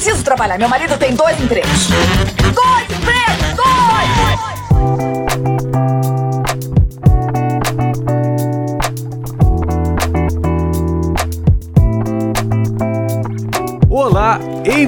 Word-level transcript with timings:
preciso 0.00 0.24
trabalhar. 0.24 0.58
Meu 0.58 0.68
marido 0.68 0.96
tem 0.96 1.14
dois 1.14 1.38
empregos. 1.38 1.88
Dois 2.54 2.84
empregos! 2.98 3.54
Dois! 3.54 5.10
Olá, 5.10 5.19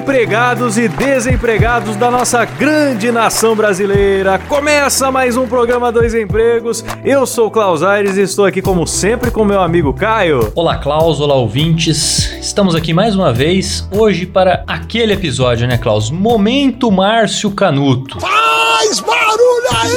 empregados 0.03 0.77
e 0.79 0.89
desempregados 0.89 1.95
da 1.95 2.11
nossa 2.11 2.45
grande 2.45 3.13
nação 3.13 3.55
brasileira. 3.55 4.37
Começa 4.49 5.13
mais 5.13 5.37
um 5.37 5.47
programa 5.47 5.93
Dois 5.93 6.13
Empregos. 6.13 6.85
Eu 7.05 7.25
sou 7.25 7.47
o 7.47 7.51
Klaus 7.53 7.85
Aires 7.85 8.17
e 8.17 8.23
estou 8.23 8.45
aqui 8.45 8.61
como 8.61 8.85
sempre 8.85 9.31
com 9.31 9.45
meu 9.45 9.61
amigo 9.61 9.95
Caio. 9.95 10.51
Olá, 10.57 10.77
Klaus, 10.79 11.21
olá, 11.21 11.37
ouvintes. 11.37 12.33
Estamos 12.41 12.75
aqui 12.75 12.93
mais 12.93 13.15
uma 13.15 13.33
vez, 13.33 13.87
hoje 13.93 14.27
para 14.27 14.65
aquele 14.67 15.13
episódio, 15.13 15.69
né, 15.69 15.79
Klaus? 15.79 16.11
Momento 16.11 16.91
Márcio 16.91 17.53
Canuto. 17.53 18.19
Faz 18.19 18.99
barulho 18.99 19.69
aí! 19.71 19.93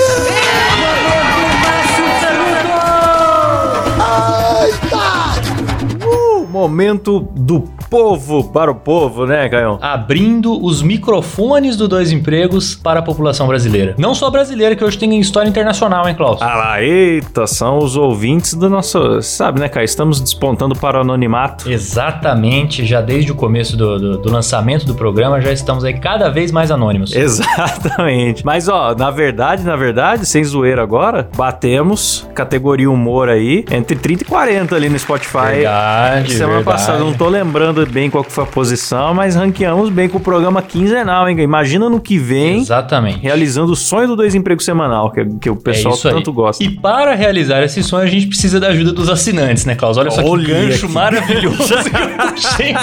Uh, 6.06 6.48
momento 6.48 7.28
do 7.36 7.75
povo 7.90 8.44
para 8.52 8.72
o 8.72 8.76
povo, 8.76 9.26
né, 9.26 9.48
Caio? 9.50 9.78
Abrindo 9.82 10.64
os 10.64 10.82
microfones 10.82 11.76
do 11.76 11.88
Dois 11.88 12.12
Empregos 12.12 12.76
para 12.76 13.00
a 13.00 13.04
população 13.04 13.48
brasileira. 13.48 13.96
Não 13.98 14.14
só 14.16 14.30
brasileira, 14.30 14.76
que 14.76 14.84
hoje 14.84 14.98
tem 14.98 15.20
história 15.20 15.48
internacional, 15.50 16.08
hein, 16.08 16.16
Klaus? 16.16 16.42
Ah 16.42 16.56
lá, 16.56 16.82
eita, 16.84 17.48
são 17.48 17.80
os 17.80 17.96
ouvintes 17.96 18.54
do 18.54 18.70
nosso. 18.70 19.22
Sabe, 19.22 19.60
né, 19.60 19.70
Caio? 19.70 19.86
Estamos 19.86 20.20
despontando 20.20 20.76
para 20.76 20.98
o 20.98 21.02
anonimato. 21.02 21.70
Exatamente, 21.70 22.86
já 22.86 23.02
desde 23.02 23.32
o 23.32 23.36
começo 23.36 23.76
do, 23.78 24.00
do- 24.00 24.18
do 24.18 24.32
lançamento 24.32 24.86
do 24.86 24.96
programa, 24.96 25.40
já 25.42 25.52
estamos 25.52 25.84
aí 25.84 25.94
cada 25.94 26.30
vez 26.30 26.52
mais 26.52 26.72
anônimos. 26.72 27.14
Exatamente. 27.16 28.46
Mas, 28.46 28.68
ó, 28.68 28.96
na 28.96 29.12
verdade, 29.12 29.64
na 29.64 29.76
verdade, 29.76 30.26
sem 30.26 30.44
zoeira 30.44 30.82
agora, 30.84 31.28
batemos 31.36 32.28
categoria 32.34 32.90
humor 32.90 33.30
aí 33.30 33.66
entre 33.72 33.96
30 33.96 34.24
e 34.24 34.26
40 34.26 34.76
ali 34.76 34.90
no 34.90 34.98
Spotify. 35.00 35.56
Verdade, 35.56 36.34
Semana 36.34 36.56
verdade. 36.58 36.78
passada, 36.78 37.00
não 37.00 37.14
tô 37.14 37.28
lembrando 37.28 37.75
bem 37.88 38.10
qual 38.10 38.24
que 38.24 38.32
foi 38.32 38.44
a 38.44 38.48
posição, 38.48 39.14
mas 39.14 39.36
ranqueamos 39.36 39.90
bem 39.90 40.08
com 40.08 40.18
o 40.18 40.22
programa 40.22 40.62
quinzenal, 40.62 41.28
hein? 41.28 41.40
Imagina 41.40 41.90
no 41.90 42.00
que 42.00 42.18
vem, 42.18 42.60
Exatamente. 42.60 43.20
realizando 43.20 43.72
o 43.72 43.76
sonho 43.76 44.08
do 44.10 44.16
dois 44.16 44.36
empregos 44.36 44.64
semanal, 44.64 45.12
que, 45.12 45.26
que 45.42 45.50
o 45.50 45.56
pessoal 45.56 45.94
é 45.94 45.98
isso 45.98 46.08
aí. 46.08 46.14
tanto 46.14 46.32
gosta. 46.32 46.64
E 46.64 46.70
para 46.70 47.16
realizar 47.16 47.64
esse 47.64 47.82
sonho, 47.84 48.04
a 48.04 48.08
gente 48.10 48.28
precisa 48.28 48.60
da 48.60 48.68
ajuda 48.68 48.94
dos 48.94 49.10
assinantes, 49.10 49.66
né, 49.66 49.74
Klaus? 49.76 49.98
Olha 49.98 50.12
só 50.12 50.22
que 50.22 50.30
Olha 50.30 50.48
gancho 50.48 50.88
que- 50.88 50.94
maravilhoso 50.94 51.58
que 51.84 51.96
eu 51.96 52.28
puxei. 52.30 52.76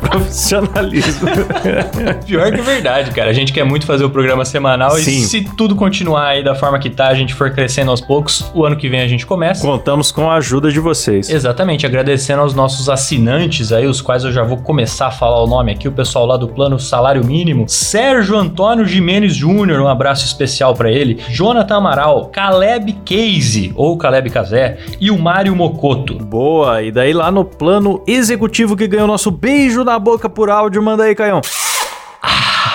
Profissionalismo. 0.00 1.28
Pior 2.26 2.52
que 2.52 2.60
verdade, 2.60 3.10
cara. 3.10 3.30
A 3.30 3.32
gente 3.32 3.52
quer 3.52 3.64
muito 3.64 3.86
fazer 3.86 4.04
o 4.04 4.10
programa 4.10 4.44
semanal 4.44 4.92
Sim. 4.92 5.10
e 5.10 5.24
se 5.24 5.42
tudo 5.56 5.74
continuar 5.74 6.28
aí 6.28 6.44
da 6.44 6.54
forma 6.54 6.78
que 6.78 6.88
tá, 6.90 7.08
a 7.08 7.14
gente 7.14 7.34
for 7.34 7.50
crescendo 7.50 7.90
aos 7.90 8.00
poucos, 8.00 8.50
o 8.54 8.64
ano 8.64 8.76
que 8.76 8.88
vem 8.88 9.00
a 9.00 9.08
gente 9.08 9.26
começa. 9.26 9.60
Contamos 9.66 10.12
com 10.12 10.30
a 10.30 10.36
ajuda 10.36 10.70
de 10.70 10.78
vocês. 10.80 11.28
Exatamente, 11.28 11.84
agradecendo 11.86 12.40
aos 12.42 12.54
nossos 12.54 12.88
assinantes 12.88 13.53
aí, 13.72 13.86
os 13.86 14.00
quais 14.00 14.24
eu 14.24 14.32
já 14.32 14.42
vou 14.42 14.56
começar 14.56 15.06
a 15.06 15.10
falar 15.10 15.42
o 15.42 15.46
nome 15.46 15.72
aqui, 15.72 15.86
o 15.86 15.92
pessoal 15.92 16.26
lá 16.26 16.36
do 16.36 16.48
plano 16.48 16.78
Salário 16.78 17.24
Mínimo, 17.24 17.68
Sérgio 17.68 18.36
Antônio 18.36 18.84
Jimenez 18.84 19.34
Júnior, 19.34 19.80
um 19.80 19.86
abraço 19.86 20.24
especial 20.24 20.74
pra 20.74 20.90
ele, 20.90 21.22
Jonathan 21.30 21.76
Amaral, 21.76 22.26
Caleb 22.26 22.92
Case, 23.04 23.72
ou 23.76 23.96
Caleb 23.96 24.30
Casé, 24.30 24.78
e 25.00 25.10
o 25.10 25.18
Mário 25.18 25.54
Mocoto. 25.54 26.14
Boa, 26.18 26.82
e 26.82 26.90
daí 26.90 27.12
lá 27.12 27.30
no 27.30 27.44
plano 27.44 28.02
executivo 28.06 28.76
que 28.76 28.88
ganhou 28.88 29.06
nosso 29.06 29.30
beijo 29.30 29.84
na 29.84 29.98
boca 29.98 30.28
por 30.28 30.50
áudio, 30.50 30.82
manda 30.82 31.04
aí, 31.04 31.14
Caião. 31.14 31.40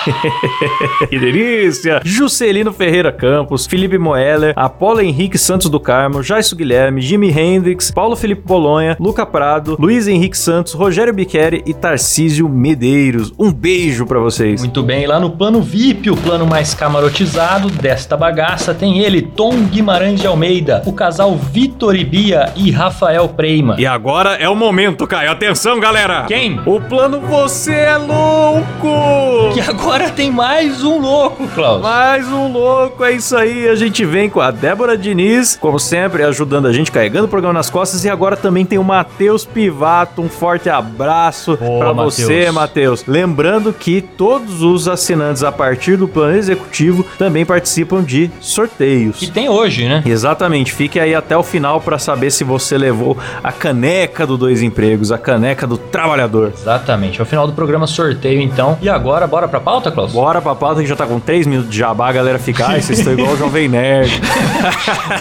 que 1.08 1.18
delícia! 1.18 2.00
Juscelino 2.04 2.72
Ferreira 2.72 3.12
Campos, 3.12 3.66
Felipe 3.66 3.98
Moeller, 3.98 4.52
Apolo 4.56 5.00
Henrique 5.00 5.38
Santos 5.38 5.68
do 5.68 5.78
Carmo, 5.78 6.22
Jaisso 6.22 6.56
Guilherme, 6.56 7.00
Jimi 7.00 7.30
Hendrix, 7.30 7.90
Paulo 7.90 8.16
Felipe 8.16 8.42
Bolonha, 8.44 8.96
Luca 8.98 9.26
Prado, 9.26 9.76
Luiz 9.78 10.08
Henrique 10.08 10.38
Santos, 10.38 10.72
Rogério 10.72 11.12
Biqueri 11.12 11.62
e 11.66 11.74
Tarcísio 11.74 12.48
Medeiros. 12.48 13.32
Um 13.38 13.52
beijo 13.52 14.06
pra 14.06 14.18
vocês. 14.18 14.60
Muito 14.60 14.82
bem, 14.82 15.06
lá 15.06 15.20
no 15.20 15.30
plano 15.30 15.60
VIP, 15.60 16.10
o 16.10 16.16
plano 16.16 16.46
mais 16.46 16.74
camarotizado 16.74 17.68
desta 17.70 18.16
bagaça, 18.16 18.74
tem 18.74 19.00
ele, 19.00 19.22
Tom 19.22 19.64
Guimarães 19.64 20.20
de 20.20 20.26
Almeida, 20.26 20.82
o 20.86 20.92
casal 20.92 21.36
Vitor 21.36 21.94
e 21.94 22.04
Bia 22.04 22.52
e 22.56 22.70
Rafael 22.70 23.28
Preima. 23.28 23.76
E 23.78 23.86
agora 23.86 24.34
é 24.34 24.48
o 24.48 24.56
momento, 24.56 25.06
Caio. 25.06 25.30
Atenção, 25.30 25.78
galera! 25.78 26.24
Quem? 26.26 26.60
O 26.66 26.80
plano 26.80 27.20
Você 27.20 27.72
é 27.72 27.96
Louco! 27.96 29.39
Que 29.50 29.60
agora 29.60 30.10
tem 30.10 30.30
mais 30.30 30.84
um 30.84 31.00
louco, 31.00 31.46
Klaus. 31.48 31.82
Mais 31.82 32.26
um 32.28 32.52
louco, 32.52 33.04
é 33.04 33.12
isso 33.12 33.36
aí. 33.36 33.68
A 33.68 33.74
gente 33.74 34.04
vem 34.04 34.30
com 34.30 34.40
a 34.40 34.50
Débora 34.50 34.96
Diniz, 34.96 35.58
como 35.60 35.78
sempre, 35.78 36.22
ajudando 36.22 36.66
a 36.66 36.72
gente, 36.72 36.92
carregando 36.92 37.24
o 37.24 37.28
programa 37.28 37.54
nas 37.54 37.68
costas. 37.68 38.04
E 38.04 38.08
agora 38.08 38.36
também 38.36 38.64
tem 38.64 38.78
o 38.78 38.84
Matheus 38.84 39.44
Pivato. 39.44 40.22
Um 40.22 40.28
forte 40.28 40.68
abraço 40.70 41.58
Matheus. 41.60 41.96
você, 41.96 42.50
Matheus. 42.50 43.04
Lembrando 43.06 43.72
que 43.72 44.00
todos 44.00 44.62
os 44.62 44.86
assinantes 44.86 45.42
a 45.42 45.50
partir 45.50 45.96
do 45.96 46.06
plano 46.06 46.36
executivo 46.36 47.04
também 47.18 47.44
participam 47.44 48.02
de 48.02 48.30
sorteios. 48.40 49.18
Que 49.18 49.30
tem 49.30 49.48
hoje, 49.48 49.88
né? 49.88 50.02
Exatamente, 50.06 50.72
fique 50.72 51.00
aí 51.00 51.14
até 51.14 51.36
o 51.36 51.42
final 51.42 51.80
pra 51.80 51.98
saber 51.98 52.30
se 52.30 52.44
você 52.44 52.78
levou 52.78 53.16
a 53.42 53.50
caneca 53.50 54.26
do 54.26 54.36
Dois 54.36 54.62
Empregos, 54.62 55.10
a 55.10 55.18
caneca 55.18 55.66
do 55.66 55.76
trabalhador. 55.76 56.52
Exatamente. 56.54 57.20
Ao 57.20 57.26
final 57.26 57.46
do 57.46 57.52
programa, 57.52 57.86
sorteio 57.86 58.40
então. 58.40 58.78
E 58.80 58.88
agora, 58.88 59.26
bora 59.30 59.48
pra 59.48 59.60
pauta, 59.60 59.90
Klaus? 59.90 60.12
Bora 60.12 60.42
pra 60.42 60.54
pauta 60.54 60.80
que 60.82 60.86
já 60.86 60.96
tá 60.96 61.06
com 61.06 61.20
3 61.20 61.46
minutos 61.46 61.70
de 61.70 61.78
jabá, 61.78 62.08
a 62.08 62.12
galera 62.12 62.38
fica, 62.38 62.66
ai, 62.66 62.82
vocês 62.82 62.98
estão 62.98 63.12
igual 63.12 63.32
o 63.32 63.36
Jovem 63.36 63.68
Nerd. 63.68 64.20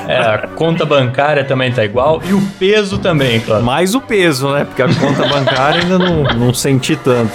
É, 0.08 0.18
a 0.18 0.47
conta 0.56 0.86
bancária 0.86 1.44
também 1.44 1.72
tá 1.72 1.84
igual. 1.86 2.22
E 2.25 2.34
o 2.34 2.42
peso 2.58 2.97
também, 2.97 3.40
Klaus. 3.40 3.64
Mais 3.64 3.94
o 3.94 4.02
peso, 4.02 4.50
né? 4.52 4.66
Porque 4.66 4.81
a 4.81 4.88
conta 4.88 5.28
bancária 5.28 5.81
ainda 5.81 6.00
não, 6.00 6.24
não 6.24 6.53
senti 6.53 6.96
tanto. 6.96 7.31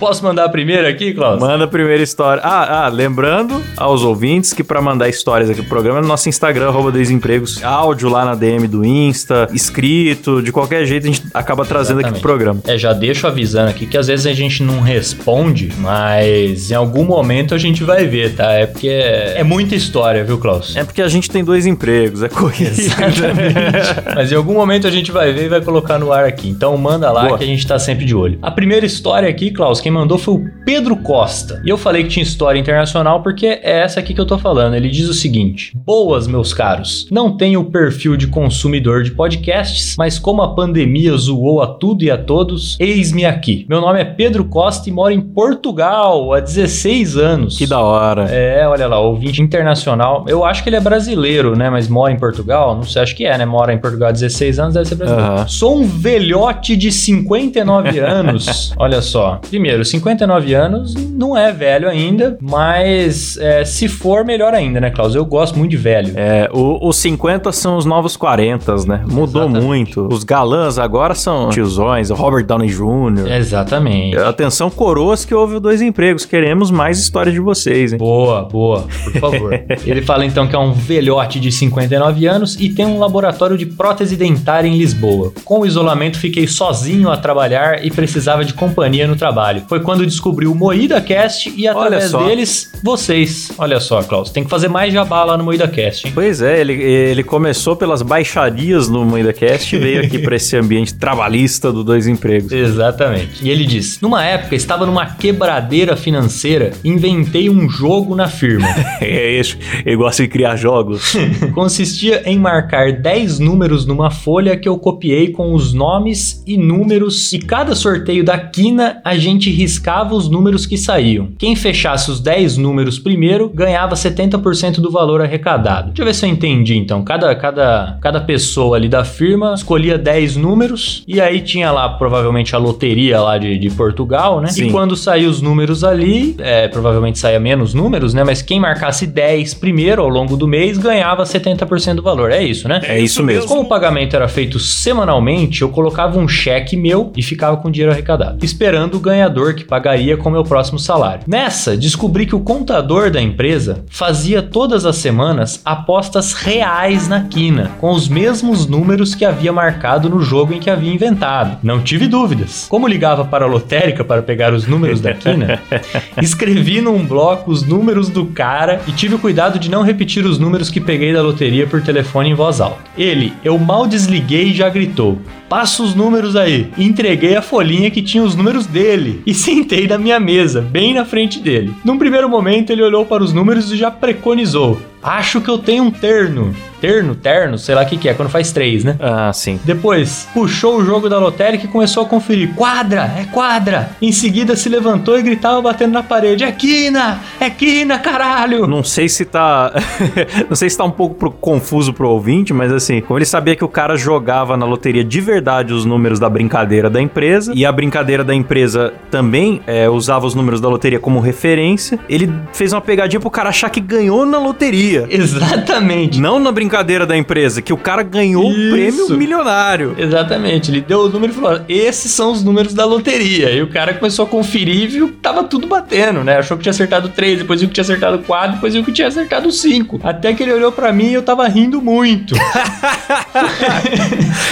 Posso 0.00 0.24
mandar 0.24 0.46
a 0.46 0.48
primeira 0.48 0.88
aqui, 0.88 1.12
Klaus? 1.12 1.38
Manda 1.38 1.64
a 1.64 1.68
primeira 1.68 2.02
história. 2.02 2.42
Ah, 2.42 2.86
ah, 2.86 2.88
lembrando 2.88 3.62
aos 3.76 4.02
ouvintes 4.02 4.54
que 4.54 4.64
pra 4.64 4.80
mandar 4.80 5.10
histórias 5.10 5.50
aqui 5.50 5.60
pro 5.60 5.68
programa 5.68 5.98
é 5.98 6.02
no 6.02 6.08
nosso 6.08 6.26
Instagram, 6.26 6.68
arroba 6.68 6.90
Desempregos, 6.90 7.62
áudio 7.62 8.08
lá 8.08 8.24
na 8.24 8.34
DM 8.34 8.66
do 8.66 8.82
Insta, 8.82 9.46
escrito, 9.52 10.42
de 10.42 10.50
qualquer 10.50 10.86
jeito 10.86 11.04
a 11.04 11.06
gente 11.06 11.22
acaba 11.34 11.66
trazendo 11.66 12.00
aqui 12.00 12.18
pro 12.18 12.18
Exatamente. 12.18 12.22
programa. 12.22 12.60
É, 12.66 12.78
já 12.78 12.94
deixo 12.94 13.26
avisando 13.26 13.68
aqui 13.68 13.84
que 13.84 13.98
às 13.98 14.06
vezes 14.06 14.26
a 14.26 14.32
gente 14.32 14.62
não 14.62 14.80
responde, 14.80 15.70
mas 15.76 16.70
em 16.70 16.74
algum 16.74 17.04
momento 17.04 17.54
a 17.54 17.58
gente 17.58 17.84
vai 17.84 18.06
ver, 18.06 18.34
tá? 18.34 18.52
É 18.54 18.64
porque 18.64 18.88
é, 18.88 19.34
é 19.36 19.44
muita 19.44 19.74
história, 19.74 20.24
viu, 20.24 20.38
Klaus? 20.38 20.74
É 20.76 20.82
porque 20.82 21.02
a 21.02 21.08
gente 21.08 21.30
tem 21.30 21.44
dois 21.44 21.66
empregos, 21.66 22.22
é 22.22 22.28
corrido. 22.30 22.70
Exatamente. 22.70 23.60
Mas 24.14 24.32
em 24.32 24.34
algum 24.34 24.54
momento 24.54 24.86
a 24.86 24.90
gente 24.90 25.12
vai 25.12 25.32
ver 25.32 25.44
e 25.44 25.48
vai 25.48 25.60
colocar 25.60 25.98
no 25.98 26.12
ar 26.12 26.24
aqui. 26.24 26.48
Então 26.48 26.76
manda 26.76 27.10
lá 27.12 27.26
Boa. 27.26 27.38
que 27.38 27.44
a 27.44 27.46
gente 27.46 27.66
tá 27.66 27.78
sempre 27.78 28.04
de 28.04 28.14
olho. 28.14 28.38
A 28.40 28.50
primeira 28.50 28.86
história 28.86 29.28
aqui, 29.28 29.50
Klaus, 29.50 29.80
quem 29.80 29.89
mandou 29.90 30.18
foi 30.18 30.34
o 30.34 30.44
Pedro 30.64 30.96
Costa. 30.96 31.60
E 31.64 31.68
eu 31.68 31.76
falei 31.78 32.04
que 32.04 32.10
tinha 32.10 32.22
história 32.22 32.58
internacional 32.58 33.22
porque 33.22 33.46
é 33.46 33.80
essa 33.80 34.00
aqui 34.00 34.14
que 34.14 34.20
eu 34.20 34.26
tô 34.26 34.38
falando. 34.38 34.74
Ele 34.74 34.88
diz 34.88 35.08
o 35.08 35.14
seguinte: 35.14 35.72
Boas, 35.74 36.26
meus 36.26 36.52
caros. 36.54 37.06
Não 37.10 37.36
tenho 37.36 37.64
perfil 37.64 38.16
de 38.16 38.26
consumidor 38.26 39.02
de 39.02 39.10
podcasts, 39.10 39.96
mas 39.98 40.18
como 40.18 40.42
a 40.42 40.54
pandemia 40.54 41.16
zoou 41.16 41.60
a 41.62 41.66
tudo 41.66 42.04
e 42.04 42.10
a 42.10 42.16
todos, 42.18 42.76
eis-me 42.80 43.24
aqui. 43.24 43.66
Meu 43.68 43.80
nome 43.80 44.00
é 44.00 44.04
Pedro 44.04 44.44
Costa 44.44 44.88
e 44.88 44.92
moro 44.92 45.12
em 45.12 45.20
Portugal 45.20 46.32
há 46.32 46.40
16 46.40 47.16
anos. 47.16 47.58
Que 47.58 47.66
da 47.66 47.80
hora. 47.80 48.24
É, 48.30 48.66
olha 48.66 48.86
lá, 48.86 48.98
ouvinte 49.00 49.42
internacional. 49.42 50.24
Eu 50.28 50.44
acho 50.44 50.62
que 50.62 50.68
ele 50.68 50.76
é 50.76 50.80
brasileiro, 50.80 51.56
né? 51.56 51.68
Mas 51.70 51.88
mora 51.88 52.12
em 52.12 52.18
Portugal. 52.18 52.74
Não 52.76 52.82
sei, 52.84 53.02
acho 53.02 53.16
que 53.16 53.24
é, 53.24 53.36
né? 53.36 53.44
Mora 53.44 53.72
em 53.72 53.78
Portugal 53.78 54.08
há 54.08 54.12
16 54.12 54.58
anos, 54.58 54.74
deve 54.74 54.86
ser 54.88 54.94
brasileiro. 54.94 55.30
Aham. 55.32 55.48
Sou 55.48 55.76
um 55.78 55.86
velhote 55.86 56.76
de 56.76 56.90
59 56.92 57.98
anos. 58.00 58.72
olha 58.76 59.00
só. 59.02 59.40
Primeiro, 59.48 59.79
59 59.84 60.54
anos 60.54 60.94
não 60.94 61.36
é 61.36 61.52
velho 61.52 61.88
ainda, 61.88 62.36
mas 62.40 63.36
é, 63.38 63.64
se 63.64 63.88
for, 63.88 64.24
melhor 64.24 64.54
ainda, 64.54 64.80
né, 64.80 64.90
Klaus? 64.90 65.14
Eu 65.14 65.24
gosto 65.24 65.58
muito 65.58 65.70
de 65.70 65.76
velho. 65.76 66.12
É, 66.16 66.48
o- 66.52 66.88
os 66.88 66.96
50 66.96 67.52
são 67.52 67.76
os 67.76 67.84
novos 67.84 68.16
40, 68.16 68.74
né? 68.86 69.02
Mudou 69.06 69.42
Exatamente. 69.44 69.64
muito. 69.66 70.08
Os 70.12 70.24
galãs 70.24 70.78
agora 70.78 71.14
são 71.14 71.50
tiozões, 71.50 72.10
Robert 72.10 72.44
Downey 72.46 72.68
Jr. 72.68 73.30
Exatamente. 73.38 74.16
Atenção, 74.18 74.70
coroas 74.70 75.24
que 75.24 75.34
houve 75.34 75.58
dois 75.60 75.80
empregos. 75.82 76.24
Queremos 76.24 76.70
mais 76.70 76.98
histórias 76.98 77.34
de 77.34 77.40
vocês, 77.40 77.92
hein? 77.92 77.98
Boa, 77.98 78.42
boa, 78.42 78.86
por 79.04 79.12
favor. 79.20 79.52
Ele 79.86 80.02
fala 80.02 80.24
então 80.24 80.46
que 80.46 80.54
é 80.54 80.58
um 80.58 80.72
velhote 80.72 81.38
de 81.40 81.50
59 81.52 82.26
anos 82.26 82.56
e 82.60 82.68
tem 82.68 82.86
um 82.86 82.98
laboratório 82.98 83.56
de 83.56 83.66
prótese 83.66 84.16
dentária 84.16 84.68
em 84.68 84.76
Lisboa. 84.76 85.32
Com 85.44 85.60
o 85.60 85.66
isolamento, 85.66 86.18
fiquei 86.18 86.46
sozinho 86.46 87.10
a 87.10 87.16
trabalhar 87.16 87.84
e 87.84 87.90
precisava 87.90 88.44
de 88.44 88.54
companhia 88.54 89.06
no 89.06 89.16
trabalho. 89.16 89.62
Foi 89.70 89.78
quando 89.78 90.04
descobriu 90.04 90.50
o 90.50 90.54
Moída 90.56 91.00
Cast 91.00 91.48
e 91.56 91.68
através 91.68 92.10
deles, 92.10 92.72
vocês. 92.82 93.52
Olha 93.56 93.78
só, 93.78 94.02
Klaus, 94.02 94.28
tem 94.28 94.42
que 94.42 94.50
fazer 94.50 94.66
mais 94.66 94.92
jabá 94.92 95.22
lá 95.22 95.38
no 95.38 95.44
Moída 95.44 95.68
Cast, 95.68 96.08
hein? 96.08 96.12
Pois 96.12 96.42
é, 96.42 96.60
ele, 96.60 96.72
ele 96.72 97.22
começou 97.22 97.76
pelas 97.76 98.02
baixarias 98.02 98.88
no 98.88 99.04
MoedaCast 99.04 99.76
e 99.76 99.78
veio 99.78 100.02
aqui 100.02 100.18
pra 100.18 100.34
esse 100.34 100.56
ambiente 100.56 100.94
trabalhista 100.94 101.72
do 101.72 101.84
Dois 101.84 102.08
Empregos. 102.08 102.50
Exatamente. 102.50 103.46
E 103.46 103.48
ele 103.48 103.64
diz: 103.64 104.00
Numa 104.00 104.24
época, 104.24 104.56
estava 104.56 104.84
numa 104.84 105.06
quebradeira 105.06 105.96
financeira, 105.96 106.72
inventei 106.84 107.48
um 107.48 107.70
jogo 107.70 108.16
na 108.16 108.26
firma. 108.26 108.66
É 109.00 109.38
isso, 109.40 109.56
ele 109.84 109.96
gosta 109.96 110.22
de 110.22 110.28
criar 110.28 110.56
jogos. 110.56 111.14
Consistia 111.54 112.22
em 112.26 112.38
marcar 112.38 112.92
10 112.92 113.38
números 113.38 113.86
numa 113.86 114.10
folha 114.10 114.56
que 114.56 114.68
eu 114.68 114.78
copiei 114.78 115.28
com 115.28 115.54
os 115.54 115.72
nomes 115.72 116.42
e 116.46 116.56
números, 116.56 117.32
e 117.32 117.38
cada 117.38 117.74
sorteio 117.74 118.24
da 118.24 118.38
quina 118.38 119.00
a 119.04 119.16
gente 119.16 119.50
riscava 119.60 120.14
os 120.14 120.28
números 120.28 120.66
que 120.66 120.78
saíam. 120.78 121.28
Quem 121.38 121.54
fechasse 121.54 122.10
os 122.10 122.20
10 122.20 122.56
números 122.56 122.98
primeiro 122.98 123.48
ganhava 123.48 123.94
70% 123.94 124.80
do 124.80 124.90
valor 124.90 125.20
arrecadado. 125.20 125.88
Deixa 125.88 126.02
eu 126.02 126.06
ver 126.06 126.14
se 126.14 126.24
eu 126.24 126.30
entendi 126.30 126.76
então. 126.76 127.02
Cada, 127.02 127.34
cada, 127.34 127.98
cada 128.00 128.20
pessoa 128.20 128.76
ali 128.76 128.88
da 128.88 129.04
firma 129.04 129.54
escolhia 129.54 129.98
10 129.98 130.36
números, 130.36 131.04
e 131.06 131.20
aí 131.20 131.40
tinha 131.40 131.70
lá 131.70 131.88
provavelmente 131.88 132.54
a 132.54 132.58
loteria 132.58 133.20
lá 133.20 133.36
de, 133.38 133.58
de 133.58 133.70
Portugal, 133.70 134.40
né? 134.40 134.48
Sim. 134.48 134.68
E 134.68 134.70
quando 134.70 134.96
saía 134.96 135.28
os 135.28 135.42
números 135.42 135.84
ali, 135.84 136.36
é, 136.38 136.68
provavelmente 136.68 137.18
saia 137.18 137.38
menos 137.38 137.74
números, 137.74 138.14
né? 138.14 138.24
Mas 138.24 138.42
quem 138.42 138.58
marcasse 138.58 139.06
10 139.06 139.54
primeiro 139.54 140.02
ao 140.02 140.08
longo 140.08 140.36
do 140.36 140.48
mês 140.48 140.78
ganhava 140.78 141.22
70% 141.24 141.96
do 141.96 142.02
valor. 142.02 142.30
É 142.30 142.42
isso, 142.42 142.68
né? 142.68 142.80
É 142.84 142.98
isso 142.98 143.22
mesmo. 143.22 143.46
Como 143.46 143.62
o 143.62 143.68
pagamento 143.68 144.16
era 144.16 144.28
feito 144.28 144.58
semanalmente, 144.58 145.62
eu 145.62 145.68
colocava 145.68 146.18
um 146.18 146.26
cheque 146.26 146.76
meu 146.76 147.12
e 147.16 147.22
ficava 147.22 147.56
com 147.56 147.68
o 147.68 147.70
dinheiro 147.70 147.92
arrecadado, 147.92 148.44
esperando 148.44 148.96
o 148.96 149.00
ganhador 149.00 149.49
que 149.54 149.64
pagaria 149.64 150.16
com 150.16 150.30
meu 150.30 150.44
próximo 150.44 150.78
salário. 150.78 151.24
Nessa, 151.26 151.76
descobri 151.76 152.26
que 152.26 152.34
o 152.34 152.40
contador 152.40 153.10
da 153.10 153.20
empresa 153.20 153.84
fazia 153.88 154.42
todas 154.42 154.84
as 154.84 154.96
semanas 154.96 155.60
apostas 155.64 156.32
reais 156.32 157.08
na 157.08 157.24
quina, 157.24 157.70
com 157.80 157.92
os 157.92 158.08
mesmos 158.08 158.66
números 158.66 159.14
que 159.14 159.24
havia 159.24 159.52
marcado 159.52 160.08
no 160.08 160.20
jogo 160.20 160.52
em 160.52 160.60
que 160.60 160.70
havia 160.70 160.92
inventado. 160.92 161.58
Não 161.62 161.82
tive 161.82 162.06
dúvidas. 162.06 162.66
Como 162.68 162.88
ligava 162.88 163.24
para 163.24 163.44
a 163.44 163.48
lotérica 163.48 164.04
para 164.04 164.22
pegar 164.22 164.52
os 164.52 164.66
números 164.66 165.00
da 165.00 165.14
quina, 165.14 165.60
escrevi 166.20 166.80
num 166.80 167.04
bloco 167.04 167.50
os 167.50 167.62
números 167.62 168.08
do 168.08 168.26
cara 168.26 168.80
e 168.86 168.92
tive 168.92 169.14
o 169.14 169.18
cuidado 169.18 169.58
de 169.58 169.70
não 169.70 169.82
repetir 169.82 170.24
os 170.24 170.38
números 170.38 170.70
que 170.70 170.80
peguei 170.80 171.12
da 171.12 171.22
loteria 171.22 171.66
por 171.66 171.82
telefone 171.82 172.30
em 172.30 172.34
voz 172.34 172.60
alta. 172.60 172.78
Ele, 172.96 173.32
eu 173.44 173.58
mal 173.58 173.86
desliguei 173.86 174.50
e 174.50 174.54
já 174.54 174.68
gritou: 174.68 175.18
Passa 175.48 175.82
os 175.82 175.94
números 175.94 176.36
aí. 176.36 176.70
Entreguei 176.78 177.34
a 177.34 177.42
folhinha 177.42 177.90
que 177.90 178.02
tinha 178.02 178.22
os 178.22 178.34
números 178.36 178.66
dele 178.66 179.22
e 179.30 179.34
sentei 179.34 179.86
na 179.86 179.96
minha 179.96 180.18
mesa, 180.18 180.60
bem 180.60 180.92
na 180.92 181.04
frente 181.04 181.38
dele. 181.38 181.72
Num 181.84 181.96
primeiro 181.96 182.28
momento, 182.28 182.70
ele 182.70 182.82
olhou 182.82 183.06
para 183.06 183.22
os 183.22 183.32
números 183.32 183.70
e 183.70 183.76
já 183.76 183.88
preconizou: 183.88 184.80
Acho 185.02 185.40
que 185.40 185.48
eu 185.48 185.58
tenho 185.58 185.84
um 185.84 185.90
terno. 185.90 186.54
Terno, 186.80 187.14
terno, 187.14 187.58
sei 187.58 187.74
lá 187.74 187.82
o 187.82 187.86
que, 187.86 187.98
que 187.98 188.08
é, 188.08 188.14
quando 188.14 188.30
faz 188.30 188.52
três, 188.52 188.82
né? 188.84 188.96
Ah, 189.00 189.30
sim. 189.34 189.60
Depois, 189.64 190.26
puxou 190.32 190.78
o 190.78 190.84
jogo 190.84 191.10
da 191.10 191.18
lotérica 191.18 191.66
e 191.66 191.68
começou 191.68 192.04
a 192.04 192.06
conferir. 192.06 192.54
Quadra, 192.54 193.02
é 193.18 193.24
quadra! 193.24 193.90
Em 194.00 194.10
seguida, 194.12 194.56
se 194.56 194.66
levantou 194.70 195.18
e 195.18 195.22
gritava 195.22 195.60
batendo 195.60 195.92
na 195.92 196.02
parede: 196.02 196.42
É 196.42 196.50
quina! 196.50 197.20
É 197.38 197.50
quina, 197.50 197.98
caralho! 197.98 198.66
Não 198.66 198.82
sei 198.82 199.10
se 199.10 199.26
tá. 199.26 199.72
não 200.48 200.56
sei 200.56 200.70
se 200.70 200.78
tá 200.78 200.84
um 200.84 200.90
pouco 200.90 201.16
pro- 201.16 201.30
confuso 201.30 201.92
pro 201.92 202.08
ouvinte, 202.08 202.54
mas 202.54 202.72
assim, 202.72 203.02
como 203.02 203.18
ele 203.18 203.26
sabia 203.26 203.54
que 203.54 203.64
o 203.64 203.68
cara 203.68 203.94
jogava 203.94 204.56
na 204.56 204.64
loteria 204.64 205.04
de 205.04 205.20
verdade 205.20 205.74
os 205.74 205.84
números 205.84 206.18
da 206.18 206.30
brincadeira 206.30 206.88
da 206.88 207.00
empresa, 207.02 207.52
e 207.54 207.66
a 207.66 207.72
brincadeira 207.72 208.24
da 208.24 208.34
empresa 208.34 208.94
também 209.10 209.60
é, 209.66 209.86
usava 209.86 210.26
os 210.26 210.34
números 210.34 210.62
da 210.62 210.68
loteria 210.70 210.98
como 210.98 211.20
referência, 211.20 211.98
ele 212.08 212.32
fez 212.54 212.72
uma 212.72 212.80
pegadinha 212.80 213.20
pro 213.20 213.28
cara 213.30 213.50
achar 213.50 213.68
que 213.68 213.80
ganhou 213.80 214.24
na 214.24 214.38
loteria. 214.38 214.89
Exatamente. 215.10 216.20
Não 216.20 216.38
na 216.38 216.50
brincadeira 216.52 217.06
da 217.06 217.16
empresa, 217.16 217.60
que 217.62 217.72
o 217.72 217.76
cara 217.76 218.02
ganhou 218.02 218.48
o 218.50 218.54
prêmio 218.70 219.08
milionário. 219.16 219.94
Exatamente, 219.98 220.70
ele 220.70 220.80
deu 220.80 221.00
o 221.00 221.08
número 221.08 221.32
e 221.32 221.36
falou: 221.36 221.60
esses 221.68 222.10
são 222.12 222.32
os 222.32 222.42
números 222.44 222.74
da 222.74 222.84
loteria. 222.84 223.50
E 223.50 223.62
o 223.62 223.68
cara 223.68 223.94
começou 223.94 224.24
a 224.24 224.28
conferir 224.28 224.82
e 224.82 224.86
viu 224.86 225.08
que 225.08 225.14
tava 225.16 225.44
tudo 225.44 225.66
batendo, 225.66 226.22
né? 226.24 226.38
Achou 226.38 226.56
que 226.56 226.62
tinha 226.62 226.70
acertado 226.70 227.08
3, 227.10 227.38
depois 227.38 227.60
viu 227.60 227.68
que 227.68 227.74
tinha 227.74 227.82
acertado 227.82 228.18
4, 228.20 228.54
depois 228.54 228.74
viu 228.74 228.84
que 228.84 228.92
tinha 228.92 229.08
acertado 229.08 229.50
5. 229.50 230.00
Até 230.02 230.32
que 230.32 230.42
ele 230.42 230.52
olhou 230.52 230.72
pra 230.72 230.92
mim 230.92 231.06
e 231.10 231.14
eu 231.14 231.22
tava 231.22 231.46
rindo 231.48 231.80
muito. 231.82 232.34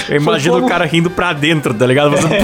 Eu 0.09 0.17
imagino 0.17 0.55
como- 0.55 0.67
o 0.67 0.69
cara 0.69 0.85
rindo 0.87 1.11
pra 1.11 1.33
dentro, 1.33 1.73
tá 1.75 1.87
ligado? 1.87 2.13
Você- 2.17 2.39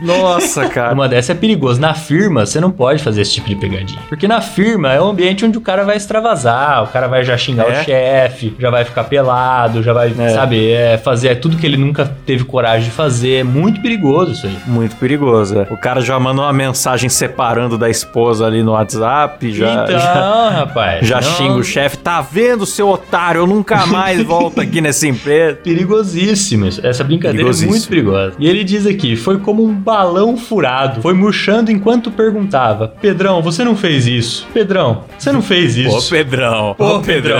Nossa, 0.00 0.68
cara. 0.70 0.92
Uma 0.94 1.08
dessa 1.08 1.32
é 1.32 1.34
perigoso. 1.34 1.80
Na 1.80 1.94
firma, 1.94 2.46
você 2.46 2.60
não 2.60 2.70
pode 2.70 3.02
fazer 3.02 3.22
esse 3.22 3.32
tipo 3.32 3.48
de 3.48 3.56
pegadinha. 3.56 4.00
Porque 4.08 4.26
na 4.28 4.40
firma 4.40 4.92
é 4.92 5.00
um 5.00 5.08
ambiente 5.08 5.44
onde 5.44 5.58
o 5.58 5.60
cara 5.60 5.84
vai 5.84 5.96
extravasar, 5.96 6.84
o 6.84 6.86
cara 6.88 7.06
vai 7.08 7.24
já 7.24 7.36
xingar 7.36 7.68
É. 7.70 7.80
o 7.80 7.84
chefe, 7.84 8.54
já 8.58 8.70
vai 8.70 8.84
ficar 8.84 9.04
pelado, 9.04 9.82
já 9.82 9.92
vai, 9.92 10.12
É. 10.18 10.28
sabe, 10.30 10.70
é, 10.70 10.98
fazer 10.98 11.36
tudo 11.36 11.56
que 11.56 11.66
ele 11.66 11.76
nunca 11.76 12.04
teve 12.26 12.44
coragem 12.44 12.84
de 12.88 12.90
fazer. 12.94 13.40
É 13.40 13.44
muito 13.44 13.80
perigoso 13.80 14.32
isso 14.32 14.46
aí. 14.46 14.56
Muito 14.66 14.96
perigoso. 14.96 15.58
é. 15.60 15.66
O 15.70 15.76
cara 15.76 16.00
já 16.00 16.18
mandou 16.18 16.44
uma 16.44 16.52
mensagem 16.52 17.08
separando 17.08 17.76
da 17.78 17.88
esposa 17.88 18.46
ali 18.46 18.62
no 18.62 18.72
WhatsApp, 18.72 19.52
já, 19.52 19.84
então, 19.84 19.98
já, 19.98 20.50
rapaz. 20.50 21.06
já 21.06 21.16
não- 21.20 21.22
xinga 21.22 21.54
o 21.54 21.64
chefe. 21.64 21.96
Tá 21.98 22.20
vendo, 22.20 22.66
seu 22.66 22.88
otário? 22.88 23.40
Eu 23.40 23.46
nunca 23.46 23.86
mais 23.86 24.20
volto 24.24 24.60
aqui 24.60 24.80
nessa 24.80 25.06
empresa. 25.06 25.56
Perigosíssimo. 25.62 26.66
isso. 26.66 26.84
Essa 26.86 27.02
brincadeira 27.04 27.48
é 27.50 27.66
muito 27.66 27.88
perigosa. 27.88 28.34
E 28.38 28.48
ele 28.48 28.64
diz 28.64 28.86
aqui: 28.86 29.16
foi 29.16 29.38
como 29.38 29.64
um 29.64 29.74
balão 29.92 30.38
furado. 30.38 31.02
Foi 31.02 31.12
murchando 31.12 31.70
enquanto 31.70 32.10
perguntava: 32.10 32.94
Pedrão, 33.00 33.42
você 33.42 33.62
não 33.62 33.76
fez 33.76 34.06
isso? 34.06 34.46
Pedrão, 34.54 35.04
você 35.18 35.30
não 35.30 35.42
fez 35.42 35.76
Ô, 35.76 35.80
isso? 35.98 36.08
Pedrão. 36.08 36.74
Ô, 36.78 36.96
Ô, 36.96 37.00
Pedrão. 37.00 37.38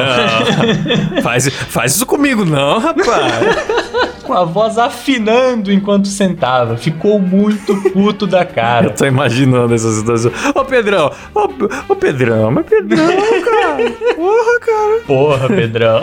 faz, 1.22 1.48
faz 1.48 1.94
isso 1.94 2.04
comigo 2.04 2.44
não, 2.44 2.78
rapaz. 2.78 4.12
Com 4.22 4.34
a 4.34 4.44
voz 4.44 4.78
afinando 4.78 5.72
enquanto 5.72 6.06
sentava. 6.06 6.76
Ficou 6.76 7.18
muito 7.18 7.74
puto 7.90 8.24
da 8.24 8.42
Eu 8.42 8.46
cara. 8.46 8.90
tô 8.90 9.04
imaginando 9.04 9.74
essa 9.74 9.90
situação. 9.90 10.30
Ô, 10.54 10.64
Pedrão. 10.64 11.10
Ô, 11.34 11.48
ô, 11.88 11.96
Pedrão. 11.96 12.52
Mas 12.52 12.66
Pedrão, 12.66 13.04
cara. 13.04 13.90
Porra, 14.14 14.60
cara. 14.60 15.00
Porra, 15.06 15.48
Pedrão. 15.48 16.00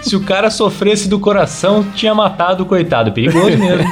Se 0.00 0.16
o 0.16 0.20
cara 0.20 0.48
sofresse 0.48 1.06
do 1.06 1.18
coração, 1.20 1.84
tinha 1.94 2.14
matado 2.14 2.62
o 2.62 2.66
coitado. 2.66 3.12
Perigoso 3.12 3.58
mesmo. 3.58 3.84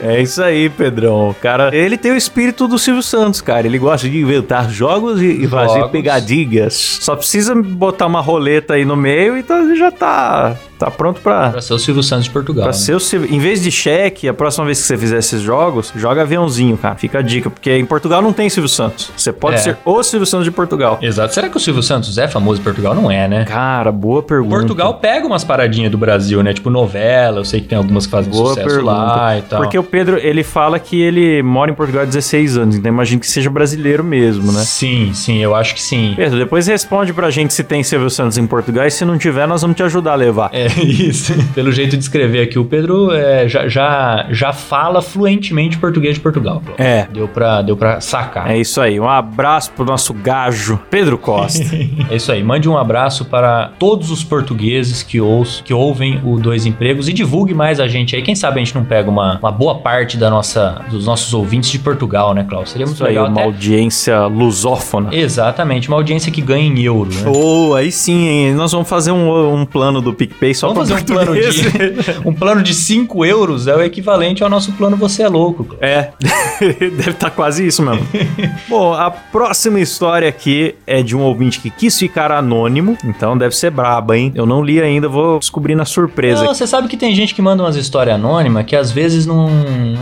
É 0.00 0.20
isso 0.20 0.42
aí, 0.42 0.68
Pedrão. 0.90 1.30
O 1.30 1.34
cara, 1.34 1.74
ele 1.74 1.96
tem 1.96 2.12
o 2.12 2.16
espírito 2.16 2.66
do 2.68 2.78
Silvio 2.78 3.02
Santos, 3.02 3.40
cara. 3.40 3.66
Ele 3.66 3.78
gosta 3.78 4.08
de 4.08 4.18
inventar 4.20 4.70
jogos 4.70 5.20
e, 5.20 5.26
e 5.44 5.46
fazer 5.48 5.74
Jogos. 5.80 5.90
pegadinhas. 5.90 6.74
Só 7.00 7.16
precisa 7.16 7.54
botar 7.54 8.06
uma 8.06 8.20
roleta 8.20 8.74
aí 8.74 8.84
no 8.84 8.96
meio 8.96 9.36
e 9.36 9.42
tá- 9.42 9.74
já 9.76 9.90
tá, 9.90 10.56
tá 10.78 10.90
pronto 10.90 11.20
pra, 11.20 11.50
Pra 11.50 11.60
ser 11.60 11.74
o 11.74 11.78
Silvio 11.78 12.02
Santos 12.02 12.24
de 12.24 12.30
Portugal. 12.30 12.64
pra 12.64 12.72
né? 12.72 12.78
ser 12.78 12.94
o 12.94 13.00
Silvio. 13.00 13.32
Em 13.34 13.38
vez 13.38 13.62
de 13.62 13.70
cheque, 13.70 14.28
a 14.28 14.34
próxima 14.34 14.64
vez 14.64 14.80
que 14.80 14.86
você 14.86 14.96
fizer 14.96 15.18
esses 15.18 15.40
jogos, 15.42 15.92
joga 15.96 16.22
aviãozinho, 16.22 16.76
cara. 16.76 16.94
Fica 16.96 17.18
a 17.18 17.22
dica, 17.22 17.50
porque 17.50 17.76
em 17.76 17.84
Portugal 17.84 18.22
não 18.22 18.32
tem 18.32 18.48
Silvio 18.48 18.68
Santos. 18.68 19.10
Você 19.16 19.32
pode 19.32 19.56
É. 19.56 19.58
ser 19.58 19.76
o 19.84 20.02
Silvio 20.02 20.26
Santos 20.26 20.44
de 20.44 20.50
Portugal. 20.50 20.98
Exato. 21.02 21.34
Será 21.34 21.48
que 21.48 21.56
o 21.56 21.60
Silvio 21.60 21.82
Santos 21.82 22.16
é 22.18 22.28
famoso 22.28 22.60
em 22.60 22.64
Portugal? 22.64 22.94
Não 22.94 23.10
é, 23.10 23.26
né? 23.28 23.44
Cara, 23.44 23.90
boa 23.92 24.22
pergunta. 24.22 24.56
Portugal 24.56 24.94
pega 24.94 25.26
umas 25.26 25.44
paradinhas 25.44 25.90
do 25.90 25.98
Brasil, 25.98 26.42
né? 26.42 26.52
Tipo 26.52 26.70
novela, 26.70 27.40
eu 27.40 27.44
sei 27.44 27.60
que 27.60 27.68
tem 27.68 27.76
algumas 27.78 28.06
que 28.06 28.12
fazem 28.12 28.30
Boa 28.30 28.50
sucesso 28.50 28.68
pergunta. 28.68 28.92
lá 28.92 29.38
e 29.38 29.42
tal. 29.42 29.60
Porque 29.60 29.78
o 29.78 29.82
Pedro, 29.82 30.18
ele 30.18 30.42
fala 30.42 30.75
que 30.78 31.00
ele 31.00 31.42
mora 31.42 31.70
em 31.70 31.74
Portugal 31.74 32.02
há 32.02 32.06
16 32.06 32.56
anos, 32.56 32.76
então 32.76 32.90
imagino 32.90 33.20
que 33.20 33.26
seja 33.26 33.50
brasileiro 33.50 34.04
mesmo, 34.04 34.52
né? 34.52 34.60
Sim, 34.60 35.12
sim, 35.12 35.38
eu 35.38 35.54
acho 35.54 35.74
que 35.74 35.82
sim. 35.82 36.14
Pedro, 36.16 36.38
depois 36.38 36.66
responde 36.66 37.12
pra 37.12 37.30
gente 37.30 37.52
se 37.54 37.64
tem 37.64 37.82
Silvio 37.82 38.10
Santos 38.10 38.38
em 38.38 38.46
Portugal 38.46 38.86
e 38.86 38.90
se 38.90 39.04
não 39.04 39.18
tiver, 39.18 39.46
nós 39.46 39.62
vamos 39.62 39.76
te 39.76 39.82
ajudar 39.82 40.12
a 40.12 40.16
levar. 40.16 40.50
É 40.52 40.66
isso. 40.82 41.34
Pelo 41.54 41.72
jeito 41.72 41.96
de 41.96 42.02
escrever 42.02 42.42
aqui, 42.42 42.58
o 42.58 42.64
Pedro 42.64 43.12
é, 43.12 43.48
já, 43.48 43.68
já, 43.68 44.26
já 44.30 44.52
fala 44.52 45.00
fluentemente 45.02 45.78
português 45.78 46.14
de 46.14 46.20
Portugal. 46.20 46.62
É. 46.78 47.06
Deu 47.12 47.28
pra, 47.28 47.62
deu 47.62 47.76
pra 47.76 48.00
sacar. 48.00 48.50
É 48.50 48.58
isso 48.58 48.80
aí. 48.80 48.98
Um 48.98 49.08
abraço 49.08 49.72
pro 49.72 49.84
nosso 49.84 50.12
gajo, 50.12 50.80
Pedro 50.90 51.18
Costa. 51.18 51.64
É 52.10 52.16
isso 52.16 52.30
aí. 52.30 52.42
Mande 52.42 52.68
um 52.68 52.76
abraço 52.76 53.24
para 53.24 53.72
todos 53.78 54.10
os 54.10 54.22
portugueses 54.22 55.02
que, 55.02 55.20
ouçam, 55.20 55.64
que 55.64 55.74
ouvem 55.74 56.20
o 56.24 56.38
Dois 56.38 56.66
Empregos 56.66 57.08
e 57.08 57.12
divulgue 57.12 57.54
mais 57.54 57.80
a 57.80 57.88
gente 57.88 58.14
aí. 58.14 58.22
Quem 58.22 58.34
sabe 58.34 58.60
a 58.60 58.64
gente 58.64 58.74
não 58.74 58.84
pega 58.84 59.10
uma, 59.10 59.38
uma 59.38 59.50
boa 59.50 59.76
parte 59.78 60.16
da 60.16 60.30
nossa, 60.30 60.65
dos 60.90 61.06
nossos 61.06 61.34
ouvintes 61.34 61.70
de 61.70 61.78
Portugal, 61.78 62.32
né, 62.34 62.44
Klaus? 62.48 62.70
Seria 62.70 62.86
muito 62.86 62.96
Isso 62.96 63.04
aí, 63.04 63.10
legal 63.10 63.26
uma 63.26 63.34
até. 63.40 63.44
audiência 63.44 64.26
lusófona. 64.26 65.14
Exatamente, 65.14 65.88
uma 65.88 65.96
audiência 65.96 66.32
que 66.32 66.40
ganha 66.40 66.66
em 66.66 66.82
euro, 66.82 67.10
né? 67.12 67.22
Oh, 67.26 67.74
aí 67.74 67.92
sim, 67.92 68.26
hein? 68.26 68.54
Nós 68.54 68.72
vamos 68.72 68.88
fazer 68.88 69.12
um, 69.12 69.60
um 69.60 69.66
plano 69.66 70.00
do 70.00 70.14
PicPay 70.14 70.54
só 70.54 70.72
Vamos 70.72 70.88
pra 70.88 70.98
fazer 70.98 71.12
um 71.12 71.14
plano 71.14 71.34
de 71.34 72.20
um 72.28 72.32
plano 72.32 72.62
de 72.62 72.74
5 72.74 73.24
euros 73.24 73.66
é 73.66 73.76
o 73.76 73.82
equivalente 73.82 74.42
ao 74.42 74.48
nosso 74.48 74.72
plano 74.72 74.96
Você 74.96 75.22
é 75.22 75.28
Louco. 75.28 75.64
Klaus. 75.64 75.82
É, 75.82 76.12
deve 76.60 77.10
estar 77.10 77.30
quase 77.30 77.66
isso 77.66 77.82
mesmo. 77.82 78.06
Bom, 78.68 78.92
a 78.94 79.10
próxima 79.10 79.80
história 79.80 80.28
aqui 80.28 80.74
é 80.86 81.02
de 81.02 81.16
um 81.16 81.20
ouvinte 81.20 81.60
que 81.60 81.70
quis 81.70 81.98
ficar 81.98 82.32
anônimo, 82.32 82.96
então 83.04 83.36
deve 83.36 83.54
ser 83.54 83.70
braba, 83.70 84.16
hein? 84.16 84.32
Eu 84.34 84.46
não 84.46 84.62
li 84.62 84.80
ainda, 84.80 85.08
vou 85.08 85.26
vou 85.26 85.38
descobrir 85.38 85.74
na 85.74 85.84
surpresa. 85.84 86.44
Não, 86.44 86.54
você 86.54 86.66
sabe 86.66 86.88
que 86.88 86.96
tem 86.96 87.14
gente 87.14 87.34
que 87.34 87.42
manda 87.42 87.62
umas 87.62 87.76
histórias 87.76 88.14
anônimas 88.14 88.64
que 88.64 88.76
às 88.76 88.90
vezes 88.90 89.26
não. 89.26 89.48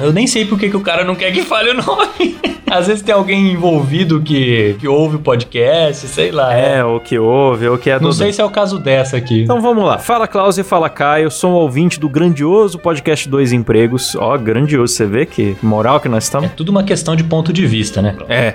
Eu 0.02 0.12
nem 0.12 0.26
sei 0.26 0.44
por 0.44 0.53
que, 0.58 0.68
que 0.70 0.76
o 0.76 0.80
cara 0.80 1.04
não 1.04 1.14
quer 1.14 1.32
que 1.32 1.42
fale 1.42 1.70
o 1.70 1.74
nome. 1.74 2.36
às 2.70 2.86
vezes 2.88 3.02
tem 3.02 3.14
alguém 3.14 3.52
envolvido 3.52 4.20
que, 4.20 4.74
que 4.80 4.88
ouve 4.88 5.16
o 5.16 5.18
podcast, 5.20 6.06
sei 6.08 6.32
lá. 6.32 6.52
É, 6.54 6.82
o 6.84 6.98
que 6.98 7.18
ouve, 7.18 7.68
o 7.68 7.78
que 7.78 7.88
é 7.90 7.94
Não 8.00 8.08
do- 8.08 8.12
sei 8.14 8.32
se 8.32 8.40
é 8.40 8.44
o 8.44 8.50
caso 8.50 8.78
dessa 8.78 9.16
aqui. 9.16 9.42
Então 9.42 9.60
vamos 9.60 9.84
lá. 9.84 9.98
Fala 9.98 10.26
Klaus 10.26 10.58
e 10.58 10.64
fala 10.64 10.88
Caio. 10.88 11.30
Sou 11.30 11.50
um 11.52 11.54
ouvinte 11.54 12.00
do 12.00 12.08
grandioso 12.08 12.78
podcast 12.78 13.28
Dois 13.28 13.52
Empregos. 13.52 14.16
Ó, 14.16 14.36
grandioso. 14.38 14.94
Você 14.94 15.06
vê 15.06 15.24
que 15.26 15.56
moral 15.62 16.00
que 16.00 16.08
nós 16.08 16.24
É 16.24 16.26
estamos? 16.26 16.50
tudo 16.56 16.70
uma 16.70 16.82
questão 16.82 17.14
de 17.14 17.22
ponto 17.24 17.52
de 17.52 17.64
vista, 17.66 18.02
né? 18.02 18.16
É. 18.28 18.54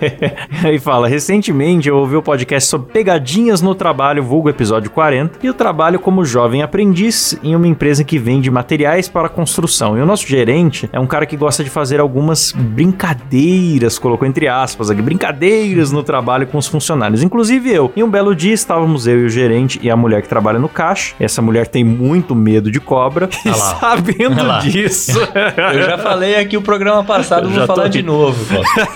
Aí 0.64 0.78
fala: 0.78 1.08
recentemente 1.08 1.88
eu 1.88 1.96
ouvi 1.96 2.16
o 2.16 2.22
podcast 2.22 2.68
sobre 2.68 2.92
pegadinhas 2.92 3.60
no 3.62 3.74
trabalho, 3.74 4.22
vulgo 4.22 4.48
episódio 4.48 4.90
40, 4.90 5.38
e 5.42 5.46
eu 5.46 5.54
trabalho 5.54 5.98
como 5.98 6.24
jovem 6.24 6.62
aprendiz 6.62 7.38
em 7.42 7.54
uma 7.54 7.66
empresa 7.66 8.04
que 8.04 8.18
vende 8.18 8.50
materiais 8.50 9.08
para 9.08 9.28
construção. 9.28 9.96
E 9.98 10.00
o 10.02 10.06
nosso 10.06 10.26
gerente 10.26 10.88
é 10.92 11.00
um 11.00 11.06
cara 11.06 11.25
que 11.26 11.36
gosta 11.36 11.62
de 11.62 11.70
fazer 11.70 12.00
algumas 12.00 12.52
brincadeiras, 12.52 13.98
colocou 13.98 14.26
entre 14.26 14.48
aspas 14.48 14.90
aqui, 14.90 15.02
brincadeiras 15.02 15.92
no 15.92 16.02
trabalho 16.02 16.46
com 16.46 16.58
os 16.58 16.66
funcionários, 16.66 17.22
inclusive 17.22 17.70
eu. 17.70 17.92
E 17.94 18.02
um 18.02 18.10
belo 18.10 18.34
dia 18.34 18.54
estávamos 18.54 19.06
eu 19.06 19.20
e 19.20 19.24
o 19.24 19.28
gerente 19.28 19.78
e 19.82 19.90
a 19.90 19.96
mulher 19.96 20.22
que 20.22 20.28
trabalha 20.28 20.58
no 20.58 20.68
caixa. 20.68 21.14
Essa 21.20 21.42
mulher 21.42 21.66
tem 21.66 21.84
muito 21.84 22.34
medo 22.34 22.70
de 22.70 22.80
cobra. 22.80 23.28
E 23.46 23.54
sabendo 23.54 24.60
disso. 24.60 25.20
Eu 25.72 25.82
já 25.82 25.98
falei 25.98 26.36
aqui 26.36 26.56
o 26.56 26.62
programa 26.62 27.04
passado, 27.04 27.48
Eu 27.48 27.50
vou 27.50 27.66
falar 27.66 27.88
de 27.88 28.02
novo. 28.02 28.36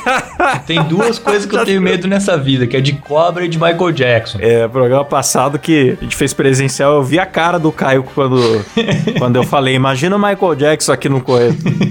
Tem 0.66 0.82
duas 0.84 1.18
coisas 1.18 1.46
que 1.46 1.54
eu 1.54 1.64
tenho 1.64 1.80
medo 1.80 2.08
nessa 2.08 2.36
vida, 2.36 2.66
que 2.66 2.76
é 2.76 2.80
de 2.80 2.92
cobra 2.94 3.44
e 3.44 3.48
de 3.48 3.58
Michael 3.58 3.92
Jackson. 3.92 4.38
É, 4.40 4.66
programa 4.68 5.04
passado 5.04 5.58
que 5.58 5.96
a 6.00 6.04
gente 6.04 6.16
fez 6.16 6.32
presencial, 6.32 6.94
eu 6.94 7.02
vi 7.02 7.18
a 7.18 7.26
cara 7.26 7.58
do 7.58 7.70
Caio 7.70 8.02
quando, 8.14 8.64
quando 9.18 9.36
eu 9.36 9.42
falei, 9.42 9.74
imagina 9.74 10.16
o 10.16 10.18
Michael 10.18 10.54
Jackson 10.54 10.92
aqui 10.92 11.08
no, 11.08 11.22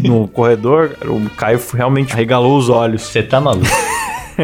no 0.04 0.29
corredor, 0.30 0.96
o 1.06 1.30
Caio 1.32 1.60
realmente 1.74 2.16
regalou 2.16 2.58
os 2.58 2.70
olhos. 2.70 3.02
Você 3.04 3.22
tá 3.22 3.42
maluco? 3.42 3.68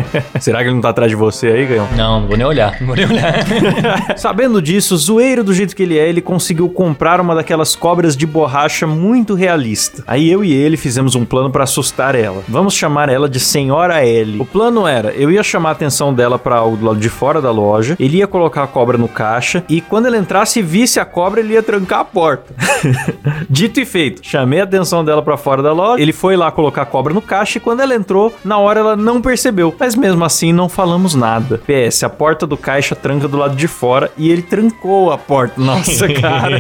Será 0.39 0.59
que 0.59 0.65
ele 0.65 0.75
não 0.75 0.81
tá 0.81 0.89
atrás 0.89 1.09
de 1.09 1.15
você 1.15 1.47
aí, 1.47 1.65
Gaião? 1.65 1.87
Não, 1.95 2.21
não 2.21 2.27
vou 2.27 2.37
nem 2.37 2.45
olhar. 2.45 2.77
Não 2.79 2.87
vou 2.87 2.95
nem 2.95 3.05
olhar. 3.05 3.45
Sabendo 4.17 4.61
disso, 4.61 4.95
zoeiro 4.97 5.43
do 5.43 5.53
jeito 5.53 5.75
que 5.75 5.83
ele 5.83 5.97
é, 5.97 6.07
ele 6.07 6.21
conseguiu 6.21 6.69
comprar 6.69 7.19
uma 7.19 7.35
daquelas 7.35 7.75
cobras 7.75 8.15
de 8.15 8.25
borracha 8.25 8.87
muito 8.87 9.33
realista. 9.33 10.03
Aí 10.07 10.29
eu 10.29 10.43
e 10.43 10.53
ele 10.53 10.77
fizemos 10.77 11.15
um 11.15 11.25
plano 11.25 11.49
pra 11.49 11.63
assustar 11.63 12.15
ela. 12.15 12.43
Vamos 12.47 12.73
chamar 12.73 13.09
ela 13.09 13.29
de 13.29 13.39
Senhora 13.39 14.05
L. 14.05 14.39
O 14.39 14.45
plano 14.45 14.87
era, 14.87 15.11
eu 15.11 15.31
ia 15.31 15.43
chamar 15.43 15.69
a 15.69 15.71
atenção 15.73 16.13
dela 16.13 16.37
para 16.37 16.63
o 16.63 16.81
lado 16.81 16.99
de 16.99 17.09
fora 17.09 17.41
da 17.41 17.51
loja, 17.51 17.95
ele 17.99 18.17
ia 18.17 18.27
colocar 18.27 18.63
a 18.63 18.67
cobra 18.67 18.97
no 18.97 19.07
caixa 19.07 19.63
e 19.69 19.81
quando 19.81 20.07
ele 20.07 20.17
entrasse 20.17 20.59
e 20.59 20.63
visse 20.63 20.99
a 20.99 21.05
cobra, 21.05 21.39
ele 21.39 21.53
ia 21.53 21.63
trancar 21.63 21.99
a 21.99 22.05
porta. 22.05 22.53
Dito 23.49 23.79
e 23.79 23.85
feito, 23.85 24.21
chamei 24.23 24.61
a 24.61 24.63
atenção 24.63 25.03
dela 25.03 25.21
pra 25.21 25.37
fora 25.37 25.61
da 25.61 25.73
loja, 25.73 26.01
ele 26.01 26.13
foi 26.13 26.35
lá 26.35 26.51
colocar 26.51 26.83
a 26.83 26.85
cobra 26.85 27.13
no 27.13 27.21
caixa 27.21 27.57
e 27.57 27.61
quando 27.61 27.81
ela 27.81 27.95
entrou, 27.95 28.33
na 28.43 28.57
hora 28.57 28.79
ela 28.79 28.95
não 28.95 29.21
percebeu. 29.21 29.71
Mas 29.85 29.95
mesmo 29.95 30.25
assim 30.25 30.51
não 30.51 30.67
falamos 30.67 31.13
nada. 31.13 31.59
PS, 31.59 32.01
a 32.05 32.09
porta 32.09 32.47
do 32.47 32.57
caixa 32.57 32.95
tranca 32.95 33.27
do 33.27 33.37
lado 33.37 33.55
de 33.55 33.67
fora 33.67 34.11
e 34.17 34.31
ele 34.31 34.41
trancou 34.41 35.11
a 35.11 35.17
porta. 35.17 35.61
Nossa, 35.61 36.07
cara. 36.19 36.57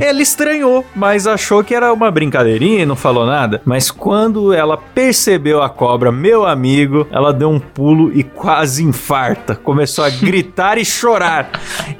Ela 0.00 0.20
estranhou, 0.20 0.84
mas 0.96 1.28
achou 1.28 1.62
que 1.62 1.76
era 1.76 1.92
uma 1.92 2.10
brincadeirinha 2.10 2.82
e 2.82 2.86
não 2.86 2.96
falou 2.96 3.24
nada. 3.24 3.62
Mas 3.64 3.88
quando 3.88 4.52
ela 4.52 4.76
percebeu 4.76 5.62
a 5.62 5.70
cobra, 5.70 6.10
meu 6.10 6.44
amigo, 6.44 7.06
ela 7.12 7.32
deu 7.32 7.50
um 7.50 7.60
pulo 7.60 8.10
e 8.12 8.24
quase 8.24 8.82
infarta. 8.82 9.54
Começou 9.54 10.04
a 10.04 10.10
gritar 10.10 10.76
e 10.76 10.84
chorar. 10.84 11.48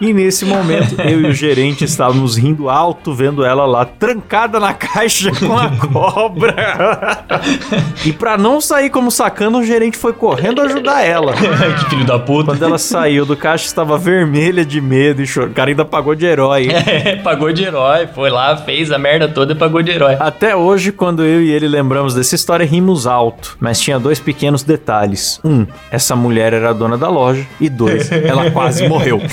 E 0.00 0.12
nesse 0.12 0.44
momento, 0.44 1.00
eu 1.00 1.20
e 1.20 1.26
o 1.26 1.32
gerente 1.32 1.84
estávamos 1.84 2.36
rindo 2.36 2.68
alto, 2.68 3.14
vendo 3.14 3.44
ela 3.44 3.66
lá 3.66 3.84
trancada 3.84 4.58
na 4.58 4.74
caixa 4.74 5.30
com 5.30 5.56
a 5.56 5.70
cobra. 5.76 7.24
e 8.04 8.12
pra 8.12 8.36
não 8.36 8.60
sair 8.60 8.90
como 8.90 9.12
sacana, 9.12 9.58
o 9.58 9.64
gerente 9.64 9.96
foi 9.96 10.07
correndo 10.12 10.60
ajudar 10.62 11.02
ela. 11.02 11.32
que 11.34 11.90
filho 11.90 12.04
da 12.04 12.18
puta. 12.18 12.52
Quando 12.52 12.62
ela 12.64 12.78
saiu 12.78 13.26
do 13.26 13.36
caixa, 13.36 13.66
estava 13.66 13.98
vermelha 13.98 14.64
de 14.64 14.80
medo 14.80 15.22
e 15.22 15.26
chorou. 15.26 15.50
O 15.50 15.52
cara 15.52 15.70
ainda 15.70 15.84
pagou 15.84 16.14
de 16.14 16.26
herói. 16.26 16.64
hein? 16.64 16.68
É, 16.88 17.16
pagou 17.16 17.52
de 17.52 17.64
herói. 17.64 18.06
Foi 18.08 18.30
lá, 18.30 18.56
fez 18.56 18.90
a 18.90 18.98
merda 18.98 19.28
toda 19.28 19.52
e 19.52 19.56
pagou 19.56 19.82
de 19.82 19.90
herói. 19.90 20.16
Até 20.18 20.56
hoje, 20.56 20.90
quando 20.90 21.22
eu 21.22 21.42
e 21.42 21.50
ele 21.50 21.68
lembramos 21.68 22.14
dessa 22.14 22.34
história, 22.34 22.64
rimos 22.64 23.06
alto. 23.06 23.56
Mas 23.60 23.80
tinha 23.80 23.98
dois 23.98 24.18
pequenos 24.18 24.62
detalhes. 24.62 25.40
Um, 25.44 25.66
essa 25.90 26.16
mulher 26.16 26.52
era 26.52 26.70
a 26.70 26.72
dona 26.72 26.96
da 26.98 27.08
loja. 27.08 27.46
E 27.60 27.68
dois, 27.68 28.10
ela 28.10 28.50
quase 28.50 28.88
morreu. 28.88 29.20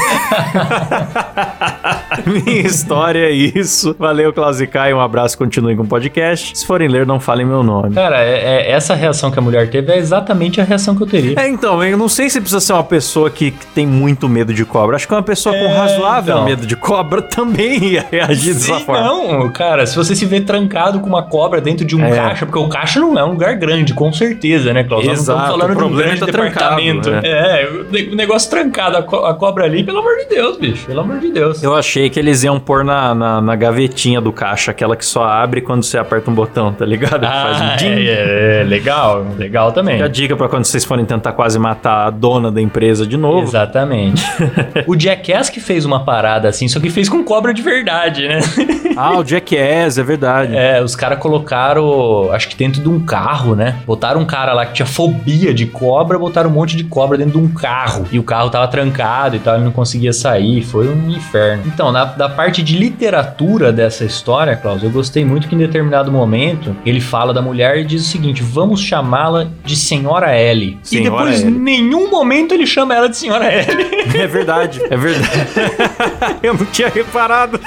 Minha 2.26 2.62
história 2.62 3.20
é 3.20 3.32
isso. 3.32 3.96
Valeu, 3.98 4.32
Klaus 4.34 4.60
e 4.62 4.68
Caio. 4.68 4.98
Um 4.98 5.02
abraço, 5.02 5.38
continuem 5.38 5.76
com 5.76 5.84
o 5.84 5.88
podcast. 5.88 6.58
Se 6.58 6.66
forem 6.66 6.88
ler, 6.88 7.06
não 7.06 7.20
falem 7.20 7.46
meu 7.46 7.64
nome. 7.64 7.94
Cara, 7.94 8.24
é- 8.24 8.68
é- 8.68 8.72
essa 8.72 8.94
reação 8.96 9.32
que 9.32 9.40
a 9.40 9.42
mulher 9.42 9.70
teve 9.70 9.92
é 9.92 9.98
exatamente 9.98 10.60
a 10.60 10.64
reação 10.64 10.96
que 10.96 11.04
eu 11.04 11.08
teria. 11.08 11.40
É, 11.40 11.48
então, 11.48 11.84
eu 11.84 11.98
não 11.98 12.08
sei 12.10 12.30
se 12.30 12.40
precisa 12.40 12.60
ser 12.60 12.74
uma 12.74 12.84
pessoa 12.84 13.30
que, 13.30 13.52
que 13.52 13.68
tem 13.68 13.86
muito 13.86 14.28
medo 14.30 14.54
de 14.54 14.66
cobra. 14.66 14.96
Acho 14.96 15.08
que 15.08 15.14
uma 15.14 15.24
pessoa 15.24 15.56
com 15.56 15.62
É, 15.66 15.76
razoável 15.78 16.34
então. 16.36 16.46
medo 16.46 16.66
de 16.66 16.76
cobra 16.76 17.22
também 17.24 17.84
ia 17.84 18.06
reagir 18.12 18.54
dessa 18.54 18.78
Sim, 18.80 18.86
forma. 18.86 19.02
Não, 19.04 19.50
cara, 19.52 19.86
se 19.86 19.96
você 19.96 20.16
se 20.16 20.26
vê 20.26 20.42
trancado 20.42 21.00
com 21.00 21.08
uma 21.08 21.24
cobra 21.24 21.60
dentro 21.62 21.86
de 21.86 21.96
um 21.96 22.04
É. 22.04 22.12
caixa, 22.16 22.46
porque 22.46 22.60
o 22.60 22.68
caixa 22.70 23.00
não 23.00 23.18
é 23.18 23.24
um 23.24 23.32
lugar 23.32 23.56
grande, 23.56 23.94
com 23.94 24.12
certeza, 24.12 24.74
né, 24.74 24.84
Klaus? 24.84 25.04
Exato, 25.06 25.20
estamos 25.22 25.48
falando 25.48 25.64
o 25.64 25.68
de 25.68 25.74
um 25.74 25.78
problema 25.88 26.04
grande 26.16 26.24
é 26.24 26.26
tá 26.26 26.32
trancado, 26.32 27.12
né? 27.12 27.22
É, 27.24 27.70
o 27.70 27.92
ne- 27.92 28.10
o 28.14 28.16
negócio 28.16 28.50
trancado, 28.50 28.98
a 28.98 29.34
cobra 29.34 29.66
ali, 29.66 29.84
pelo 29.84 30.00
amor 30.00 30.16
de 30.18 30.26
Deus, 30.36 30.58
bicho, 30.58 30.86
pelo 30.86 31.02
amor 31.02 31.20
de 31.20 31.32
Deus. 31.32 31.64
Eu 31.64 31.76
achei 31.76 32.05
que 32.10 32.20
eles 32.20 32.44
iam 32.44 32.60
pôr 32.60 32.84
na, 32.84 33.14
na, 33.16 33.42
na 33.42 33.56
gavetinha 33.56 34.20
do 34.22 34.32
caixa, 34.32 34.72
aquela 34.72 34.96
que 34.96 35.06
só 35.06 35.24
abre 35.24 35.62
quando 35.62 35.84
você 35.84 35.98
aperta 35.98 36.30
um 36.30 36.34
botão, 36.34 36.74
tá 36.74 36.86
ligado? 36.86 37.22
Faz 37.26 37.62
um 37.62 37.64
Ah, 37.66 37.76
ding. 37.76 38.08
é, 38.08 38.62
é, 38.62 38.64
legal, 38.64 39.26
legal 39.38 39.72
também. 39.72 39.96
Fica 39.96 40.06
a 40.06 40.10
dica 40.10 40.36
pra 40.36 40.48
quando 40.50 40.66
vocês 40.66 40.84
forem 40.84 41.06
tentar 41.06 41.32
quase 41.34 41.58
matar 41.60 42.08
a 42.08 42.10
dona 42.10 42.52
da 42.52 42.62
empresa 42.62 43.06
de 43.06 43.18
novo. 43.18 43.44
Exatamente. 43.44 44.24
o 44.88 45.00
Jackass 45.00 45.50
que 45.50 45.60
fez 45.60 45.86
uma 45.86 46.04
parada 46.04 46.50
assim, 46.50 46.68
só 46.68 46.80
que 46.80 46.90
fez 46.90 47.08
com 47.10 47.24
cobra 47.24 47.54
de 47.54 47.62
verdade, 47.62 48.28
né? 48.28 48.40
Ah, 48.98 49.18
o 49.20 49.26
Jackass, 49.26 49.98
é 49.98 50.04
verdade. 50.04 50.56
É, 50.56 50.82
os 50.82 50.96
caras 50.96 51.20
colocaram, 51.20 52.32
acho 52.32 52.48
que 52.48 52.56
dentro 52.56 52.82
de 52.82 52.88
um 52.88 53.00
carro, 53.00 53.54
né? 53.54 53.76
Botaram 53.86 54.22
um 54.22 54.26
cara 54.26 54.54
lá 54.54 54.66
que 54.66 54.74
tinha 54.74 54.86
fobia 54.86 55.54
de 55.54 55.66
cobra, 55.66 56.18
botaram 56.18 56.50
um 56.50 56.54
monte 56.54 56.78
de 56.78 56.84
cobra 56.86 57.18
dentro 57.18 57.34
de 57.34 57.46
um 57.46 57.50
carro. 57.50 58.06
E 58.12 58.18
o 58.18 58.24
carro 58.24 58.50
tava 58.50 58.68
trancado 58.70 59.36
e 59.36 59.40
tal, 59.40 59.56
ele 59.56 59.66
não 59.66 59.72
conseguia 59.72 60.14
sair. 60.14 60.64
Foi 60.64 60.88
um 60.88 61.10
inferno. 61.10 61.64
Então, 61.66 61.92
na, 61.96 62.04
da 62.04 62.28
parte 62.28 62.62
de 62.62 62.78
literatura 62.78 63.72
dessa 63.72 64.04
história, 64.04 64.58
Klaus, 64.58 64.84
eu 64.84 64.90
gostei 64.90 65.24
muito 65.24 65.48
que 65.48 65.56
em 65.56 65.58
determinado 65.58 66.12
momento 66.12 66.76
ele 66.86 67.00
fala 67.00 67.34
da 67.34 67.42
mulher 67.42 67.78
e 67.78 67.86
diz 67.86 68.06
o 68.06 68.10
seguinte: 68.10 68.44
vamos 68.44 68.82
chamá-la 68.82 69.48
de 69.64 69.78
Senhora 69.78 70.32
L. 70.32 70.78
e 70.84 70.88
Senhora 70.88 71.32
depois, 71.32 71.42
em 71.42 71.52
nenhum 71.52 72.12
momento 72.12 72.54
ele 72.54 72.68
chama 72.68 72.94
ela 72.94 73.08
de 73.08 73.16
Senhora 73.16 73.46
L. 73.46 73.66
É 74.16 74.28
verdade, 74.28 74.82
é 74.90 74.98
verdade. 74.98 75.48
Eu 76.42 76.54
não 76.54 76.66
tinha 76.66 76.90
reparado. 76.90 77.60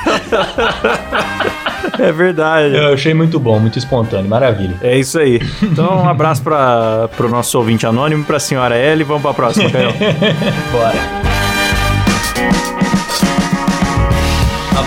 É 1.98 2.12
verdade. 2.12 2.74
Eu 2.76 2.94
achei 2.94 3.12
muito 3.12 3.38
bom, 3.38 3.58
muito 3.58 3.78
espontâneo, 3.78 4.28
maravilha. 4.28 4.76
É 4.82 4.96
isso 4.96 5.18
aí. 5.18 5.40
Então, 5.62 6.02
um 6.04 6.08
abraço 6.08 6.42
para 6.42 7.08
pro 7.16 7.28
nosso 7.28 7.58
ouvinte 7.58 7.86
anônimo, 7.86 8.24
pra 8.24 8.38
senhora 8.38 8.76
L. 8.76 9.04
Vamos 9.04 9.22
pra 9.22 9.34
próxima, 9.34 9.70
Caio. 9.70 9.92
Bora. 10.72 11.27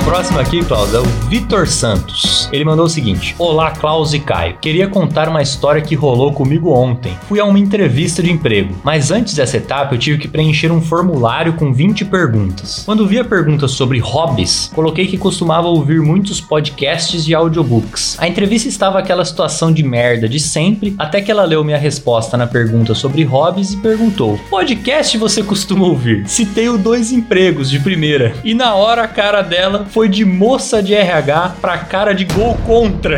A 0.02 0.04
próxima 0.04 0.42
aqui, 0.42 0.66
Klaus, 0.66 0.96
é 0.96 1.00
o 1.00 1.04
Vitor 1.30 1.68
Santos. 1.68 2.50
Ele 2.52 2.66
mandou 2.66 2.86
o 2.86 2.90
seguinte: 2.90 3.36
Olá, 3.38 3.70
Klaus 3.70 4.14
e 4.14 4.20
Caio. 4.20 4.58
Queria 4.60 4.88
contar 4.88 5.30
uma 5.30 5.44
história 5.44 5.80
que 5.80 5.94
rolou 5.94 6.34
comigo 6.34 6.72
ontem. 6.72 7.16
Fui 7.30 7.40
a 7.40 7.46
uma 7.46 7.60
entrevista 7.60 8.22
de 8.24 8.32
emprego, 8.32 8.76
mas 8.84 9.12
antes 9.12 9.36
dessa 9.36 9.58
etapa 9.58 9.94
eu 9.94 10.00
tive 10.00 10.18
que 10.18 10.28
preencher 10.28 10.72
um 10.72 10.82
formulário 10.82 11.54
com 11.54 11.72
20 11.72 12.06
perguntas. 12.06 12.82
Quando 12.84 13.06
vi 13.06 13.20
a 13.20 13.24
pergunta 13.24 13.68
sobre 13.68 14.00
hobbies, 14.00 14.72
coloquei 14.74 15.06
que 15.06 15.20
costumava 15.20 15.68
ouvir 15.68 16.02
muitos 16.02 16.42
podcasts 16.42 17.28
e 17.28 17.36
audiobooks. 17.36 18.18
A 18.20 18.28
entrevista 18.28 18.68
estava 18.68 18.98
aquela 18.98 19.24
situação 19.24 19.72
de 19.72 19.84
merda 19.84 20.28
de 20.28 20.40
sempre, 20.40 20.96
até 20.98 21.22
que 21.22 21.30
ela 21.30 21.46
leu 21.46 21.64
minha 21.64 21.78
resposta 21.78 22.36
na 22.36 22.48
pergunta 22.48 22.96
sobre 22.96 23.24
hobbies 23.24 23.74
e 23.74 23.78
perguntou: 23.78 24.40
Podcast 24.50 25.16
você 25.16 25.44
costuma 25.44 25.86
ouvir? 25.86 26.28
Citei 26.28 26.68
o 26.70 26.78
dois 26.78 27.12
empregos 27.12 27.70
de 27.70 27.80
primeira. 27.80 28.34
E 28.44 28.56
na 28.56 28.74
hora 28.74 29.04
a 29.04 29.08
cara 29.08 29.44
dela 29.44 29.91
foi 29.92 30.08
de 30.08 30.24
moça 30.26 30.82
de 30.82 30.94
RH 30.94 31.56
pra 31.62 31.78
cara 31.80 32.14
de 32.14 32.26
gol 32.26 32.56
contra. 32.66 33.18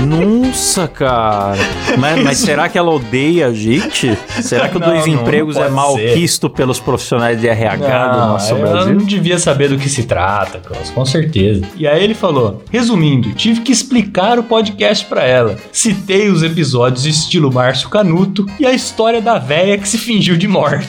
Nossa, 0.00 0.88
cara. 0.88 1.56
Mas, 1.98 2.22
mas 2.22 2.38
será 2.38 2.68
que 2.68 2.76
ela 2.76 2.90
odeia 2.90 3.46
a 3.48 3.52
gente? 3.52 4.16
Será 4.40 4.68
que 4.68 4.76
o 4.76 4.80
Não, 4.80 4.88
Dois 4.88 5.06
não, 5.06 5.14
Empregos 5.14 5.54
não 5.56 5.62
é 5.62 5.64
pode 5.66 5.74
mal 5.76 5.96
ser. 5.96 6.50
pelos 6.50 6.80
profissionais 6.80 7.40
de 7.40 7.48
RH 7.48 8.08
do 8.08 8.18
nosso 8.18 8.54
ela 8.54 8.70
Brasil? 8.70 8.94
não 8.94 9.04
devia 9.06 9.38
saber 9.38 9.68
do 9.68 9.78
que 9.78 9.88
se 9.88 10.04
trata, 10.04 10.58
Klaus, 10.58 10.90
com 10.90 11.04
certeza. 11.04 11.62
E 11.76 11.86
aí 11.86 12.02
ele 12.02 12.14
falou: 12.14 12.62
resumindo, 12.70 13.32
tive 13.34 13.60
que 13.60 13.72
explicar 13.72 14.38
o 14.38 14.42
podcast 14.42 15.04
pra 15.06 15.22
ela. 15.24 15.56
Citei 15.70 16.28
os 16.28 16.42
episódios 16.42 17.06
estilo 17.06 17.52
Márcio 17.52 17.88
Canuto 17.88 18.46
e 18.58 18.66
a 18.66 18.72
história 18.72 19.20
da 19.20 19.38
véia 19.38 19.78
que 19.78 19.88
se 19.88 19.98
fingiu 19.98 20.36
de 20.36 20.48
morta. 20.48 20.88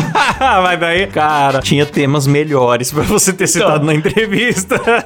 Mas 0.62 0.80
daí, 0.80 1.06
cara, 1.06 1.60
tinha 1.60 1.84
temas 1.84 2.26
melhores 2.26 2.90
pra 2.92 3.02
você 3.02 3.32
ter 3.32 3.46
citado 3.46 3.84
na 3.84 3.94
entrevista. 3.94 4.53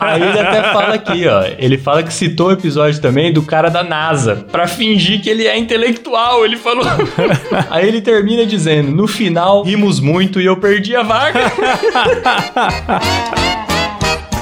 Aí 0.01 0.23
ele 0.23 0.39
até 0.39 0.63
fala 0.73 0.95
aqui, 0.95 1.27
ó. 1.27 1.45
Ele 1.59 1.79
fala 1.79 2.03
que 2.03 2.13
citou 2.13 2.49
o 2.49 2.53
episódio 2.53 3.01
também 3.01 3.33
do 3.33 3.43
cara 3.43 3.69
da 3.69 3.83
NASA, 3.83 4.47
pra 4.51 4.67
fingir 4.67 5.21
que 5.23 5.29
ele 5.31 5.47
é 5.47 5.57
intelectual, 5.57 6.45
ele 6.45 6.57
falou. 6.57 6.85
Aí 7.71 7.87
ele 7.87 8.01
termina 8.01 8.45
dizendo: 8.47 8.91
no 8.91 9.07
final, 9.07 9.63
rimos 9.63 10.01
muito 10.01 10.41
e 10.41 10.47
eu 10.47 10.57
perdi 10.57 10.97
a 10.97 11.03
vaga. 11.03 11.41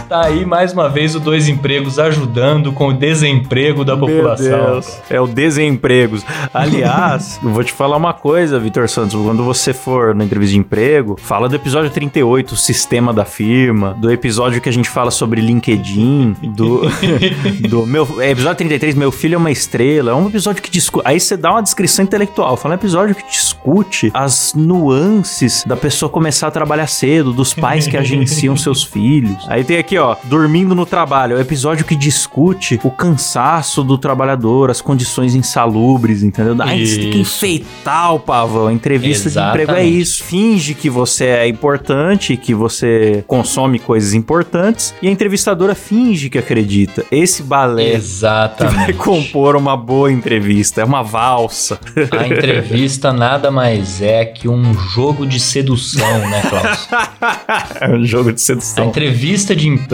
Tá 0.09 0.27
aí 0.27 0.47
mais 0.47 0.73
uma 0.73 0.89
vez 0.89 1.17
o 1.17 1.21
Dois 1.21 1.49
Empregos 1.49 1.99
ajudando 1.99 2.71
com 2.71 2.89
o 2.89 2.93
desemprego 2.93 3.85
da 3.85 3.97
população. 3.97 4.73
Deus. 4.73 5.01
É 5.11 5.21
o 5.21 5.27
desempregos. 5.27 6.25
Aliás, 6.55 7.41
eu 7.43 7.51
vou 7.51 7.65
te 7.65 7.73
falar 7.73 7.97
uma 7.97 8.15
coisa, 8.15 8.57
Vitor 8.61 8.89
Santos. 8.89 9.21
Quando 9.21 9.43
você 9.43 9.73
for 9.73 10.15
na 10.15 10.25
entrevista 10.25 10.53
de 10.53 10.61
emprego, 10.61 11.17
fala 11.21 11.49
do 11.49 11.57
episódio 11.57 11.91
38, 11.91 12.53
o 12.53 12.57
sistema 12.57 13.13
da 13.13 13.25
firma, 13.25 13.95
do 13.95 14.09
episódio 14.09 14.61
que 14.61 14.69
a 14.69 14.73
gente 14.73 14.89
fala 14.89 15.11
sobre 15.11 15.41
LinkedIn, 15.41 16.37
do, 16.55 16.83
do 17.69 17.85
meu. 17.85 18.07
É, 18.21 18.31
episódio 18.31 18.59
33, 18.59 18.95
meu 18.95 19.11
filho 19.11 19.35
é 19.35 19.39
uma 19.39 19.51
estrela. 19.51 20.13
É 20.13 20.15
um 20.15 20.29
episódio 20.29 20.63
que 20.63 20.71
discute. 20.71 21.05
Aí 21.05 21.19
você 21.19 21.37
dá 21.37 21.51
uma 21.51 21.63
descrição 21.63 22.05
intelectual. 22.05 22.57
Fala 22.57 22.75
um 22.75 22.79
episódio 22.79 23.13
que 23.13 23.27
discute 23.29 24.13
as 24.15 24.55
nuances 24.55 25.65
da 25.67 25.77
pessoa 25.77 26.09
começar 26.09 26.47
a 26.47 26.51
trabalhar 26.53 26.87
cedo, 26.87 27.33
dos 27.33 27.53
pais 27.53 27.89
que 27.89 27.97
agenciam 27.99 28.57
seus 28.57 28.85
filhos. 28.85 29.45
Aí 29.49 29.65
tem 29.65 29.79
aqui, 29.79 29.96
ó, 29.99 30.17
dormindo 30.25 30.75
no 30.75 30.85
trabalho. 30.87 31.35
É 31.35 31.39
o 31.39 31.41
episódio 31.41 31.85
que 31.85 31.95
discute 31.97 32.79
o 32.83 32.91
cansaço 32.91 33.83
do 33.83 33.97
trabalhador, 33.99 34.71
as 34.71 34.81
condições 34.81 35.35
insalubres, 35.35 36.23
entendeu? 36.23 36.57
Aí 36.61 36.87
você 36.87 36.97
tem 37.01 37.11
que 37.11 37.21
Isso. 37.21 37.45
enfeitar 37.45 38.15
o 38.15 38.21
pavão. 38.21 38.67
A 38.69 38.73
entrevista 38.73 39.31
de 39.31 39.39
emprego 39.39 39.73
é 39.73 39.75
Exatamente. 39.75 40.01
isso. 40.01 40.25
Finge 40.25 40.75
que 40.75 40.89
você 40.91 41.25
é 41.27 41.49
importante, 41.49 42.37
que 42.37 42.55
você 42.55 43.25
consome 43.27 43.79
coisas 43.79 44.15
importantes, 44.15 44.95
e 45.03 45.09
a 45.09 45.11
entrevistadora 45.11 45.75
finge 45.75 46.29
que 46.31 46.39
acredita. 46.39 47.05
Esse 47.11 47.43
balé 47.43 47.85
que 47.85 47.91
vai 47.91 47.97
Exatamente. 47.97 48.93
compor 48.95 49.57
uma 49.57 49.77
boa 49.77 50.11
entrevista. 50.13 50.81
É 50.81 50.85
uma 50.85 51.03
valsa. 51.03 51.79
A 52.19 52.27
entrevista 52.27 53.13
nada 53.13 53.51
mais 53.51 54.01
é 54.03 54.25
que 54.25 54.49
um 54.49 54.75
jogo 54.75 55.27
de 55.27 55.39
sedução, 55.41 56.19
né, 56.29 56.43
Klaus? 56.49 56.89
é 57.81 57.89
um 57.91 58.05
jogo 58.05 58.31
de 58.33 58.37
A 58.41 58.45
sedução. 58.45 58.89
entrevista 58.89 59.55
de 59.55 59.69
emprego 59.69 59.86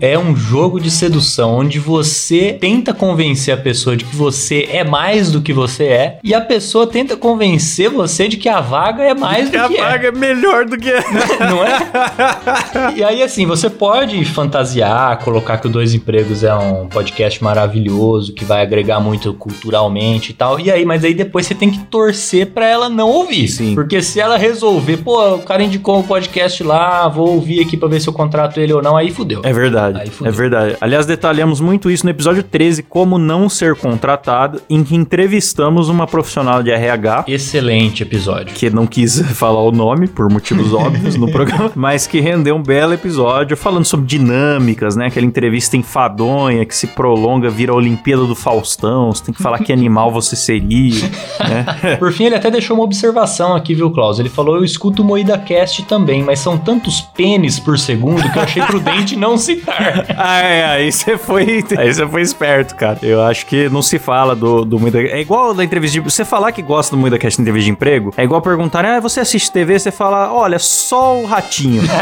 é 0.00 0.18
um 0.18 0.34
jogo 0.36 0.80
de 0.80 0.90
sedução 0.90 1.54
onde 1.56 1.78
você 1.78 2.56
tenta 2.60 2.92
convencer 2.92 3.54
a 3.54 3.56
pessoa 3.56 3.96
de 3.96 4.04
que 4.04 4.14
você 4.16 4.68
é 4.70 4.84
mais 4.84 5.30
do 5.30 5.40
que 5.40 5.52
você 5.52 5.84
é 5.84 6.18
e 6.22 6.34
a 6.34 6.40
pessoa 6.40 6.86
tenta 6.86 7.16
convencer 7.16 7.88
você 7.90 8.28
de 8.28 8.36
que 8.36 8.48
a 8.48 8.60
vaga 8.60 9.02
é 9.04 9.14
mais 9.14 9.48
Que 9.50 9.56
do 9.56 9.64
a 9.64 9.68
que 9.68 9.76
vaga 9.80 10.08
é 10.08 10.12
melhor 10.12 10.64
do 10.64 10.76
que. 10.76 10.90
é. 10.90 11.00
Não 11.48 11.62
é? 11.64 12.94
E 12.96 13.04
aí, 13.04 13.22
assim, 13.22 13.46
você 13.46 13.68
pode 13.70 14.24
fantasiar, 14.24 15.18
colocar 15.18 15.58
que 15.58 15.66
o 15.66 15.70
Dois 15.70 15.94
Empregos 15.94 16.42
é 16.42 16.54
um 16.54 16.88
podcast 16.88 17.42
maravilhoso, 17.42 18.32
que 18.32 18.44
vai 18.44 18.62
agregar 18.62 19.00
muito 19.00 19.32
culturalmente 19.34 20.30
e 20.30 20.34
tal. 20.34 20.58
E 20.58 20.70
aí, 20.70 20.84
mas 20.84 21.04
aí 21.04 21.14
depois 21.14 21.46
você 21.46 21.54
tem 21.54 21.70
que 21.70 21.78
torcer 21.86 22.46
pra 22.48 22.66
ela 22.66 22.88
não 22.88 23.08
ouvir. 23.08 23.48
Sim. 23.48 23.74
Porque 23.74 24.02
se 24.02 24.20
ela 24.20 24.36
resolver, 24.36 24.98
pô, 24.98 25.34
o 25.36 25.42
cara 25.42 25.62
indicou 25.62 25.98
um 25.98 26.02
podcast 26.02 26.62
lá, 26.62 27.08
vou 27.08 27.28
ouvir 27.34 27.60
aqui 27.60 27.76
pra 27.76 27.88
ver 27.88 28.00
se 28.00 28.08
eu 28.08 28.12
contrato 28.12 28.58
ele 28.60 28.72
ou 28.72 28.82
não, 28.82 28.96
aí 28.96 29.10
fudeu. 29.10 29.35
É 29.44 29.52
verdade, 29.52 30.10
fudeu. 30.10 30.32
é 30.32 30.36
verdade. 30.36 30.76
Aliás, 30.80 31.06
detalhamos 31.06 31.60
muito 31.60 31.90
isso 31.90 32.04
no 32.04 32.10
episódio 32.10 32.42
13, 32.42 32.82
como 32.82 33.18
não 33.18 33.48
ser 33.48 33.74
contratado, 33.74 34.60
em 34.68 34.82
que 34.82 34.94
entrevistamos 34.94 35.88
uma 35.88 36.06
profissional 36.06 36.62
de 36.62 36.70
RH 36.70 37.24
Excelente 37.28 38.02
episódio. 38.02 38.54
que 38.54 38.70
não 38.70 38.86
quis 38.86 39.20
falar 39.36 39.62
o 39.62 39.72
nome 39.72 40.06
por 40.06 40.30
motivos 40.30 40.72
óbvios 40.74 41.16
no 41.16 41.30
programa, 41.30 41.72
mas 41.74 42.06
que 42.06 42.20
rendeu 42.20 42.56
um 42.56 42.62
belo 42.62 42.92
episódio 42.94 43.56
falando 43.56 43.84
sobre 43.84 44.06
dinâmicas, 44.06 44.96
né? 44.96 45.06
Aquela 45.06 45.26
entrevista 45.26 45.76
enfadonha 45.76 46.64
que 46.64 46.76
se 46.76 46.86
prolonga, 46.88 47.48
vira 47.48 47.72
a 47.72 47.74
Olimpíada 47.74 48.24
do 48.24 48.34
Faustão, 48.34 49.12
você 49.12 49.24
tem 49.24 49.34
que 49.34 49.42
falar 49.42 49.58
que 49.58 49.72
animal 49.72 50.10
você 50.10 50.36
seria, 50.36 51.10
né? 51.40 51.96
Por 51.96 52.12
fim, 52.12 52.24
ele 52.24 52.34
até 52.36 52.50
deixou 52.50 52.76
uma 52.76 52.84
observação 52.84 53.54
aqui, 53.54 53.74
viu, 53.74 53.90
Klaus? 53.90 54.18
Ele 54.18 54.28
falou: 54.28 54.56
Eu 54.56 54.64
escuto 54.64 55.02
o 55.02 55.04
Moída 55.04 55.38
Cast 55.38 55.82
também, 55.84 56.22
mas 56.22 56.38
são 56.38 56.56
tantos 56.58 57.00
pênis 57.16 57.58
por 57.58 57.78
segundo 57.78 58.30
que 58.30 58.38
eu 58.38 58.42
achei 58.42 58.62
prudente 58.62 59.16
não 59.16 59.25
citar. 59.36 60.04
Ah, 60.18 60.40
é, 60.40 60.64
aí 60.64 60.90
você 60.90 61.16
foi, 61.18 61.64
aí 61.76 61.92
você 61.92 62.06
foi 62.06 62.22
esperto, 62.22 62.74
cara. 62.74 62.98
Eu 63.02 63.22
acho 63.22 63.46
que 63.46 63.68
não 63.68 63.82
se 63.82 63.98
fala 63.98 64.34
do, 64.34 64.64
do 64.64 64.78
Muita 64.78 64.98
É 64.98 65.20
igual 65.20 65.52
da 65.54 65.62
entrevista 65.62 65.94
de... 65.94 66.00
Você 66.00 66.24
falar 66.24 66.52
que 66.52 66.62
gosta 66.62 66.96
do 66.96 67.00
Muita 67.00 67.18
Cast 67.18 67.38
na 67.38 67.42
entrevista 67.42 67.66
de 67.66 67.70
emprego, 67.70 68.12
é 68.16 68.24
igual 68.24 68.40
perguntar, 68.40 68.84
ah, 68.84 69.00
você 69.00 69.20
assiste 69.20 69.52
TV? 69.52 69.78
Você 69.78 69.90
fala, 69.90 70.32
olha, 70.32 70.58
só 70.58 71.16
o 71.16 71.26
ratinho. 71.26 71.82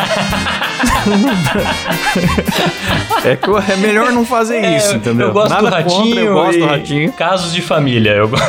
é, 3.24 3.36
que 3.36 3.50
é 3.72 3.76
melhor 3.76 4.12
não 4.12 4.24
fazer 4.24 4.60
isso, 4.76 4.96
entendeu? 4.96 5.28
Eu 5.28 5.32
gosto 5.32 5.50
Nada 5.50 5.68
do 5.68 5.74
ratinho. 5.74 6.02
contra, 6.04 6.20
eu 6.20 6.34
gosto 6.34 6.58
do 6.58 6.66
ratinho. 6.66 7.12
Casos 7.12 7.52
de 7.52 7.62
família. 7.62 8.10
Eu... 8.12 8.30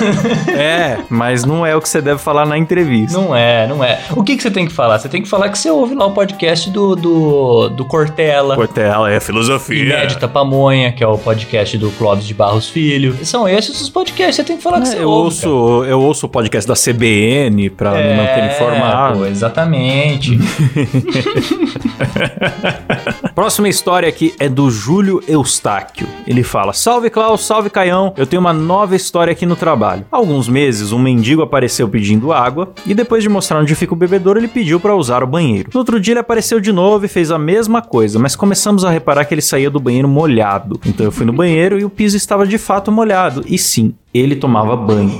É, 0.55 0.99
mas 1.09 1.43
não 1.43 1.65
é 1.65 1.75
o 1.75 1.81
que 1.81 1.89
você 1.89 2.01
deve 2.01 2.19
falar 2.19 2.45
na 2.45 2.57
entrevista. 2.57 3.17
não 3.19 3.35
é, 3.35 3.67
não 3.67 3.83
é. 3.83 3.99
O 4.15 4.23
que, 4.23 4.35
que 4.38 4.43
você 4.43 4.51
tem 4.51 4.65
que 4.65 4.73
falar? 4.73 4.99
Você 4.99 5.09
tem 5.09 5.21
que 5.21 5.27
falar 5.27 5.49
que 5.49 5.57
você 5.57 5.69
ouve 5.69 5.95
lá 5.95 6.05
o 6.05 6.11
podcast 6.11 6.69
do, 6.69 6.95
do, 6.95 7.69
do 7.69 7.85
Cortella. 7.85 8.55
Portela 8.55 9.11
é 9.11 9.19
filosofia. 9.19 9.83
Inédita 9.83 10.27
Pamonha, 10.27 10.91
que 10.91 11.03
é 11.03 11.07
o 11.07 11.17
podcast 11.17 11.77
do 11.77 11.91
Clóvis 11.91 12.25
de 12.25 12.33
Barros 12.33 12.69
Filho. 12.69 13.15
São 13.23 13.47
esses 13.47 13.79
os 13.81 13.89
podcasts 13.89 14.35
você 14.38 14.43
tem 14.43 14.57
que 14.57 14.63
falar 14.63 14.81
que 14.81 14.88
É, 14.88 14.91
você 14.91 15.03
eu, 15.03 15.09
ouve. 15.09 15.47
ouço, 15.47 15.85
eu 15.85 16.01
ouço 16.01 16.25
o 16.25 16.29
podcast 16.29 16.67
da 16.67 16.75
CBN 16.75 17.69
pra 17.69 17.91
cara. 17.91 18.03
me 18.07 18.15
manter 18.15 18.45
informado. 18.55 19.19
pô, 19.19 19.25
exatamente. 19.25 20.38
Próxima 23.35 23.67
história 23.69 24.07
aqui 24.07 24.33
é 24.39 24.47
do 24.49 24.64
Júlio 24.69 25.21
Eustáquio. 25.28 26.08
Ele 26.28 26.43
fala: 26.43 26.73
Salve 26.73 27.10
Klaus, 27.10 27.45
salve 27.45 27.69
Caião, 27.69 28.13
eu 28.17 28.25
tenho 28.25 28.39
uma 28.39 28.54
nova 28.54 28.95
história 28.95 29.32
aqui 29.32 29.45
no 29.45 29.56
trabalho. 29.56 30.06
Há 30.12 30.17
alguns 30.17 30.47
meses, 30.47 30.91
um 30.91 30.99
mendigo 30.99 31.41
apareceu 31.41 31.88
pedindo 31.88 32.32
água 32.32 32.73
e 32.86 32.93
depois 32.93 33.23
de 33.23 33.30
mostrar 33.30 33.60
onde 33.60 33.75
fica 33.75 33.93
o 33.93 33.97
bebedouro, 33.97 34.39
ele 34.39 34.47
pediu 34.47 34.80
para 34.80 34.95
usar 34.95 35.23
o 35.23 35.28
banheiro. 35.28 35.69
No 35.73 35.80
outro 35.80 35.99
dia, 35.99 36.13
ele 36.13 36.19
apareceu 36.19 36.60
de 36.60 36.71
novo 36.71 37.06
e 37.06 37.10
fez 37.10 37.32
a 37.32 37.38
mesma 37.38 37.82
coisa, 37.82 38.19
mas 38.19 38.36
começamos 38.36 38.84
a 38.84 38.89
reparar 38.89 39.25
que 39.25 39.34
ele 39.34 39.41
saía 39.41 39.69
do 39.69 39.80
banheiro 39.80 40.08
molhado. 40.08 40.80
Então 40.86 41.06
eu 41.06 41.12
fui 41.12 41.25
no 41.25 41.34
banheiro 41.34 41.80
e 41.80 41.86
o 41.86 41.89
piso 41.89 42.17
estava 42.17 42.45
de 42.45 42.58
fato 42.58 42.91
molhado. 42.91 43.43
E 43.47 43.58
sim, 43.58 43.93
ele 44.19 44.36
tomava 44.36 44.75
banho. 44.75 45.12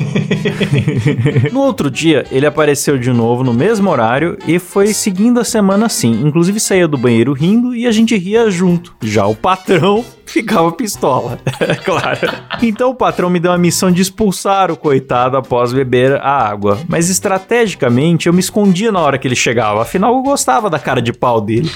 no 1.52 1.62
outro 1.62 1.90
dia, 1.90 2.26
ele 2.32 2.46
apareceu 2.46 2.98
de 2.98 3.12
novo 3.12 3.44
no 3.44 3.54
mesmo 3.54 3.90
horário 3.90 4.38
e 4.48 4.60
foi 4.60 4.88
seguindo 4.88 5.40
a 5.40 5.44
semana 5.44 5.86
assim. 5.86 6.12
Inclusive 6.26 6.60
saía 6.60 6.88
do 6.88 6.98
banheiro 6.98 7.34
rindo 7.34 7.76
e 7.76 7.88
a 7.88 7.92
gente 7.92 8.18
ria 8.18 8.50
junto. 8.50 8.96
Já 9.02 9.26
o 9.26 9.36
patrão 9.36 10.04
ficava 10.26 10.72
pistola, 10.72 11.40
é 11.60 11.76
claro. 11.76 12.20
Então 12.62 12.92
o 12.92 12.96
patrão 12.96 13.30
me 13.30 13.40
deu 13.40 13.52
a 13.52 13.58
missão 13.58 13.92
de 13.92 14.02
expulsar 14.02 14.72
o 14.72 14.78
coitado 14.78 15.38
após 15.38 15.74
beber 15.74 16.14
a 16.22 16.48
água. 16.50 16.80
Mas 16.88 17.10
estrategicamente 17.10 18.28
eu 18.28 18.34
me 18.34 18.40
escondia 18.40 18.92
na 18.92 19.00
hora 19.00 19.18
que 19.18 19.28
ele 19.28 19.36
chegava. 19.36 19.82
Afinal, 19.82 20.16
eu 20.16 20.22
gostava 20.22 20.70
da 20.70 20.80
cara 20.80 21.02
de 21.02 21.14
pau 21.14 21.40
dele. 21.42 21.70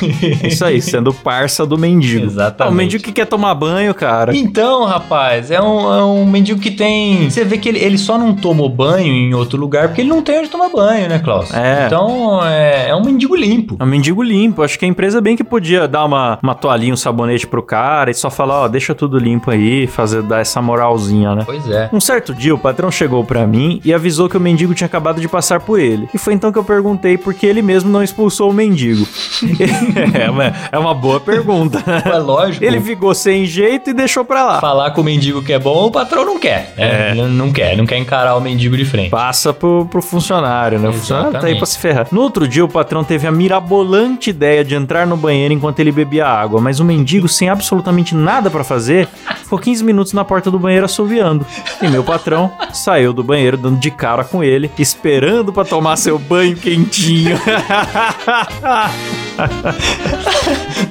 É 0.43 0.47
Isso 0.49 0.65
aí, 0.65 0.81
sendo 0.81 1.13
parça 1.13 1.65
do 1.65 1.77
mendigo. 1.77 2.25
Exatamente. 2.25 2.69
Ah, 2.69 2.73
o 2.73 2.75
mendigo 2.75 3.03
que 3.03 3.11
quer 3.11 3.25
tomar 3.25 3.53
banho, 3.55 3.93
cara. 3.93 4.35
Então, 4.35 4.85
rapaz, 4.85 5.51
é 5.51 5.61
um, 5.61 5.93
é 5.93 6.03
um 6.03 6.25
mendigo 6.25 6.59
que 6.59 6.71
tem. 6.71 7.29
Você 7.29 7.43
vê 7.43 7.57
que 7.57 7.69
ele, 7.69 7.79
ele 7.79 7.97
só 7.97 8.17
não 8.17 8.35
tomou 8.35 8.69
banho 8.69 9.13
em 9.13 9.33
outro 9.33 9.59
lugar 9.59 9.87
porque 9.87 10.01
ele 10.01 10.09
não 10.09 10.21
tem 10.21 10.39
onde 10.39 10.49
tomar 10.49 10.69
banho, 10.69 11.09
né, 11.09 11.19
Klaus? 11.19 11.53
É. 11.53 11.85
Então, 11.85 12.45
é, 12.45 12.89
é 12.89 12.95
um 12.95 13.03
mendigo 13.03 13.35
limpo. 13.35 13.77
É 13.79 13.83
um 13.83 13.87
mendigo 13.87 14.21
limpo. 14.21 14.63
Acho 14.63 14.77
que 14.77 14.85
a 14.85 14.87
empresa 14.87 15.21
bem 15.21 15.35
que 15.35 15.43
podia 15.43 15.87
dar 15.87 16.05
uma, 16.05 16.39
uma 16.41 16.55
toalhinha, 16.55 16.93
um 16.93 16.97
sabonete 16.97 17.47
pro 17.47 17.61
cara 17.61 18.11
e 18.11 18.13
só 18.13 18.29
falar, 18.39 18.61
ó, 18.61 18.67
deixa 18.69 18.95
tudo 18.95 19.19
limpo 19.19 19.51
aí, 19.51 19.85
fazer, 19.85 20.21
dar 20.21 20.39
essa 20.39 20.61
moralzinha, 20.61 21.35
né? 21.35 21.43
Pois 21.45 21.69
é. 21.69 21.89
Um 21.91 21.99
certo 21.99 22.33
dia, 22.33 22.55
o 22.55 22.57
patrão 22.57 22.89
chegou 22.89 23.21
pra 23.25 23.45
mim 23.45 23.81
e 23.83 23.93
avisou 23.93 24.29
que 24.29 24.37
o 24.37 24.39
mendigo 24.39 24.73
tinha 24.73 24.85
acabado 24.85 25.19
de 25.19 25.27
passar 25.27 25.59
por 25.59 25.77
ele. 25.77 26.07
E 26.13 26.17
foi 26.17 26.33
então 26.33 26.49
que 26.51 26.57
eu 26.57 26.63
perguntei 26.63 27.17
por 27.17 27.33
que 27.33 27.45
ele 27.45 27.61
mesmo 27.61 27.89
não 27.91 28.01
expulsou 28.01 28.49
o 28.49 28.53
mendigo. 28.53 29.05
é, 30.13 30.29
uma, 30.29 30.53
é 30.71 30.77
uma 30.79 30.93
boa 30.93 31.19
pergunta. 31.19 31.83
É 32.05 32.17
lógico. 32.17 32.63
Ele 32.63 32.79
ficou 32.79 33.13
sem 33.13 33.45
jeito 33.45 33.89
e 33.89 33.93
deixou 33.93 34.23
pra 34.23 34.43
lá. 34.45 34.61
Falar 34.61 34.91
com 34.91 35.01
o 35.01 35.03
mendigo 35.03 35.41
que 35.43 35.51
é 35.51 35.59
bom, 35.59 35.87
o 35.87 35.91
patrão 35.91 36.23
não 36.25 36.39
quer. 36.39 36.73
né? 36.77 37.09
É. 37.11 37.13
Não- 37.15 37.27
Não 37.27 37.51
quer, 37.51 37.75
não 37.75 37.85
quer 37.85 37.97
encarar 37.97 38.35
o 38.35 38.41
mendigo 38.41 38.77
de 38.77 38.85
frente. 38.85 39.09
Passa 39.09 39.53
pro, 39.53 39.85
pro 39.85 40.01
funcionário, 40.01 40.79
né? 40.79 40.87
O 40.89 40.93
funcionário 40.93 41.39
tá 41.39 41.47
aí 41.47 41.55
pra 41.57 41.65
se 41.65 41.77
ferrar. 41.77 42.07
No 42.11 42.21
outro 42.21 42.47
dia, 42.47 42.63
o 42.63 42.69
patrão 42.69 43.03
teve 43.03 43.27
a 43.27 43.31
mirabolante 43.31 44.29
ideia 44.29 44.63
de 44.63 44.75
entrar 44.75 45.05
no 45.05 45.17
banheiro 45.17 45.53
enquanto 45.53 45.79
ele 45.79 45.91
bebia 45.91 46.25
água, 46.27 46.61
mas 46.61 46.79
o 46.79 46.85
mendigo, 46.85 47.27
sem 47.27 47.49
absolutamente 47.49 48.13
nada 48.15 48.28
pra 48.51 48.63
fazer, 48.63 49.07
ficou 49.43 49.57
15 49.57 49.83
minutos 49.83 50.13
na 50.13 50.23
porta 50.23 50.51
do 50.51 50.59
banheiro 50.59 50.85
assoviando. 50.85 51.45
E 51.81 51.87
meu 51.87 52.03
patrão 52.03 52.51
saiu 52.73 53.11
do 53.13 53.23
banheiro 53.23 53.57
dando 53.57 53.79
de 53.79 53.89
cara 53.89 54.23
com 54.23 54.43
ele, 54.43 54.69
esperando 54.77 55.51
pra 55.51 55.65
tomar 55.65 55.95
seu 55.95 56.19
banho 56.19 56.55
quentinho. 56.55 57.39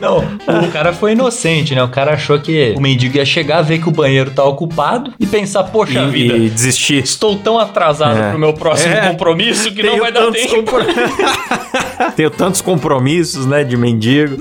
Não, 0.01 0.19
o 0.65 0.71
cara 0.73 0.93
foi 0.93 1.13
inocente, 1.13 1.75
né? 1.75 1.83
O 1.83 1.89
cara 1.89 2.15
achou 2.15 2.39
que 2.41 2.75
o 2.77 2.81
mendigo 2.81 3.17
ia 3.17 3.25
chegar, 3.25 3.63
ver 3.63 3.79
que 3.79 3.89
o 3.89 3.93
banheiro 3.93 4.31
tá 4.31 4.45
ocupado 4.45 5.13
e 5.19 5.27
pensar, 5.27 5.65
poxa 5.65 6.01
e, 6.05 6.11
vida, 6.11 6.37
e 6.37 6.49
desistir. 6.49 7.03
estou 7.03 7.37
tão 7.37 7.59
atrasado 7.59 8.19
É. 8.19 8.31
pro 8.31 8.39
meu 8.39 8.53
próximo 8.53 8.95
É. 8.95 9.09
compromisso 9.09 9.71
que 9.73 9.83
não 9.83 9.91
Tenho 9.91 10.03
vai 10.03 10.13
dar 10.13 10.31
tempo. 10.31 10.57
compro- 10.57 10.85
Tenho 12.17 12.31
tantos 12.31 12.61
compromissos, 12.61 13.45
né, 13.47 13.65
de 13.65 13.77
mendigo. 13.77 14.37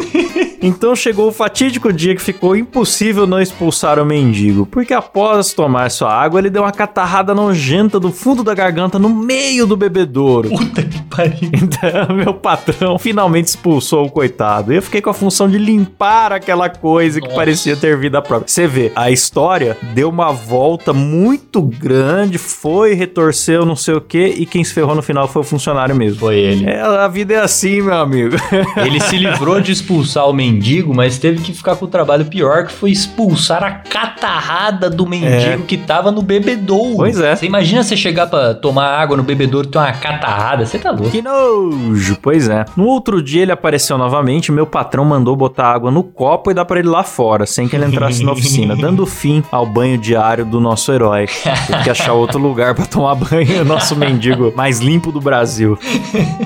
Então 0.62 0.96
chegou 0.96 1.28
o 1.28 1.32
fatídico 1.32 1.92
dia 1.94 2.16
que 2.16 2.22
ficou 2.22 2.56
impossível 2.56 2.87
não 3.28 3.42
expulsar 3.42 4.00
o 4.00 4.06
mendigo, 4.06 4.66
porque 4.66 4.94
após 4.94 5.54
tomar 5.54 5.90
sua 5.92 6.14
água, 6.14 6.40
ele 6.40 6.50
deu 6.50 6.64
uma 6.64 6.72
catarrada 6.72 7.34
nojenta 7.34 8.00
do 8.00 8.12
fundo 8.12 8.44
da 8.44 8.54
garganta 8.54 8.98
no 8.98 9.10
meio 9.10 9.66
do 9.66 9.76
bebedouro. 9.76 10.50
Puta 10.50 10.84
que 10.84 11.02
pariu. 11.04 11.38
Então, 11.68 12.16
meu 12.16 12.34
patrão 12.34 12.98
finalmente 12.98 13.48
expulsou 13.48 14.06
o 14.06 14.10
coitado. 14.10 14.72
E 14.72 14.78
eu 14.78 14.82
fiquei 14.82 15.02
com 15.02 15.10
a 15.10 15.14
função 15.14 15.50
de 15.50 15.58
limpar 15.58 16.32
aquela 16.32 16.70
coisa 16.70 17.20
que 17.20 17.26
Nossa. 17.28 17.36
parecia 17.36 17.76
ter 17.76 17.98
vida 17.98 18.22
própria. 18.22 18.48
Você 18.48 18.68
vê, 18.68 18.92
a 18.96 19.12
história 19.12 19.78
deu 19.94 20.10
uma 20.10 20.32
volta 20.32 20.94
muito 20.94 21.62
grande, 21.62 22.38
foi, 22.38 22.94
retorceu, 22.94 23.66
não 23.66 23.76
sei 23.76 23.96
o 23.96 24.02
quê, 24.02 24.34
e 24.38 24.46
quem 24.46 24.64
se 24.64 24.74
ferrou 24.74 24.96
no 24.96 25.02
final 25.02 25.28
foi 25.28 25.42
o 25.42 25.46
funcionário 25.46 25.96
mesmo. 25.96 26.20
Foi 26.20 26.38
ele. 26.38 26.66
É, 26.66 26.80
a 26.80 27.08
vida 27.08 27.34
é 27.34 27.40
assim, 27.40 27.82
meu 27.82 27.96
amigo. 27.96 28.36
Ele 28.78 29.00
se 29.00 29.18
livrou 29.18 29.60
de 29.60 29.72
expulsar 29.72 30.28
o 30.28 30.34
mendigo, 30.34 30.94
mas 30.94 31.18
teve 31.18 31.42
que 31.42 31.54
ficar 31.54 31.76
com 31.76 31.86
o 31.86 31.88
trabalho 31.88 32.26
pior, 32.26 32.66
que 32.66 32.74
foi 32.78 32.92
expulsar 32.92 33.64
a 33.64 33.72
catarrada 33.72 34.90
do 34.90 35.06
mendigo 35.06 35.64
que 35.64 35.78
tava 35.78 36.12
no 36.12 36.22
bebedouro. 36.22 36.94
É. 36.94 36.98
Pois 36.98 37.20
é. 37.20 37.36
Você 37.36 37.46
imagina 37.46 37.84
você 37.84 37.98
chegar 37.98 38.28
pra 38.28 38.54
tomar 38.54 38.88
água 38.88 39.18
no 39.18 39.24
bebedouro 39.24 39.68
e 39.68 39.72
ter 39.72 39.78
uma 39.78 39.92
catarrada? 39.92 40.66
Você 40.66 40.78
tá 40.78 40.92
louco. 40.92 41.10
Que 41.10 41.22
nojo, 41.22 42.18
pois 42.22 42.48
é. 42.48 42.66
No 42.76 42.86
outro 42.86 43.22
dia 43.22 43.42
ele 43.42 43.52
apareceu 43.52 43.98
novamente, 43.98 44.52
meu 44.52 44.66
patrão 44.66 45.04
mandou 45.04 45.36
botar 45.36 45.68
água 45.74 45.92
no 45.92 46.04
copo 46.04 46.52
e 46.52 46.54
dar 46.54 46.66
pra 46.66 46.80
ele 46.80 46.90
lá 46.90 47.04
fora, 47.04 47.46
sem 47.46 47.68
que 47.68 47.76
ele 47.76 47.86
entrasse 47.86 48.24
na 48.24 48.32
oficina, 48.32 48.76
dando 48.78 49.06
fim 49.06 49.44
ao 49.52 49.66
banho 49.66 49.98
diário 49.98 50.46
do 50.46 50.60
nosso 50.60 50.92
herói. 50.92 51.28
Teve 51.68 51.84
que 51.84 51.90
achar 51.90 52.14
outro 52.14 52.40
lugar 52.40 52.76
pra 52.76 52.86
tomar 52.86 53.16
banho, 53.16 53.66
nosso 53.66 53.96
mendigo 53.96 54.54
mais 54.56 54.80
limpo 54.80 55.12
do 55.12 55.20
Brasil. 55.20 55.78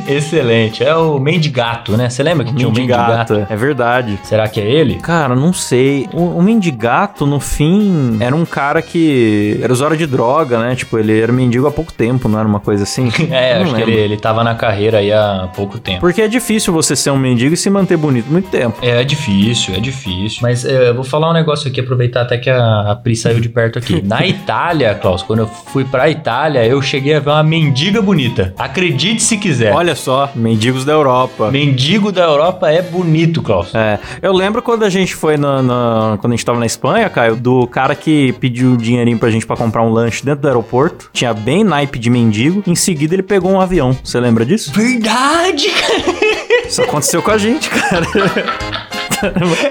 Excelente. 0.07 0.83
É 0.83 0.95
o 0.95 1.19
mendigato, 1.19 1.97
né? 1.97 2.09
Você 2.09 2.23
lembra 2.23 2.45
que 2.45 2.53
tinha 2.53 2.67
um 2.67 2.71
mendigato? 2.71 3.33
Mendigato, 3.33 3.53
é 3.53 3.55
verdade. 3.55 4.19
Será 4.23 4.47
que 4.47 4.59
é 4.59 4.69
ele? 4.69 4.95
Cara, 4.95 5.35
não 5.35 5.53
sei. 5.53 6.07
O, 6.21 6.37
o 6.37 6.43
mendigato, 6.43 7.25
no 7.25 7.39
fim, 7.39 8.17
era 8.19 8.35
um 8.35 8.45
cara 8.45 8.81
que 8.81 9.59
era 9.61 9.71
usuário 9.73 9.97
de 9.97 10.05
droga, 10.05 10.59
né? 10.59 10.75
Tipo, 10.75 10.97
ele 10.99 11.19
era 11.19 11.31
mendigo 11.31 11.65
há 11.67 11.71
pouco 11.71 11.91
tempo, 11.91 12.27
não 12.29 12.37
era 12.39 12.47
uma 12.47 12.59
coisa 12.59 12.83
assim? 12.83 13.09
É, 13.31 13.55
Não 13.55 13.63
acho 13.63 13.73
que 13.75 13.79
lembro. 13.79 13.91
ele, 13.93 14.01
ele 14.01 14.17
tava 14.17 14.43
na 14.43 14.53
carreira 14.55 14.97
aí 14.99 15.11
há 15.11 15.49
pouco 15.55 15.79
tempo. 15.79 16.01
Porque 16.01 16.21
é 16.21 16.27
difícil 16.27 16.73
você 16.73 16.95
ser 16.95 17.11
um 17.11 17.17
mendigo 17.17 17.53
e 17.53 17.57
se 17.57 17.69
manter 17.69 17.95
bonito 17.97 18.29
muito 18.29 18.49
tempo. 18.49 18.77
É 18.81 19.03
difícil, 19.03 19.73
é 19.73 19.79
difícil. 19.79 20.39
Mas 20.41 20.65
é, 20.65 20.89
eu 20.89 20.95
vou 20.95 21.03
falar 21.03 21.29
um 21.29 21.33
negócio 21.33 21.69
aqui, 21.69 21.79
aproveitar 21.79 22.21
até 22.21 22.37
que 22.37 22.49
a, 22.49 22.91
a 22.91 22.95
Pri 22.95 23.15
saiu 23.15 23.39
de 23.39 23.47
perto 23.49 23.79
aqui. 23.79 24.01
Na 24.05 24.25
Itália, 24.25 24.93
Klaus, 24.95 25.23
quando 25.23 25.39
eu 25.39 25.47
fui 25.47 25.85
pra 25.85 26.09
Itália, 26.09 26.65
eu 26.65 26.81
cheguei 26.81 27.13
a 27.15 27.19
ver 27.19 27.29
uma 27.29 27.43
mendiga 27.43 28.01
bonita. 28.01 28.53
Acredite 28.57 29.23
se 29.23 29.37
quiser. 29.37 29.73
Olha 29.73 29.95
só, 29.95 30.29
mendigos 30.35 30.83
da 30.85 30.91
Europa. 30.93 31.49
Mendigo 31.51 32.11
da 32.11 32.23
Europa 32.23 32.69
é 32.69 32.81
bonito, 32.81 33.41
Klaus. 33.41 33.73
É, 33.73 33.97
eu 34.21 34.33
lembro 34.33 34.61
quando 34.61 34.83
a 34.83 34.89
gente 34.89 35.15
foi 35.15 35.37
na, 35.37 35.61
na- 35.61 36.10
quando 36.17 36.33
a 36.33 36.35
gente 36.35 36.45
tava 36.45 36.59
na 36.59 36.65
Espanha, 36.65 37.09
Caio, 37.09 37.35
do 37.35 37.67
cara 37.67 37.95
que 37.95 38.33
pediu 38.33 38.75
dinheirinho 38.75 39.17
pra 39.17 39.29
gente 39.29 39.45
pra 39.45 39.55
comprar 39.55 39.83
um 39.83 39.91
lanche 39.91 40.23
dentro 40.25 40.41
do 40.41 40.47
aeroporto. 40.47 41.09
Tinha 41.13 41.33
bem 41.33 41.63
naipe 41.63 41.99
de 41.99 42.09
mendigo. 42.09 42.63
Em 42.65 42.75
seguida 42.75 43.15
ele 43.15 43.23
pegou 43.23 43.51
um 43.51 43.61
avião. 43.61 43.97
Você 44.03 44.19
lembra 44.19 44.45
disso? 44.45 44.71
Verdade, 44.73 45.69
cara. 45.69 46.67
Isso 46.67 46.81
aconteceu 46.81 47.21
com 47.21 47.31
a 47.31 47.37
gente, 47.37 47.69
cara. 47.69 48.05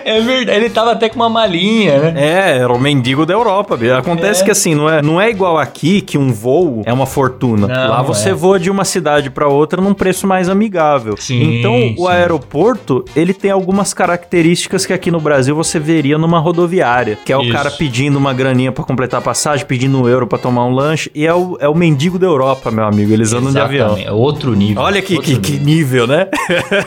É 0.04 0.20
verdade. 0.20 0.58
Ele 0.58 0.70
tava 0.70 0.92
até 0.92 1.08
com 1.08 1.16
uma 1.16 1.28
malinha, 1.28 1.98
né? 1.98 2.14
É, 2.16 2.58
era 2.58 2.72
o 2.72 2.78
mendigo 2.80 3.24
da 3.26 3.32
Europa. 3.34 3.78
Acontece 3.98 4.42
É. 4.42 4.44
que 4.44 4.50
assim, 4.50 4.74
não 4.74 4.88
é, 4.88 5.02
não 5.02 5.20
é 5.20 5.30
igual 5.30 5.58
aqui 5.58 6.00
que 6.00 6.16
um 6.18 6.32
voo 6.32 6.82
é 6.84 6.92
uma 6.92 7.06
fortuna. 7.06 7.66
Não, 7.66 7.90
Lá 7.90 8.02
você 8.02 8.30
é. 8.30 8.34
voa 8.34 8.58
de 8.58 8.70
uma 8.70 8.84
cidade 8.84 9.30
pra 9.30 9.48
outra 9.48 9.80
num 9.80 9.94
preço 9.94 10.26
mais 10.26 10.48
amigável. 10.48 11.16
Sim, 11.18 11.58
então, 11.58 11.74
o 11.96 12.06
sim. 12.06 12.12
aeroporto, 12.12 13.04
ele 13.14 13.32
tem 13.34 13.50
algumas 13.50 13.92
características 13.94 14.86
que 14.86 14.92
aqui 14.92 15.10
no 15.10 15.20
Brasil 15.20 15.54
você 15.54 15.78
veria 15.78 16.16
numa 16.18 16.38
rodoviária, 16.38 17.18
que 17.24 17.32
é 17.32 17.36
o 17.36 17.42
Isso. 17.42 17.52
cara 17.52 17.70
pedindo 17.70 18.16
uma 18.18 18.32
graninha 18.32 18.72
pra 18.72 18.84
completar 18.84 19.20
a 19.20 19.22
passagem, 19.22 19.64
pedindo 19.66 20.00
um 20.00 20.08
euro 20.08 20.26
pra 20.26 20.38
tomar 20.38 20.64
um 20.66 20.74
lanche, 20.74 21.10
e 21.14 21.26
é 21.26 21.34
o, 21.34 21.56
é 21.60 21.68
o 21.68 21.74
mendigo 21.74 22.18
da 22.18 22.26
Europa, 22.26 22.70
meu 22.70 22.84
amigo. 22.84 23.12
Eles 23.12 23.32
andam 23.32 23.52
de 23.52 23.58
avião. 23.58 23.86
Exatamente, 23.88 24.08
É 24.08 24.12
outro 24.12 24.54
nível. 24.54 24.82
Olha 24.82 25.02
que, 25.02 25.18
que, 25.18 25.38
que 25.38 25.58
nível, 25.58 26.06
né? 26.06 26.28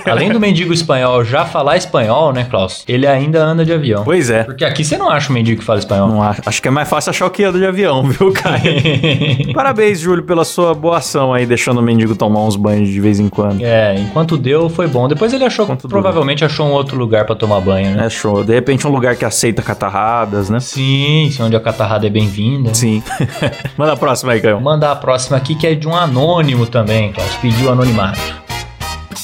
Além 0.10 0.32
do 0.32 0.39
mendigo 0.39 0.73
espanhol 0.73 1.23
já 1.23 1.45
falar 1.45 1.78
espanhol, 1.78 2.32
né, 2.34 2.45
Klaus? 2.54 2.84
Ele 2.88 3.08
ainda 3.08 3.44
anda 3.44 3.66
de 3.66 3.74
avião. 3.74 4.04
pois 4.04 4.30
é. 4.30 4.44
Porque 4.44 4.63
aqui 4.63 4.86
você 4.86 4.96
não 4.96 5.10
acha 5.10 5.32
um 5.32 5.34
mendigo 5.34 5.60
que 5.60 5.66
fala 5.66 5.80
espanhol. 5.80 6.08
Não 6.08 6.22
acho, 6.22 6.42
acho 6.46 6.62
que 6.62 6.68
é 6.68 6.72
mais 6.72 6.88
fácil 6.88 7.10
achar 7.10 7.26
o 7.26 7.32
que 7.32 7.44
anda 7.44 7.58
de 7.58 7.66
avião, 7.66 8.04
viu, 8.06 8.32
Caio? 8.32 8.76
Parabéns, 9.56 10.00
Júlio, 10.00 10.24
pela 10.24 10.46
sua 10.46 10.76
boa 10.76 10.98
ação 10.98 11.34
aí, 11.34 11.48
deixando 11.48 11.80
o 11.80 11.82
mendigo 11.82 12.16
tomar 12.16 12.42
uns 12.42 12.56
banhos 12.56 12.89
de 12.89 13.02
vez 13.02 13.20
em 13.20 13.28
quando. 13.28 13.63
É, 13.63 13.96
enquanto 13.96 14.38
deu, 14.38 14.70
foi 14.70 14.86
bom. 14.86 15.08
Depois 15.08 15.34
ele 15.34 15.44
achou, 15.44 15.66
Enquanto 15.66 15.89
provavelmente 15.89 16.46
achou 16.46 16.68
um 16.68 16.74
outro 16.74 16.96
lugar 16.96 17.26
pra 17.26 17.34
tomar 17.34 17.60
banho, 17.60 17.96
né? 17.96 18.06
É 18.06 18.10
show. 18.12 18.44
De 18.44 18.54
repente, 18.54 18.86
um 18.86 18.92
lugar 18.92 19.16
que 19.16 19.26
aceita 19.26 19.63
catarradas, 19.63 20.48
né? 20.52 20.60
Sim, 20.60 21.30
sim, 21.32 21.42
onde 21.42 21.56
a 21.56 21.60
catarrada 21.60 22.06
é 22.06 22.10
bem-vinda. 22.12 22.72
Sim. 22.76 23.02
Manda 23.76 23.94
a 23.94 23.98
próxima 23.98 24.34
aí, 24.34 24.39
Caio. 24.39 24.58
Vou 24.58 24.63
mandar 24.63 24.92
a 24.92 24.96
próxima 24.96 25.38
aqui, 25.38 25.56
que 25.56 25.66
é 25.66 25.74
de 25.74 25.88
um 25.88 25.96
anônimo 25.96 26.68
também, 26.68 27.12
Klaus. 27.13 27.36
Pediu 27.38 27.72
anonimato. 27.72 28.42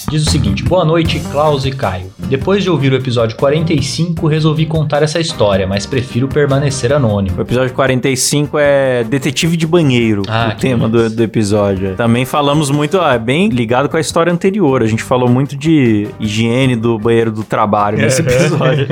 Diz 0.09 0.27
o 0.27 0.29
seguinte: 0.29 0.63
Boa 0.63 0.85
noite, 0.85 1.19
Klaus 1.31 1.65
e 1.65 1.71
Caio. 1.71 2.07
Depois 2.27 2.63
de 2.63 2.69
ouvir 2.69 2.91
o 2.93 2.95
episódio 2.95 3.35
45, 3.37 4.27
resolvi 4.27 4.65
contar 4.65 5.01
essa 5.01 5.19
história, 5.19 5.65
mas 5.65 5.85
prefiro 5.85 6.27
permanecer 6.27 6.93
anônimo. 6.93 7.37
O 7.37 7.41
episódio 7.41 7.73
45 7.73 8.57
é 8.59 9.03
Detetive 9.03 9.57
de 9.57 9.65
Banheiro, 9.65 10.21
Ah, 10.27 10.53
o 10.55 10.59
tema 10.59 10.87
do, 10.87 11.09
do 11.09 11.23
episódio. 11.23 11.95
Também 11.95 12.25
falamos 12.25 12.69
muito, 12.69 12.97
é 12.97 13.17
bem 13.17 13.49
ligado 13.49 13.89
com 13.89 13.97
a 13.97 13.99
história 13.99 14.31
anterior. 14.31 14.83
A 14.83 14.87
gente 14.87 15.01
falou 15.03 15.27
muito 15.27 15.55
de 15.57 16.07
higiene 16.19 16.75
do 16.75 16.99
banheiro 16.99 17.31
do 17.31 17.43
trabalho 17.43 17.97
nesse 17.97 18.21
episódio. 18.23 18.87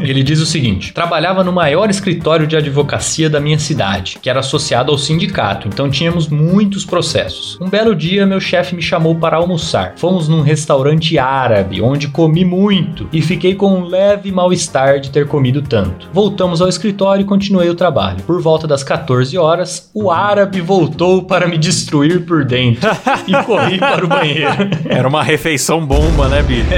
Ele 0.00 0.22
diz 0.22 0.40
o 0.40 0.46
seguinte: 0.46 0.92
Trabalhava 0.94 1.44
no 1.44 1.52
maior 1.52 1.90
escritório 1.90 2.46
de 2.46 2.56
advocacia 2.56 3.28
da 3.28 3.40
minha 3.40 3.58
cidade, 3.58 4.18
que 4.22 4.30
era 4.30 4.40
associado 4.40 4.90
ao 4.90 4.96
sindicato, 4.98 5.68
então 5.68 5.90
tínhamos 5.90 6.28
muitos 6.28 6.84
processos. 6.86 7.58
Um 7.60 7.68
belo 7.68 7.94
dia, 7.94 8.24
meu 8.26 8.40
chefe 8.40 8.74
me 8.74 8.82
chamou 8.82 9.14
para 9.16 9.36
almoçar. 9.36 9.94
Fomos 9.96 10.28
num 10.30 10.40
restaurante 10.40 11.18
árabe, 11.18 11.82
onde 11.82 12.08
comi 12.08 12.44
muito 12.44 13.08
e 13.12 13.20
fiquei 13.20 13.54
com 13.54 13.74
um 13.74 13.84
leve 13.84 14.32
mal-estar 14.32 15.00
de 15.00 15.10
ter 15.10 15.26
comido 15.26 15.60
tanto. 15.60 16.08
Voltamos 16.12 16.62
ao 16.62 16.68
escritório 16.68 17.22
e 17.22 17.26
continuei 17.26 17.68
o 17.68 17.74
trabalho. 17.74 18.22
Por 18.22 18.40
volta 18.40 18.66
das 18.66 18.82
14 18.82 19.36
horas, 19.36 19.90
o 19.92 20.10
árabe 20.10 20.60
voltou 20.60 21.24
para 21.24 21.46
me 21.46 21.58
destruir 21.58 22.24
por 22.24 22.44
dentro 22.44 22.88
e 23.26 23.32
corri 23.44 23.78
para 23.78 24.04
o 24.04 24.08
banheiro. 24.08 24.70
Era 24.88 25.08
uma 25.08 25.22
refeição 25.22 25.84
bomba, 25.84 26.28
né, 26.28 26.42
bicho? 26.42 26.68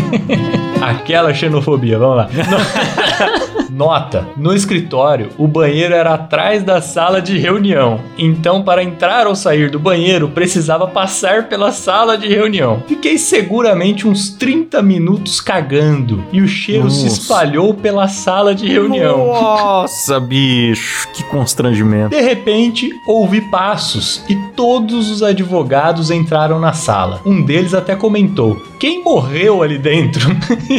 Aquela 0.80 1.34
xenofobia, 1.34 1.98
vamos 1.98 2.16
lá. 2.16 2.30
No- 3.70 3.90
Nota: 3.90 4.28
no 4.36 4.54
escritório, 4.54 5.30
o 5.36 5.48
banheiro 5.48 5.92
era 5.94 6.14
atrás 6.14 6.62
da 6.62 6.80
sala 6.80 7.20
de 7.20 7.36
reunião. 7.38 7.98
Então, 8.16 8.62
para 8.62 8.84
entrar 8.84 9.26
ou 9.26 9.34
sair 9.34 9.68
do 9.68 9.78
banheiro, 9.80 10.28
precisava 10.28 10.86
passar 10.86 11.48
pela 11.48 11.72
sala 11.72 12.16
de 12.16 12.28
reunião. 12.28 12.82
Fiquei 12.86 13.18
seguramente 13.18 14.06
uns 14.06 14.30
30 14.30 14.80
minutos 14.80 15.40
cagando 15.40 16.22
e 16.32 16.40
o 16.40 16.46
cheiro 16.46 16.88
se 16.90 17.04
Nossa. 17.04 17.20
espalhou 17.20 17.74
pela 17.74 18.06
sala 18.06 18.54
de 18.54 18.68
reunião. 18.68 19.26
Nossa, 19.26 20.20
bicho, 20.20 21.08
que 21.12 21.24
constrangimento. 21.24 22.10
De 22.10 22.20
repente, 22.20 22.88
ouvi 23.08 23.40
passos 23.50 24.22
e 24.28 24.36
todos 24.54 25.10
os 25.10 25.22
advogados 25.22 26.10
entraram 26.12 26.60
na 26.60 26.72
sala. 26.72 27.20
Um 27.26 27.42
deles 27.42 27.74
até 27.74 27.96
comentou: 27.96 28.56
quem 28.78 29.02
morreu 29.02 29.62
ali 29.64 29.78
dentro. 29.78 30.30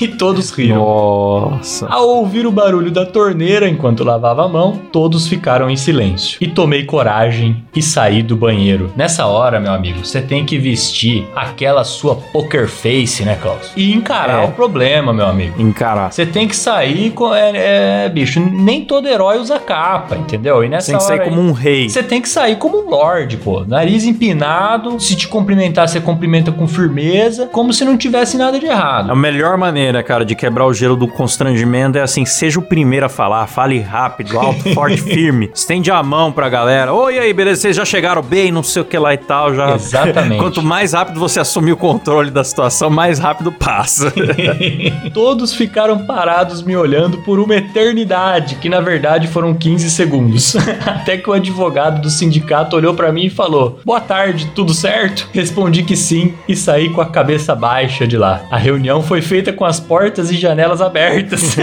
e 0.00 0.08
todos 0.08 0.50
riram. 0.50 0.78
Nossa. 0.78 1.86
Ao 1.88 2.17
ouvir 2.18 2.46
o 2.46 2.50
barulho 2.52 2.90
da 2.90 3.04
torneira 3.06 3.68
enquanto 3.68 4.04
lavava 4.04 4.44
a 4.44 4.48
mão, 4.48 4.78
todos 4.92 5.26
ficaram 5.26 5.70
em 5.70 5.76
silêncio. 5.76 6.38
E 6.40 6.46
tomei 6.46 6.84
coragem 6.84 7.64
e 7.74 7.82
saí 7.82 8.22
do 8.22 8.36
banheiro. 8.36 8.92
Nessa 8.96 9.26
hora, 9.26 9.58
meu 9.60 9.72
amigo, 9.72 10.04
você 10.04 10.20
tem 10.20 10.44
que 10.44 10.58
vestir 10.58 11.26
aquela 11.34 11.84
sua 11.84 12.14
poker 12.16 12.68
face, 12.68 13.24
né, 13.24 13.36
Klaus? 13.40 13.72
E 13.76 13.92
encarar 13.92 14.42
É. 14.44 14.46
o 14.46 14.52
problema, 14.52 15.12
meu 15.12 15.26
amigo. 15.26 15.60
Encarar. 15.60 16.12
Você 16.12 16.26
tem 16.26 16.46
que 16.48 16.56
sair 16.56 17.10
com. 17.10 17.34
É, 17.34 18.04
é, 18.04 18.08
bicho, 18.08 18.40
nem 18.40 18.84
todo 18.84 19.08
herói 19.08 19.38
usa 19.38 19.58
capa, 19.58 20.16
entendeu? 20.16 20.64
E 20.64 20.68
nessa 20.68 20.88
Tem 20.92 20.98
que 20.98 21.04
sair 21.04 21.20
hora 21.20 21.28
como 21.28 21.40
aí, 21.40 21.46
um 21.48 21.52
rei. 21.52 21.88
Você 21.88 22.02
tem 22.02 22.20
que 22.20 22.28
sair 22.28 22.56
como 22.56 22.84
um 22.84 22.90
lorde, 22.90 23.36
pô. 23.36 23.64
Nariz 23.66 24.04
empinado. 24.04 24.98
Se 25.00 25.14
te 25.16 25.28
cumprimentar, 25.28 25.88
você 25.88 26.00
cumprimenta 26.00 26.50
com 26.52 26.66
firmeza. 26.66 27.46
Como 27.46 27.72
se 27.72 27.84
não 27.84 27.96
tivesse 27.96 28.36
nada 28.36 28.58
de 28.58 28.66
errado. 28.66 29.10
A 29.10 29.14
melhor 29.16 29.56
maneira, 29.56 30.02
cara, 30.02 30.24
de 30.24 30.34
quebrar 30.34 30.66
o 30.66 30.72
gelo 30.74 30.96
do 30.96 31.06
constrangimento 31.08 31.98
é 31.98 32.02
assim: 32.08 32.24
seja 32.24 32.58
o 32.58 32.62
primeiro 32.62 33.06
a 33.06 33.08
falar, 33.08 33.46
fale 33.46 33.80
rápido, 33.80 34.38
alto, 34.38 34.68
forte, 34.74 35.00
firme. 35.00 35.50
Estende 35.54 35.90
a 35.90 36.02
mão 36.02 36.32
pra 36.32 36.48
galera. 36.48 36.92
Oi, 36.92 37.18
aí, 37.18 37.32
beleza? 37.32 37.62
Vocês 37.62 37.76
já 37.76 37.84
chegaram 37.84 38.22
bem, 38.22 38.50
não 38.50 38.62
sei 38.62 38.82
o 38.82 38.84
que 38.84 38.98
lá 38.98 39.14
e 39.14 39.18
tal. 39.18 39.54
Já... 39.54 39.74
Exatamente. 39.74 40.40
Quanto 40.40 40.62
mais 40.62 40.92
rápido 40.92 41.20
você 41.20 41.40
assumir 41.40 41.72
o 41.72 41.76
controle 41.76 42.30
da 42.30 42.42
situação, 42.44 42.90
mais 42.90 43.18
rápido 43.18 43.52
passa. 43.52 44.12
Todos 45.12 45.54
ficaram 45.54 46.06
parados 46.06 46.62
me 46.62 46.76
olhando 46.76 47.18
por 47.18 47.38
uma 47.38 47.56
eternidade, 47.56 48.56
que 48.56 48.68
na 48.68 48.80
verdade 48.80 49.28
foram 49.28 49.54
15 49.54 49.90
segundos. 49.90 50.56
Até 50.86 51.16
que 51.16 51.28
o 51.28 51.32
advogado 51.32 52.00
do 52.00 52.10
sindicato 52.10 52.76
olhou 52.76 52.94
pra 52.94 53.12
mim 53.12 53.26
e 53.26 53.30
falou: 53.30 53.80
Boa 53.84 54.00
tarde, 54.00 54.50
tudo 54.54 54.72
certo? 54.72 55.28
Respondi 55.32 55.82
que 55.82 55.96
sim 55.96 56.34
e 56.48 56.56
saí 56.56 56.90
com 56.90 57.00
a 57.00 57.06
cabeça 57.06 57.54
baixa 57.54 58.06
de 58.06 58.16
lá. 58.16 58.42
A 58.50 58.56
reunião 58.56 59.02
foi 59.02 59.20
feita 59.20 59.52
com 59.52 59.64
as 59.64 59.80
portas 59.80 60.30
e 60.30 60.36
janelas 60.36 60.80
abertas. 60.80 61.56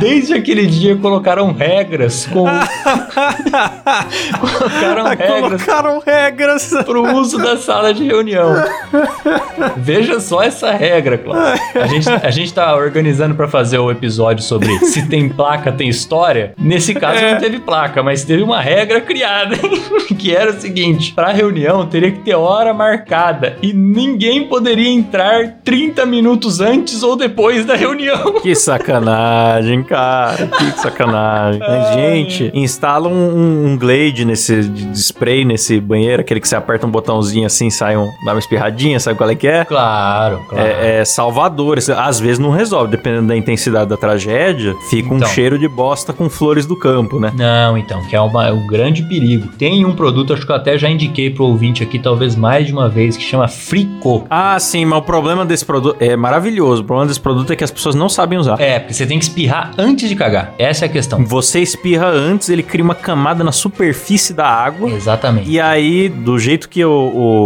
Desde 0.00 0.34
aquele 0.34 0.66
dia 0.66 0.96
colocaram 0.96 1.52
regras 1.52 2.26
com. 2.26 2.44
colocaram 4.40 5.04
regras 5.06 5.62
Colocaram 5.64 6.02
regras. 6.04 6.74
pro 6.84 7.14
uso 7.16 7.38
da 7.38 7.56
sala 7.56 7.92
de 7.94 8.04
reunião. 8.04 8.54
Veja 9.76 10.20
só 10.20 10.42
essa 10.42 10.70
regra, 10.72 11.18
Cláudio. 11.18 11.60
A 11.74 11.86
gente, 11.86 12.08
a 12.08 12.30
gente 12.30 12.52
tá 12.52 12.74
organizando 12.74 13.34
pra 13.34 13.48
fazer 13.48 13.78
o 13.78 13.90
episódio 13.90 14.42
sobre 14.44 14.78
se 14.86 15.06
tem 15.08 15.28
placa, 15.28 15.72
tem 15.72 15.88
história. 15.88 16.54
Nesse 16.58 16.94
caso 16.94 17.18
É. 17.20 17.32
não 17.32 17.40
teve 17.40 17.58
placa, 17.60 18.02
mas 18.02 18.24
teve 18.24 18.42
uma 18.42 18.60
regra 18.60 19.00
criada, 19.00 19.56
que 20.18 20.34
era 20.34 20.50
o 20.50 20.60
seguinte: 20.60 21.12
pra 21.12 21.28
reunião 21.32 21.86
teria 21.86 22.10
que 22.12 22.20
ter 22.20 22.34
hora 22.34 22.72
marcada 22.74 23.56
e 23.62 23.72
ninguém 23.72 24.48
poderia 24.48 24.88
entrar 24.88 25.58
30 25.64 26.04
minutos 26.06 26.60
antes 26.60 27.02
ou 27.02 27.16
depois 27.16 27.64
da 27.64 27.74
reunião. 27.74 28.40
Que 28.40 28.54
sacanagem, 28.54 28.97
cara. 29.86 30.46
Que 30.46 30.80
sacanagem. 30.80 31.60
Mas, 31.60 31.94
gente, 31.94 32.50
instala 32.54 33.08
um, 33.08 33.12
um- 33.12 33.66
um 33.72 33.78
Glade 33.78 34.24
nesse 34.24 34.60
spray 34.94 35.44
nesse 35.44 35.80
banheiro, 35.80 36.20
aquele 36.22 36.40
que 36.40 36.48
você 36.48 36.56
aperta 36.56 36.86
um 36.86 36.90
botãozinho 36.90 37.46
assim, 37.46 37.70
sai 37.70 37.96
um, 37.96 38.08
dá 38.24 38.32
uma 38.32 38.38
espirradinha, 38.38 38.98
sabe 38.98 39.16
qual 39.16 39.30
é 39.30 39.34
que 39.34 39.46
é? 39.46 39.64
Claro, 39.64 40.40
claro. 40.48 40.66
É, 40.66 41.00
é 41.00 41.04
salvador. 41.04 41.78
Às 41.96 42.18
vezes 42.20 42.38
não 42.38 42.50
resolve, 42.50 42.90
dependendo 42.90 43.28
da 43.28 43.36
intensidade 43.36 43.88
da 43.88 43.96
tragédia, 43.96 44.74
fica 44.90 45.12
um 45.12 45.16
Então. 45.16 45.28
cheiro 45.28 45.58
de 45.58 45.68
bosta 45.68 46.12
com 46.12 46.28
flores 46.28 46.66
do 46.66 46.76
campo, 46.76 47.18
né? 47.20 47.32
Não, 47.36 47.76
então, 47.78 48.02
que 48.06 48.16
é 48.16 48.20
uma- 48.20 48.50
um 48.52 48.66
grande 48.66 49.02
perigo. 49.02 49.48
Tem 49.58 49.84
um 49.84 49.94
produto, 49.94 50.32
acho 50.32 50.44
que 50.44 50.52
eu 50.52 50.56
até 50.56 50.76
já 50.78 50.88
indiquei 50.88 51.30
pro 51.30 51.44
ouvinte 51.44 51.82
aqui, 51.82 51.98
talvez 51.98 52.34
mais 52.36 52.66
de 52.66 52.72
uma 52.72 52.88
vez, 52.88 53.16
que 53.16 53.22
chama 53.22 53.46
Frico. 53.48 54.26
Ah, 54.30 54.58
sim, 54.58 54.84
mas 54.84 54.98
o 54.98 55.02
problema 55.02 55.44
desse 55.44 55.64
produto 55.64 55.96
é 56.00 56.16
maravilhoso. 56.16 56.82
O 56.82 56.84
problema 56.84 57.06
desse 57.08 57.20
produto 57.20 57.52
é 57.52 57.56
que 57.56 57.64
as 57.64 57.70
pessoas 57.70 57.94
não 57.94 58.08
sabem 58.08 58.38
usar. 58.38 58.60
É, 58.60 58.77
porque 58.78 58.94
você 58.94 59.06
tem 59.06 59.18
que 59.18 59.24
espirrar 59.24 59.72
antes 59.78 60.08
de 60.08 60.14
cagar. 60.16 60.54
Essa 60.58 60.84
é 60.84 60.86
a 60.86 60.90
questão. 60.90 61.24
Você 61.24 61.60
espirra 61.60 62.06
antes, 62.06 62.48
ele 62.48 62.62
cria 62.62 62.84
uma 62.84 62.94
camada 62.94 63.42
na 63.44 63.52
superfície 63.52 64.32
da 64.34 64.46
água. 64.46 64.90
Exatamente. 64.90 65.48
E 65.50 65.60
aí, 65.60 66.08
do 66.08 66.38
jeito 66.38 66.68
que 66.68 66.84
o, 66.84 66.90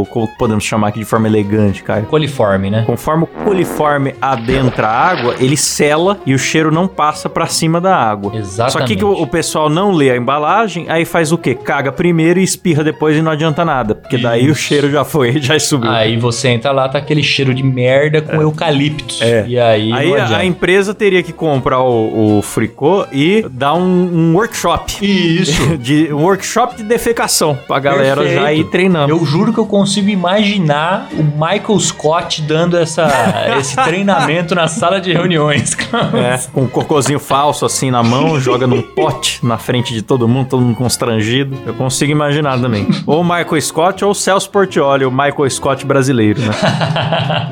o- 0.02 0.06
como 0.06 0.28
podemos 0.38 0.64
chamar 0.64 0.88
aqui 0.88 0.98
de 1.00 1.04
forma 1.04 1.26
elegante, 1.26 1.82
cara, 1.82 2.02
Coliforme, 2.02 2.70
né? 2.70 2.82
conforme 2.86 3.24
o 3.24 3.26
coliforme 3.26 4.14
adentra 4.20 4.88
a 4.88 5.08
água, 5.10 5.34
ele 5.38 5.56
sela 5.56 6.18
e 6.26 6.34
o 6.34 6.38
cheiro 6.38 6.70
não 6.70 6.86
passa 6.88 7.28
pra 7.28 7.46
cima 7.46 7.80
da 7.80 7.94
água. 7.96 8.36
Exatamente. 8.36 8.72
Só 8.72 8.80
que, 8.86 8.96
que 8.96 9.04
o, 9.04 9.12
o 9.12 9.26
pessoal 9.26 9.68
não 9.68 9.92
lê 9.92 10.10
a 10.10 10.16
embalagem, 10.16 10.86
aí 10.88 11.04
faz 11.04 11.32
o 11.32 11.38
quê? 11.38 11.54
Caga 11.54 11.92
primeiro 11.92 12.40
e 12.40 12.42
espirra 12.44 12.82
depois 12.84 13.16
e 13.16 13.22
não 13.22 13.30
adianta 13.32 13.64
nada, 13.64 13.94
porque 13.94 14.18
daí 14.18 14.48
o 14.48 14.52
Isso. 14.52 14.60
cheiro 14.62 14.90
já 14.90 15.04
foi, 15.04 15.38
já 15.40 15.58
subiu. 15.58 15.90
Aí 15.90 16.16
você 16.16 16.48
entra 16.48 16.72
lá, 16.72 16.88
tá 16.88 16.98
aquele 16.98 17.22
cheiro 17.22 17.54
de 17.54 17.62
merda 17.62 18.20
com 18.20 18.40
eucaliptos. 18.40 19.20
É. 19.20 19.44
E 19.46 19.58
aí, 19.58 19.92
Aí 19.92 20.14
a, 20.16 20.38
a 20.38 20.44
empresa 20.44 20.94
teria 20.94 21.21
que 21.22 21.32
comprar 21.32 21.80
o, 21.80 22.38
o 22.38 22.42
fricô 22.42 23.06
e 23.12 23.44
dar 23.50 23.74
um, 23.74 23.80
um 23.80 24.34
workshop. 24.34 24.98
Isso. 25.04 25.76
De, 25.82 26.12
um 26.12 26.22
workshop 26.22 26.76
de 26.76 26.82
defecação 26.82 27.58
pra 27.66 27.78
galera 27.78 28.20
Perfeito. 28.20 28.42
já 28.42 28.52
ir 28.52 28.64
treinando. 28.64 29.10
Eu 29.12 29.24
juro 29.24 29.52
que 29.52 29.58
eu 29.58 29.66
consigo 29.66 30.08
imaginar 30.08 31.08
o 31.12 31.22
Michael 31.22 31.80
Scott 31.80 32.42
dando 32.42 32.76
essa, 32.76 33.08
esse 33.58 33.74
treinamento 33.76 34.54
na 34.54 34.68
sala 34.68 35.00
de 35.00 35.12
reuniões. 35.12 35.76
É, 36.12 36.38
com 36.52 36.62
um 36.62 36.68
cocôzinho 36.68 37.18
falso 37.18 37.64
assim 37.64 37.90
na 37.90 38.02
mão, 38.02 38.38
joga 38.40 38.66
num 38.66 38.82
pote 38.82 39.44
na 39.44 39.58
frente 39.58 39.92
de 39.92 40.02
todo 40.02 40.26
mundo, 40.26 40.48
todo 40.48 40.62
mundo 40.62 40.76
constrangido. 40.76 41.56
Eu 41.66 41.74
consigo 41.74 42.10
imaginar 42.10 42.60
também. 42.60 42.86
Ou 43.06 43.20
o 43.20 43.24
Michael 43.24 43.60
Scott 43.60 44.04
ou 44.04 44.10
o 44.10 44.14
Celso 44.14 44.50
Portioli, 44.50 45.04
o 45.04 45.10
Michael 45.10 45.48
Scott 45.50 45.84
brasileiro, 45.84 46.40
né? 46.40 46.52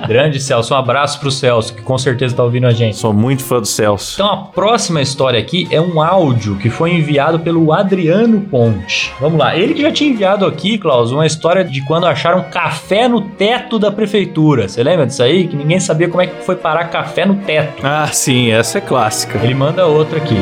Grande 0.07 0.41
Celso, 0.41 0.75
um 0.75 0.77
abraço 0.77 1.21
pro 1.21 1.31
Celso, 1.31 1.75
que 1.75 1.83
com 1.83 1.97
certeza 1.99 2.35
tá 2.35 2.43
ouvindo 2.43 2.67
a 2.67 2.73
gente. 2.73 2.97
Sou 2.97 3.13
muito 3.13 3.45
fã 3.45 3.60
do 3.61 3.67
Celso. 3.67 4.15
Então 4.15 4.31
a 4.31 4.37
próxima 4.37 5.01
história 5.01 5.39
aqui 5.39 5.69
é 5.71 5.81
um 5.81 6.03
áudio 6.03 6.57
que 6.57 6.71
foi 6.71 6.93
enviado 6.93 7.39
pelo 7.41 7.73
Adriano 7.73 8.41
Ponte. 8.41 9.13
Vamos 9.21 9.39
lá, 9.39 9.57
ele 9.57 9.75
que 9.75 9.83
já 9.83 9.93
tinha 9.93 10.11
enviado 10.11 10.47
aqui, 10.47 10.79
Klaus, 10.79 11.13
uma 11.13 11.27
história 11.27 11.65
de 11.65 11.83
quando 11.83 12.07
acharam 12.07 12.45
café 12.51 13.09
no 13.09 13.21
teto 13.21 13.79
da 13.79 13.91
prefeitura. 13.91 14.69
Você 14.69 14.83
lembra 14.83 15.07
disso 15.07 15.23
aí? 15.23 15.47
Que 15.47 15.57
ninguém 15.57 15.81
sabia 15.81 16.09
como 16.09 16.23
é 16.23 16.27
que 16.27 16.45
foi 16.45 16.57
parar 16.57 16.85
café 16.85 17.25
no 17.25 17.37
teto. 17.37 17.85
Ah, 17.85 18.09
sim, 18.13 18.51
essa 18.51 18.79
é 18.79 18.81
clássica. 18.81 19.39
Ele 19.43 19.55
manda 19.55 19.87
outra 19.87 20.19
aqui. 20.19 20.37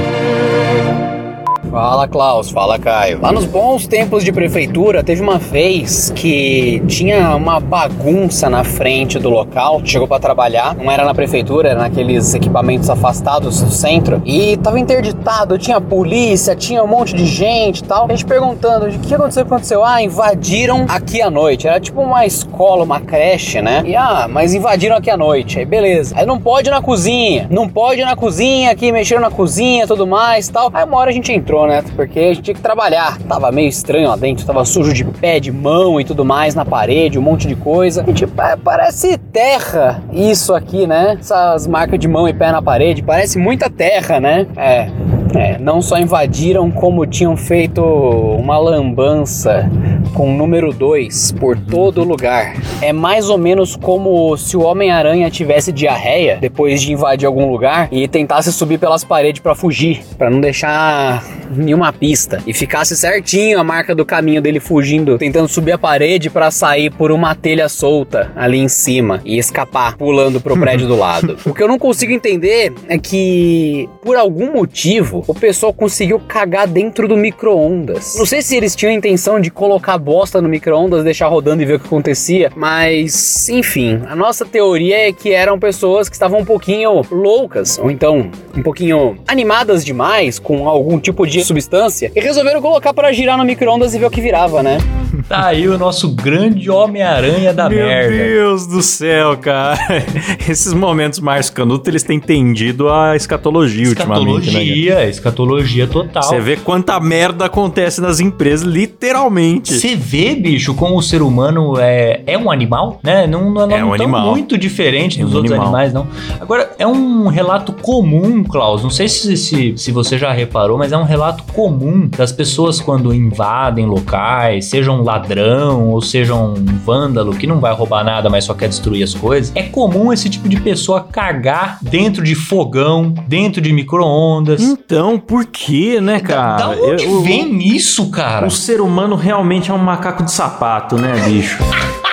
Fala 1.70 2.08
Klaus, 2.08 2.50
fala 2.50 2.78
Caio. 2.78 3.20
Lá 3.20 3.30
nos 3.30 3.44
bons 3.44 3.86
tempos 3.86 4.24
de 4.24 4.32
prefeitura, 4.32 5.02
teve 5.02 5.20
uma 5.20 5.38
vez 5.38 6.10
que 6.14 6.82
tinha 6.86 7.36
uma 7.36 7.60
bagunça 7.60 8.48
na 8.48 8.64
frente 8.64 9.18
do 9.18 9.28
local. 9.28 9.80
Chegou 9.84 10.08
pra 10.08 10.18
trabalhar, 10.18 10.74
não 10.74 10.90
era 10.90 11.04
na 11.04 11.14
prefeitura, 11.14 11.70
era 11.70 11.80
naqueles 11.80 12.34
equipamentos 12.34 12.88
afastados 12.88 13.60
do 13.60 13.70
centro. 13.70 14.22
E 14.24 14.56
tava 14.56 14.78
interditado, 14.78 15.58
tinha 15.58 15.80
polícia, 15.80 16.56
tinha 16.56 16.82
um 16.82 16.86
monte 16.86 17.14
de 17.14 17.26
gente 17.26 17.80
e 17.80 17.84
tal. 17.84 18.06
A 18.06 18.10
gente 18.10 18.24
perguntando: 18.24 18.86
o 18.86 18.98
que 18.98 19.14
aconteceu? 19.14 19.42
O 19.42 19.46
que 19.46 19.52
aconteceu? 19.52 19.84
Ah, 19.84 20.02
invadiram 20.02 20.86
aqui 20.88 21.20
à 21.20 21.30
noite. 21.30 21.68
Era 21.68 21.78
tipo 21.78 22.00
uma 22.00 22.24
escola, 22.24 22.84
uma 22.84 23.00
creche, 23.00 23.60
né? 23.60 23.82
E 23.84 23.94
ah, 23.94 24.26
mas 24.28 24.54
invadiram 24.54 24.96
aqui 24.96 25.10
à 25.10 25.16
noite. 25.16 25.58
Aí 25.58 25.64
beleza. 25.64 26.14
Aí 26.16 26.24
não 26.24 26.40
pode 26.40 26.68
ir 26.68 26.72
na 26.72 26.80
cozinha, 26.80 27.46
não 27.50 27.68
pode 27.68 28.00
ir 28.00 28.04
na 28.04 28.16
cozinha, 28.16 28.70
aqui 28.70 28.90
mexeram 28.90 29.20
na 29.20 29.30
cozinha 29.30 29.86
tudo 29.86 30.06
mais 30.06 30.48
tal. 30.48 30.70
Aí 30.72 30.84
uma 30.84 30.96
hora 30.96 31.10
a 31.10 31.12
gente 31.12 31.32
entrou, 31.32 31.57
né? 31.66 31.82
Porque 31.96 32.18
a 32.18 32.22
gente 32.34 32.42
tinha 32.42 32.54
que 32.54 32.60
trabalhar. 32.60 33.18
Tava 33.22 33.50
meio 33.50 33.68
estranho 33.68 34.08
lá 34.08 34.16
dentro, 34.16 34.46
tava 34.46 34.64
sujo 34.64 34.92
de 34.92 35.04
pé, 35.04 35.40
de 35.40 35.50
mão 35.50 36.00
e 36.00 36.04
tudo 36.04 36.24
mais 36.24 36.54
na 36.54 36.64
parede, 36.64 37.18
um 37.18 37.22
monte 37.22 37.46
de 37.48 37.56
coisa. 37.56 38.02
A 38.02 38.06
gente, 38.06 38.24
"É, 38.24 38.56
parece 38.56 39.18
terra 39.18 40.02
isso 40.12 40.54
aqui, 40.54 40.86
né? 40.86 41.16
Essas 41.20 41.66
marcas 41.66 41.98
de 41.98 42.08
mão 42.08 42.28
e 42.28 42.32
pé 42.32 42.50
na 42.52 42.62
parede, 42.62 43.02
parece 43.02 43.38
muita 43.38 43.68
terra, 43.70 44.20
né? 44.20 44.46
É. 44.56 44.88
É, 45.34 45.58
não 45.58 45.82
só 45.82 45.98
invadiram, 45.98 46.70
como 46.70 47.04
tinham 47.06 47.36
feito 47.36 47.82
uma 47.82 48.56
lambança 48.58 49.70
com 50.14 50.30
o 50.30 50.36
número 50.36 50.72
2 50.72 51.32
por 51.32 51.56
todo 51.58 52.02
lugar. 52.02 52.54
É 52.80 52.94
mais 52.94 53.28
ou 53.28 53.36
menos 53.36 53.76
como 53.76 54.34
se 54.38 54.56
o 54.56 54.62
Homem-Aranha 54.62 55.30
tivesse 55.30 55.70
diarreia 55.70 56.38
depois 56.40 56.80
de 56.80 56.92
invadir 56.92 57.26
algum 57.26 57.50
lugar 57.50 57.88
e 57.92 58.08
tentasse 58.08 58.50
subir 58.52 58.78
pelas 58.78 59.04
paredes 59.04 59.42
pra 59.42 59.54
fugir, 59.54 60.02
pra 60.16 60.30
não 60.30 60.40
deixar 60.40 61.22
nenhuma 61.50 61.92
pista 61.92 62.42
e 62.46 62.52
ficasse 62.52 62.96
certinho 62.96 63.58
a 63.58 63.64
marca 63.64 63.94
do 63.94 64.04
caminho 64.04 64.40
dele 64.40 64.60
fugindo, 64.60 65.18
tentando 65.18 65.48
subir 65.48 65.72
a 65.72 65.78
parede 65.78 66.30
pra 66.30 66.50
sair 66.50 66.90
por 66.90 67.10
uma 67.10 67.34
telha 67.34 67.68
solta 67.68 68.32
ali 68.36 68.58
em 68.58 68.68
cima 68.68 69.20
e 69.24 69.38
escapar 69.38 69.96
pulando 69.96 70.40
pro 70.40 70.58
prédio 70.58 70.86
do 70.86 70.96
lado. 70.96 71.36
O 71.48 71.54
que 71.54 71.62
eu 71.62 71.68
não 71.68 71.78
consigo 71.78 72.12
entender 72.12 72.72
é 72.88 72.98
que 72.98 73.88
por 74.02 74.16
algum 74.16 74.52
motivo 74.52 75.24
o 75.26 75.34
pessoal 75.34 75.72
conseguiu 75.72 76.20
cagar 76.20 76.66
dentro 76.66 77.08
do 77.08 77.16
micro-ondas. 77.16 78.16
Não 78.18 78.26
sei 78.26 78.42
se 78.42 78.54
eles 78.54 78.76
tinham 78.76 78.92
a 78.92 78.94
intenção 78.94 79.40
de 79.40 79.50
colocar 79.50 79.96
bosta 79.98 80.42
no 80.42 80.48
micro-ondas, 80.48 81.04
deixar 81.04 81.28
rodando 81.28 81.62
e 81.62 81.64
ver 81.66 81.74
o 81.74 81.80
que 81.80 81.86
acontecia, 81.86 82.52
mas 82.54 83.48
enfim, 83.48 84.02
a 84.06 84.14
nossa 84.14 84.44
teoria 84.44 85.08
é 85.08 85.12
que 85.12 85.32
eram 85.32 85.58
pessoas 85.58 86.08
que 86.08 86.14
estavam 86.14 86.40
um 86.40 86.44
pouquinho 86.44 87.02
loucas, 87.10 87.78
ou 87.78 87.90
então 87.90 88.30
um 88.56 88.62
pouquinho 88.62 89.18
animadas 89.26 89.84
demais 89.84 90.38
com 90.38 90.68
algum 90.68 90.98
tipo 90.98 91.26
de 91.26 91.37
substância 91.44 92.12
e 92.14 92.20
resolveram 92.20 92.60
colocar 92.60 92.92
para 92.92 93.12
girar 93.12 93.36
no 93.36 93.44
micro-ondas 93.44 93.94
e 93.94 93.98
ver 93.98 94.06
o 94.06 94.10
que 94.10 94.20
virava, 94.20 94.62
né? 94.62 94.78
Tá 95.28 95.46
aí 95.46 95.66
o 95.68 95.78
nosso 95.78 96.10
grande 96.10 96.70
Homem-Aranha 96.70 97.52
da 97.54 97.68
Meu 97.68 97.78
merda. 97.86 98.16
Deus 98.16 98.66
do 98.66 98.82
céu, 98.82 99.36
cara. 99.38 99.78
Esses 100.48 100.72
momentos 100.72 101.18
Márcio 101.20 101.52
Canuto, 101.54 101.88
eles 101.88 102.02
têm 102.02 102.20
tendido 102.20 102.88
a 102.88 103.16
escatologia, 103.16 103.88
ultimamente, 103.88 104.50
né? 104.50 104.62
Escatologia, 104.62 105.08
escatologia 105.08 105.86
total. 105.86 106.22
Você 106.22 106.40
vê 106.40 106.56
quanta 106.56 106.98
merda 107.00 107.46
acontece 107.46 108.00
nas 108.00 108.20
empresas, 108.20 108.66
literalmente. 108.66 109.74
Você 109.74 109.94
vê, 109.96 110.34
bicho, 110.34 110.74
como 110.74 110.96
o 110.96 111.02
ser 111.02 111.22
humano 111.22 111.78
é, 111.78 112.20
é 112.26 112.36
um 112.38 112.50
animal, 112.50 113.00
né? 113.02 113.26
Não, 113.26 113.50
não, 113.50 113.62
É 113.70 113.80
não 113.80 113.88
um 113.88 113.96
tão 113.96 114.04
animal. 114.06 114.30
muito 114.30 114.56
diferente 114.58 115.20
É 115.20 115.24
dos 115.24 115.32
um 115.32 115.36
outros 115.36 115.52
animal. 115.52 115.68
animais, 115.74 115.92
não. 115.92 116.06
Agora, 116.40 116.70
é 116.78 116.86
um 116.86 117.28
relato 117.28 117.72
comum, 117.72 118.44
Klaus. 118.44 118.82
Não 118.82 118.90
sei 118.90 119.08
se, 119.08 119.36
se, 119.36 119.74
se 119.76 119.92
você 119.92 120.18
já 120.18 120.32
reparou, 120.32 120.78
mas 120.78 120.92
é 120.92 120.96
um 120.96 121.04
relato 121.04 121.44
comum 121.52 122.08
das 122.16 122.32
pessoas 122.32 122.80
quando 122.80 123.12
invadem 123.14 123.86
locais, 123.86 124.66
seja 124.66 124.90
um 124.92 125.02
ladrão 125.08 125.88
ou 125.88 126.00
seja 126.02 126.34
um 126.34 126.54
vândalo 126.84 127.34
que 127.34 127.46
não 127.46 127.60
vai 127.60 127.72
roubar 127.74 128.04
nada, 128.04 128.28
mas 128.28 128.44
só 128.44 128.54
quer 128.54 128.68
destruir 128.68 129.02
as 129.02 129.14
coisas. 129.14 129.50
É 129.54 129.62
comum 129.62 130.12
esse 130.12 130.28
tipo 130.28 130.48
de 130.48 130.60
pessoa 130.60 131.02
cagar 131.02 131.78
dentro 131.82 132.22
de 132.22 132.34
fogão, 132.34 133.14
dentro 133.26 133.60
de 133.60 133.72
micro-ondas. 133.72 134.60
Então, 134.62 135.18
por 135.18 135.46
que, 135.46 136.00
né, 136.00 136.20
cara? 136.20 136.56
da 136.58 136.68
onde 136.70 137.04
Eu- 137.04 137.22
vem 137.22 137.58
isso, 137.74 138.10
cara? 138.10 138.46
O 138.46 138.50
ser 138.50 138.80
humano 138.80 139.16
realmente 139.16 139.70
é 139.70 139.74
um 139.74 139.78
macaco 139.78 140.22
de 140.22 140.30
sapato, 140.30 140.96
né, 140.96 141.14
bicho? 141.24 141.58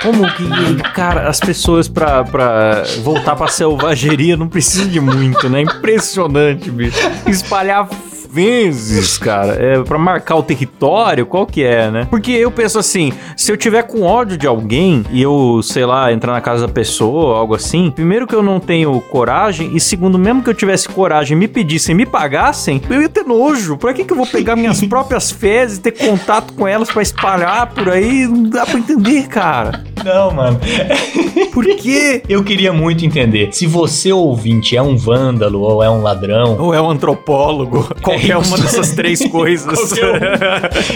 Como 0.01 0.21
que, 0.33 0.83
cara, 0.93 1.27
as 1.27 1.39
pessoas 1.39 1.87
pra, 1.87 2.23
pra 2.23 2.83
voltar 3.03 3.35
pra 3.35 3.47
selvageria 3.47 4.37
não 4.37 4.47
precisam 4.47 4.87
de 4.87 4.99
muito, 4.99 5.49
né? 5.49 5.61
Impressionante, 5.61 6.69
bicho. 6.69 6.97
Espalhar 7.27 7.87
vezes, 8.35 9.17
cara, 9.17 9.53
é 9.53 9.81
para 9.81 9.97
marcar 9.97 10.35
o 10.35 10.43
território, 10.43 11.25
qual 11.25 11.47
que 11.47 11.63
é, 11.63 11.89
né? 11.89 12.05
Porque 12.09 12.31
eu 12.31 12.51
penso 12.51 12.77
assim, 12.77 13.13
se 13.37 13.49
eu 13.49 13.55
tiver 13.55 13.83
com 13.83 14.01
ódio 14.01 14.37
de 14.37 14.45
alguém 14.45 15.05
e 15.09 15.21
eu, 15.21 15.61
sei 15.63 15.85
lá, 15.85 16.11
entrar 16.11 16.33
na 16.33 16.41
casa 16.41 16.67
da 16.67 16.73
pessoa, 16.73 17.37
algo 17.37 17.55
assim, 17.55 17.89
primeiro 17.89 18.27
que 18.27 18.35
eu 18.35 18.43
não 18.43 18.59
tenho 18.59 18.99
coragem 18.99 19.71
e 19.73 19.79
segundo, 19.79 20.19
mesmo 20.19 20.43
que 20.43 20.49
eu 20.49 20.53
tivesse 20.53 20.89
coragem, 20.89 21.37
me 21.37 21.47
pedissem, 21.47 21.95
me 21.95 22.05
pagassem, 22.05 22.81
eu 22.89 23.01
ia 23.01 23.07
ter 23.07 23.23
nojo. 23.23 23.77
Pra 23.77 23.93
que 23.93 24.03
que 24.03 24.11
eu 24.11 24.17
vou 24.17 24.27
pegar 24.27 24.57
minhas 24.57 24.81
próprias 24.85 25.31
fezes 25.31 25.77
e 25.77 25.81
ter 25.81 25.91
contato 25.91 26.51
com 26.53 26.67
elas 26.67 26.91
pra 26.91 27.01
espalhar 27.01 27.67
por 27.67 27.87
aí? 27.89 28.27
Não 28.27 28.49
dá 28.49 28.65
pra 28.65 28.77
entender, 28.77 29.27
cara. 29.29 29.81
Não, 30.03 30.31
mano. 30.31 30.59
Por 31.51 31.65
quê? 31.77 32.21
Eu 32.29 32.43
queria 32.43 32.71
muito 32.71 33.05
entender. 33.05 33.49
Se 33.51 33.65
você, 33.65 34.11
ouvinte, 34.11 34.75
é 34.77 34.81
um 34.81 34.95
vândalo 34.95 35.61
ou 35.61 35.81
é 35.81 35.89
um 35.89 36.01
ladrão. 36.01 36.57
Ou 36.59 36.73
é 36.73 36.81
um 36.81 36.89
antropólogo? 36.89 37.89
Qualquer 38.03 38.24
uma 38.33 38.57
dessas 38.57 38.91
três 38.93 39.25
coisas. 39.29 39.93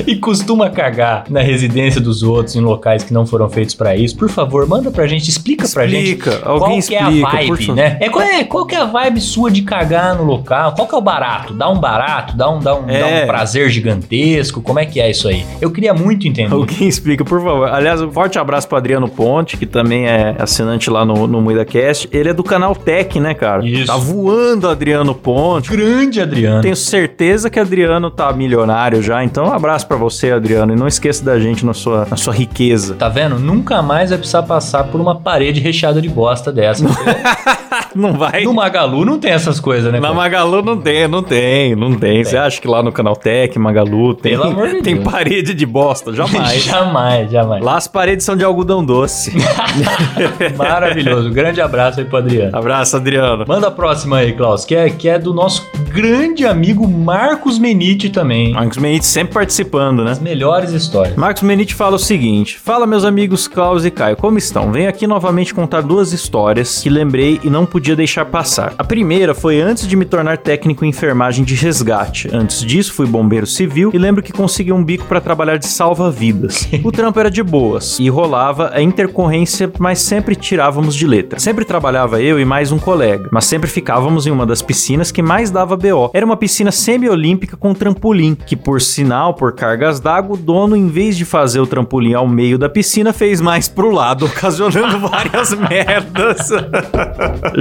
E 0.07 0.15
costuma 0.15 0.69
cagar 0.69 1.25
na 1.29 1.41
residência 1.41 1.99
dos 2.01 2.23
outros 2.23 2.55
em 2.55 2.61
locais 2.61 3.03
que 3.03 3.13
não 3.13 3.25
foram 3.25 3.49
feitos 3.49 3.75
pra 3.75 3.95
isso. 3.95 4.15
Por 4.15 4.29
favor, 4.29 4.67
manda 4.67 4.91
pra 4.91 5.07
gente, 5.07 5.29
explica, 5.29 5.67
pra 5.67 5.87
gente 5.87 6.11
Explica, 6.11 6.37
qual 6.39 6.63
alguém 6.63 6.81
que 6.81 6.95
é 6.95 7.01
a 7.03 7.11
explica, 7.11 7.31
vibe, 7.31 7.71
né? 7.73 7.97
É 7.99 8.09
qual, 8.09 8.23
é 8.25 8.43
qual 8.43 8.65
que 8.65 8.75
é 8.75 8.79
a 8.79 8.85
vibe 8.85 9.21
sua 9.21 9.51
de 9.51 9.61
cagar 9.61 10.15
no 10.15 10.23
local? 10.23 10.73
Qual 10.75 10.87
que 10.87 10.95
é 10.95 10.97
o 10.97 11.01
barato? 11.01 11.53
Dá 11.53 11.69
um 11.69 11.79
barato? 11.79 12.35
Dá 12.35 12.49
um, 12.49 12.59
dá 12.59 12.75
um, 12.75 12.85
dá 12.85 12.93
É. 12.93 13.23
um 13.23 13.27
prazer 13.27 13.69
gigantesco? 13.69 14.61
Como 14.61 14.79
é 14.79 14.85
que 14.85 14.99
é 14.99 15.09
isso 15.09 15.27
aí? 15.27 15.45
Eu 15.61 15.71
queria 15.71 15.93
muito 15.93 16.27
entender. 16.27 16.53
Alguém 16.53 16.87
explica, 16.87 17.23
por 17.23 17.41
favor. 17.41 17.67
Aliás, 17.69 18.01
um 18.01 18.11
forte 18.11 18.39
abraço 18.39 18.67
pro 18.67 18.77
Adriano 18.77 19.07
Ponte, 19.07 19.57
que 19.57 19.65
também 19.65 20.07
é 20.07 20.35
assinante 20.39 20.89
lá 20.89 21.05
no, 21.05 21.27
no 21.27 21.41
MuidaCast. 21.41 22.09
Ele 22.11 22.29
é 22.29 22.33
do 22.33 22.43
canal 22.43 22.75
Tech, 22.75 23.19
né, 23.19 23.33
cara? 23.33 23.65
Isso. 23.65 23.87
Tá 23.87 23.97
voando 23.97 24.67
Adriano 24.67 25.13
Ponte. 25.13 25.69
Grande 25.69 26.21
Adriano. 26.21 26.61
Tenho 26.61 26.75
certeza 26.75 27.18
que 27.51 27.59
Adriano 27.59 28.09
tá 28.09 28.31
milionário 28.31 29.01
já, 29.03 29.23
então 29.23 29.47
um 29.47 29.53
abraço 29.53 29.85
pra 29.85 29.97
você, 29.97 30.31
Adriano, 30.31 30.71
e 30.71 30.75
não 30.75 30.87
esqueça 30.87 31.23
da 31.23 31.37
gente 31.37 31.65
na 31.65 31.73
sua, 31.73 32.07
na 32.09 32.15
sua 32.15 32.33
riqueza. 32.33 32.95
Tá 32.95 33.09
vendo? 33.09 33.37
Nunca 33.37 33.81
mais 33.81 34.09
vai 34.09 34.17
precisar 34.17 34.43
passar 34.43 34.85
por 34.85 35.01
uma 35.01 35.19
parede 35.19 35.59
recheada 35.59 36.01
de 36.01 36.07
bosta 36.07 36.49
dessa. 36.49 36.85
Não 37.95 38.13
vai? 38.13 38.43
no 38.43 38.53
Magalu 38.53 39.03
não 39.03 39.19
tem 39.19 39.31
essas 39.31 39.59
coisas, 39.59 39.91
né? 39.91 39.99
Na 39.99 40.09
pô? 40.09 40.13
Magalu 40.13 40.61
não 40.61 40.77
tem, 40.77 41.07
não 41.07 41.23
tem, 41.23 41.75
não 41.75 41.95
tem. 41.95 42.23
Você 42.23 42.37
acha 42.37 42.61
que 42.61 42.67
lá 42.67 42.83
no 42.83 42.91
canal 42.91 43.15
Tech, 43.15 43.57
Magalu, 43.57 44.13
tem, 44.13 44.33
Pelo 44.33 44.43
amor 44.43 44.69
de 44.69 44.81
tem 44.83 45.01
parede 45.01 45.53
de 45.53 45.65
bosta? 45.65 46.13
Jamais. 46.13 46.61
jamais, 46.63 47.31
jamais. 47.31 47.63
Lá 47.63 47.77
as 47.77 47.87
paredes 47.87 48.25
são 48.25 48.35
de 48.35 48.43
algodão 48.43 48.83
doce. 48.83 49.33
Maravilhoso. 50.55 51.29
Grande 51.31 51.61
abraço 51.61 51.99
aí 51.99 52.05
pro 52.05 52.17
Adriano. 52.17 52.55
Abraço, 52.55 52.95
Adriano. 52.95 53.45
Manda 53.47 53.67
a 53.67 53.71
próxima 53.71 54.17
aí, 54.17 54.33
Klaus, 54.33 54.65
que 54.65 54.75
é, 54.75 54.89
que 54.89 55.09
é 55.09 55.17
do 55.17 55.33
nosso 55.33 55.67
grande 55.89 56.45
amigo 56.45 56.87
Marcos 56.87 57.57
Menite 57.57 58.09
também. 58.09 58.53
Marcos 58.53 58.77
Menite 58.77 59.05
sempre 59.05 59.33
participando, 59.33 60.03
né? 60.03 60.11
As 60.11 60.19
melhores 60.19 60.71
histórias. 60.71 61.15
Marcos 61.15 61.43
Menite 61.43 61.73
fala 61.73 61.95
o 61.95 61.99
seguinte: 61.99 62.57
Fala, 62.57 62.85
meus 62.85 63.03
amigos 63.03 63.47
Klaus 63.47 63.85
e 63.85 63.91
Caio, 63.91 64.15
como 64.15 64.37
estão? 64.37 64.71
Venho 64.71 64.89
aqui 64.89 65.07
novamente 65.07 65.53
contar 65.53 65.81
duas 65.81 66.13
histórias 66.13 66.81
que 66.81 66.89
lembrei 66.89 67.39
e 67.43 67.49
não 67.49 67.65
podia 67.69 67.95
deixar 67.95 68.25
passar. 68.25 68.73
A 68.77 68.83
primeira 68.83 69.33
foi 69.33 69.61
antes 69.61 69.87
de 69.87 69.95
me 69.95 70.05
tornar 70.05 70.37
técnico 70.37 70.83
em 70.83 70.89
enfermagem 70.89 71.45
de 71.45 71.55
resgate. 71.55 72.29
Antes 72.33 72.61
disso, 72.65 72.93
fui 72.93 73.05
bombeiro 73.05 73.45
civil 73.45 73.91
e 73.93 73.97
lembro 73.97 74.21
que 74.23 74.33
consegui 74.33 74.73
um 74.73 74.83
bico 74.83 75.05
para 75.05 75.21
trabalhar 75.21 75.57
de 75.57 75.67
salva-vidas. 75.67 76.67
O 76.89 76.91
trampo 76.91 77.19
era 77.19 77.29
de 77.29 77.43
boas 77.43 77.99
e 77.99 78.09
rolava 78.09 78.71
a 78.73 78.81
intercorrência, 78.81 79.71
mas 79.77 79.99
sempre 79.99 80.35
tirávamos 80.35 80.95
de 80.95 81.05
letra. 81.05 81.39
Sempre 81.39 81.63
trabalhava 81.63 82.21
eu 82.21 82.39
e 82.39 82.45
mais 82.45 82.71
um 82.71 82.79
colega, 82.79 83.29
mas 83.31 83.45
sempre 83.45 83.69
ficávamos 83.69 84.25
em 84.25 84.31
uma 84.31 84.45
das 84.45 84.61
piscinas 84.61 85.11
que 85.11 85.21
mais 85.21 85.51
dava 85.51 85.77
BO. 85.77 86.09
Era 86.13 86.25
uma 86.25 86.37
piscina 86.37 86.71
semi-olímpica 86.71 87.55
com 87.55 87.73
trampolim, 87.73 88.33
que 88.33 88.55
por 88.55 88.81
sinal, 88.81 89.33
por 89.35 89.53
cargas 89.53 89.99
d'água, 89.99 90.35
o 90.35 90.37
dono, 90.37 90.75
em 90.75 90.87
vez 90.87 91.15
de 91.15 91.25
fazer 91.25 91.59
o 91.59 91.67
trampolim 91.67 92.13
ao 92.13 92.27
meio 92.27 92.57
da 92.57 92.69
piscina, 92.69 93.13
fez 93.13 93.39
mais 93.39 93.67
pro 93.67 93.91
lado, 93.91 94.25
ocasionando 94.27 94.99
várias 95.07 95.53
merdas. 95.53 96.49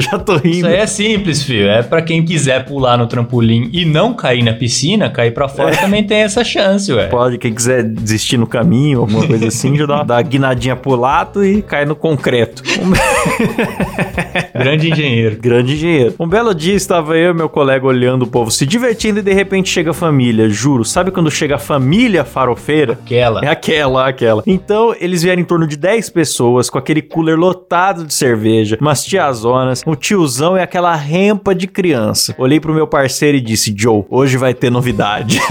Já 0.00 0.18
tô 0.18 0.37
rindo. 0.37 0.56
Isso 0.56 0.66
aí 0.66 0.76
é 0.76 0.87
simples, 0.87 1.42
filho. 1.42 1.68
É 1.68 1.82
pra 1.82 2.02
quem 2.02 2.24
quiser 2.24 2.64
pular 2.64 2.96
no 2.96 3.06
trampolim 3.06 3.70
e 3.72 3.84
não 3.84 4.14
cair 4.14 4.42
na 4.42 4.52
piscina, 4.52 5.11
cair 5.11 5.32
pra 5.32 5.48
fora 5.48 5.76
também 5.76 6.04
tem 6.04 6.18
essa 6.18 6.44
chance, 6.44 6.92
ué. 6.92 7.06
Pode, 7.06 7.38
quem 7.38 7.52
quiser 7.52 7.82
desistir 7.84 8.37
no 8.37 8.46
caminho, 8.46 9.00
alguma 9.00 9.26
coisa 9.26 9.48
assim, 9.48 9.76
já 9.76 9.87
dá, 9.87 10.02
dá 10.02 10.14
uma 10.16 10.22
guinadinha 10.22 10.76
pro 10.76 10.94
lado 10.94 11.44
e 11.44 11.62
cai 11.62 11.84
no 11.84 11.94
concreto. 11.96 12.62
Grande 14.54 14.90
engenheiro. 14.90 15.37
grande 15.40 15.74
engenheiro. 15.74 16.14
Um 16.18 16.26
belo 16.28 16.54
dia 16.54 16.74
estava 16.74 17.16
eu 17.16 17.30
e 17.30 17.34
meu 17.34 17.48
colega 17.48 17.87
olhando 17.87 18.22
o 18.22 18.26
povo 18.26 18.50
se 18.50 18.66
divertindo 18.66 19.20
e 19.20 19.22
de 19.22 19.32
repente 19.32 19.68
chega 19.68 19.90
a 19.90 19.94
família, 19.94 20.48
juro. 20.48 20.84
Sabe 20.84 21.11
quando 21.11 21.30
chega 21.30 21.56
a 21.56 21.58
família 21.58 22.24
farofeira? 22.24 22.94
Aquela. 22.94 23.44
É 23.44 23.48
aquela, 23.48 24.08
aquela. 24.08 24.42
Então, 24.46 24.94
eles 24.98 25.22
vieram 25.22 25.40
em 25.40 25.44
torno 25.44 25.66
de 25.66 25.76
10 25.76 26.11
pessoas 26.11 26.68
com 26.68 26.78
aquele 26.78 27.02
cooler 27.02 27.38
lotado 27.38 28.04
de 28.04 28.14
cerveja, 28.14 28.78
umas 28.80 29.04
tiazonas, 29.04 29.77
um 29.86 29.94
tiozão 29.94 30.56
e 30.56 30.60
aquela 30.60 30.94
rempa 30.94 31.54
de 31.54 31.66
criança. 31.66 32.34
Olhei 32.38 32.60
pro 32.60 32.74
meu 32.74 32.86
parceiro 32.86 33.36
e 33.36 33.40
disse: 33.40 33.74
Joe, 33.76 34.04
hoje 34.08 34.36
vai 34.36 34.54
ter 34.54 34.70
novidade. 34.70 35.40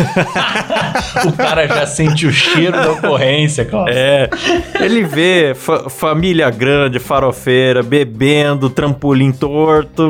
O 1.26 1.32
cara 1.34 1.68
já 1.68 1.86
sente 1.88 2.26
o 2.28 2.32
cheiro 2.32 2.72
da 2.74 2.92
ocorrência, 2.92 3.66
Klaus. 3.66 3.90
É, 3.92 4.30
ele 4.80 5.04
vê 5.04 5.54
fa- 5.56 5.90
família 5.90 6.50
grande, 6.50 7.00
farofeira, 7.00 7.82
bebendo, 7.82 8.70
trampolim 8.70 9.32
torto. 9.32 10.10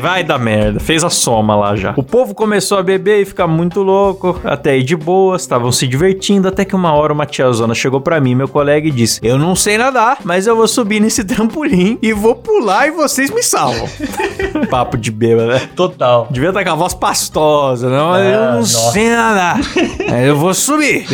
Vai 0.00 0.22
dar 0.24 0.38
merda. 0.38 0.80
Fez 0.80 1.02
a 1.04 1.10
soma 1.10 1.54
lá 1.56 1.76
já. 1.76 1.94
O 1.96 2.02
povo 2.02 2.34
começou 2.34 2.78
a 2.78 2.82
beber 2.82 3.22
e 3.22 3.24
ficar 3.24 3.46
muito 3.46 3.82
louco. 3.82 4.38
Até 4.44 4.70
aí 4.72 4.82
de 4.82 4.96
boas, 4.96 5.42
estavam 5.42 5.70
se 5.72 5.86
divertindo. 5.86 6.48
Até 6.48 6.64
que 6.64 6.74
uma 6.74 6.92
hora 6.92 7.12
uma 7.12 7.26
tiazona 7.26 7.74
chegou 7.74 8.00
pra 8.00 8.20
mim, 8.20 8.34
meu 8.34 8.48
colega, 8.48 8.86
e 8.88 8.90
disse: 8.90 9.20
Eu 9.22 9.38
não 9.38 9.54
sei 9.54 9.78
nadar, 9.78 10.18
mas 10.24 10.46
eu 10.46 10.56
vou 10.56 10.68
subir 10.68 11.00
nesse 11.00 11.24
trampolim 11.24 11.98
e 12.02 12.12
vou 12.12 12.34
pular 12.34 12.88
e 12.88 12.90
vocês 12.90 13.30
me 13.30 13.42
salvam. 13.58 13.88
Papo 14.70 14.96
de 14.96 15.10
bêbado, 15.10 15.48
né? 15.48 15.68
Total. 15.74 16.28
Devia 16.30 16.50
estar 16.50 16.64
com 16.64 16.70
a 16.70 16.74
voz 16.74 16.94
pastosa, 16.94 17.88
não? 17.88 18.12
Ah, 18.12 18.20
eu 18.20 18.40
não 18.40 18.58
nossa. 18.58 18.92
sei 18.92 19.08
nadar. 19.08 19.58
Mas 20.08 20.26
eu 20.26 20.36
vou 20.36 20.54
subir. 20.54 21.06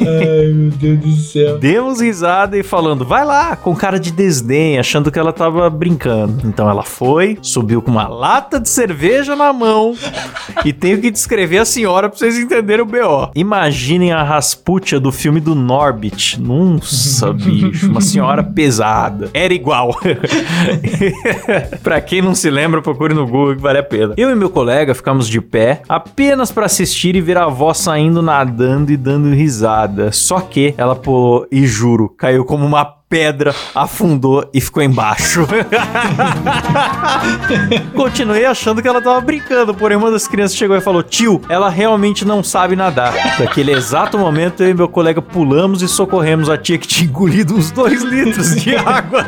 Ai, 0.00 0.52
meu 0.52 0.70
Deus 0.70 0.98
do 1.00 1.16
céu. 1.16 1.58
Demos 1.58 2.00
risada 2.00 2.56
e 2.58 2.62
falando, 2.62 3.04
vai 3.04 3.24
lá, 3.24 3.56
com 3.56 3.74
cara 3.74 3.98
de 3.98 4.10
desdém, 4.10 4.78
achando 4.78 5.10
que 5.10 5.18
ela 5.18 5.32
tava 5.32 5.68
brincando. 5.70 6.46
Então 6.46 6.68
ela 6.68 6.82
foi, 6.82 7.38
subiu 7.42 7.80
com 7.82 7.90
uma 7.90 8.08
lata 8.08 8.60
de 8.60 8.68
cerveja 8.68 9.34
na 9.34 9.52
mão 9.52 9.94
e 10.64 10.72
tenho 10.72 11.00
que 11.00 11.10
descrever 11.10 11.58
a 11.58 11.64
senhora 11.64 12.08
pra 12.08 12.18
vocês 12.18 12.38
entenderem 12.38 12.82
o 12.82 12.86
BO. 12.86 13.30
Imaginem 13.34 14.12
a 14.12 14.22
Rasputia 14.22 15.00
do 15.00 15.10
filme 15.12 15.40
do 15.40 15.54
Norbit. 15.54 16.40
Nossa, 16.40 17.32
bicho, 17.32 17.88
uma 17.88 18.00
senhora 18.00 18.42
pesada. 18.42 19.30
Era 19.32 19.54
igual. 19.54 19.96
pra 21.82 22.00
quem 22.00 22.22
não 22.22 22.34
se 22.34 22.50
lembra, 22.50 22.82
procure 22.82 23.14
no 23.14 23.26
Google 23.26 23.56
que 23.56 23.62
vale 23.62 23.78
a 23.78 23.82
pena. 23.82 24.14
Eu 24.16 24.30
e 24.30 24.34
meu 24.34 24.50
colega 24.50 24.94
ficamos 24.94 25.28
de 25.28 25.40
pé 25.40 25.82
apenas 25.88 26.50
pra 26.50 26.66
assistir 26.66 27.16
e 27.16 27.20
ver 27.20 27.36
a 27.36 27.44
avó 27.44 27.72
saindo 27.72 28.22
nadando 28.22 28.92
e 28.92 28.96
dando 28.96 29.34
risada. 29.34 30.12
Só 30.12 30.40
que 30.40 30.74
ela 30.76 30.94
pulou, 30.94 31.46
e 31.50 31.66
juro, 31.66 32.08
caiu 32.08 32.44
como 32.44 32.64
uma 32.64 32.97
pedra 33.08 33.54
afundou 33.74 34.48
e 34.52 34.60
ficou 34.60 34.82
embaixo. 34.82 35.46
Continuei 37.96 38.44
achando 38.44 38.82
que 38.82 38.88
ela 38.88 39.00
tava 39.00 39.20
brincando, 39.20 39.74
porém 39.74 39.96
uma 39.96 40.10
das 40.10 40.28
crianças 40.28 40.56
chegou 40.56 40.76
e 40.76 40.80
falou: 40.80 41.02
Tio, 41.02 41.40
ela 41.48 41.70
realmente 41.70 42.24
não 42.24 42.42
sabe 42.42 42.76
nadar. 42.76 43.14
Naquele 43.38 43.72
exato 43.72 44.18
momento, 44.18 44.62
eu 44.62 44.70
e 44.70 44.74
meu 44.74 44.88
colega 44.88 45.22
pulamos 45.22 45.82
e 45.82 45.88
socorremos 45.88 46.50
a 46.50 46.58
tia 46.58 46.76
que 46.76 46.86
tinha 46.86 47.08
engolido 47.08 47.54
uns 47.54 47.70
dois 47.70 48.02
litros 48.02 48.54
de 48.56 48.76
água. 48.84 49.24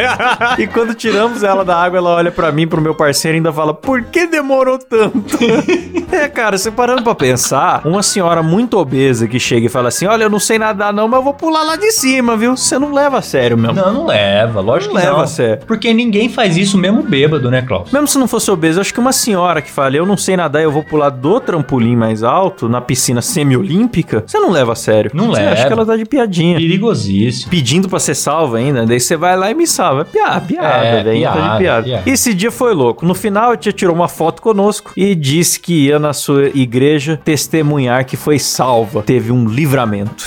e 0.58 0.66
quando 0.66 0.94
tiramos 0.94 1.42
ela 1.42 1.64
da 1.64 1.76
água, 1.76 1.98
ela 1.98 2.10
olha 2.10 2.30
pra 2.30 2.52
mim, 2.52 2.68
pro 2.68 2.80
meu 2.80 2.94
parceiro 2.94 3.36
e 3.36 3.38
ainda 3.38 3.52
fala: 3.52 3.72
Por 3.72 4.02
que 4.04 4.26
demorou 4.26 4.78
tanto? 4.78 5.38
é, 6.12 6.28
cara, 6.28 6.58
você 6.58 6.70
parando 6.70 7.02
pra 7.02 7.14
pensar, 7.14 7.86
uma 7.86 8.02
senhora 8.02 8.42
muito 8.42 8.78
obesa 8.78 9.26
que 9.26 9.40
chega 9.40 9.66
e 9.66 9.70
fala 9.70 9.88
assim: 9.88 10.06
Olha, 10.06 10.24
eu 10.24 10.30
não 10.30 10.40
sei 10.40 10.58
nadar 10.58 10.92
não, 10.92 11.08
mas 11.08 11.18
eu 11.18 11.24
vou 11.24 11.34
pular 11.34 11.62
lá 11.62 11.76
de 11.76 11.90
cima, 11.92 12.36
viu? 12.36 12.56
Você 12.56 12.78
não 12.78 12.92
leva 12.92 13.18
a 13.18 13.22
sério 13.22 13.56
mesmo. 13.56 13.69
Não, 13.72 13.92
não 13.92 14.06
leva, 14.06 14.60
lógico 14.60 14.94
Não 14.94 15.00
que 15.00 15.06
leva 15.06 15.24
não. 15.24 15.66
Porque 15.66 15.92
ninguém 15.92 16.28
faz 16.28 16.56
isso 16.56 16.78
mesmo 16.78 17.02
bêbado, 17.02 17.50
né, 17.50 17.62
Klaus? 17.62 17.90
Mesmo 17.90 18.06
se 18.08 18.18
não 18.18 18.28
fosse 18.28 18.50
obesa, 18.50 18.78
eu 18.78 18.82
acho 18.82 18.92
que 18.94 19.00
uma 19.00 19.12
senhora 19.12 19.62
que 19.62 19.70
fala, 19.70 19.96
eu 19.96 20.06
não 20.06 20.16
sei 20.16 20.36
nadar, 20.36 20.62
eu 20.62 20.72
vou 20.72 20.82
pular 20.82 21.10
do 21.10 21.40
trampolim 21.40 21.96
mais 21.96 22.22
alto, 22.22 22.68
na 22.68 22.80
piscina 22.80 23.22
semi-olímpica, 23.22 24.24
você 24.26 24.38
não 24.38 24.50
leva 24.50 24.72
a 24.72 24.76
sério. 24.76 25.10
Não 25.14 25.28
você 25.28 25.40
leva. 25.40 25.52
acha 25.52 25.66
que 25.66 25.72
ela 25.72 25.86
tá 25.86 25.96
de 25.96 26.04
piadinha. 26.04 26.56
Perigosíssimo. 26.56 27.50
Pedindo 27.50 27.88
pra 27.88 27.98
ser 27.98 28.14
salva 28.14 28.58
ainda, 28.58 28.86
daí 28.86 29.00
você 29.00 29.16
vai 29.16 29.36
lá 29.36 29.50
e 29.50 29.54
me 29.54 29.66
salva. 29.66 30.02
É 30.02 30.04
piada, 30.04 30.40
piada, 30.40 30.86
É, 30.86 31.02
velho. 31.02 31.22
Tá 31.22 31.32
piada, 31.32 31.52
de 31.52 31.58
piada. 31.58 31.82
piada. 31.84 32.10
Esse 32.10 32.34
dia 32.34 32.50
foi 32.50 32.74
louco. 32.74 33.04
No 33.04 33.14
final, 33.14 33.52
a 33.52 33.56
tia 33.56 33.72
tirou 33.72 33.94
uma 33.94 34.08
foto 34.08 34.42
conosco 34.42 34.92
e 34.96 35.14
disse 35.14 35.58
que 35.60 35.86
ia 35.86 35.98
na 35.98 36.12
sua 36.12 36.48
igreja 36.54 37.20
testemunhar 37.24 38.04
que 38.04 38.16
foi 38.16 38.38
salva. 38.38 39.02
Teve 39.02 39.32
um 39.32 39.46
livramento. 39.46 40.14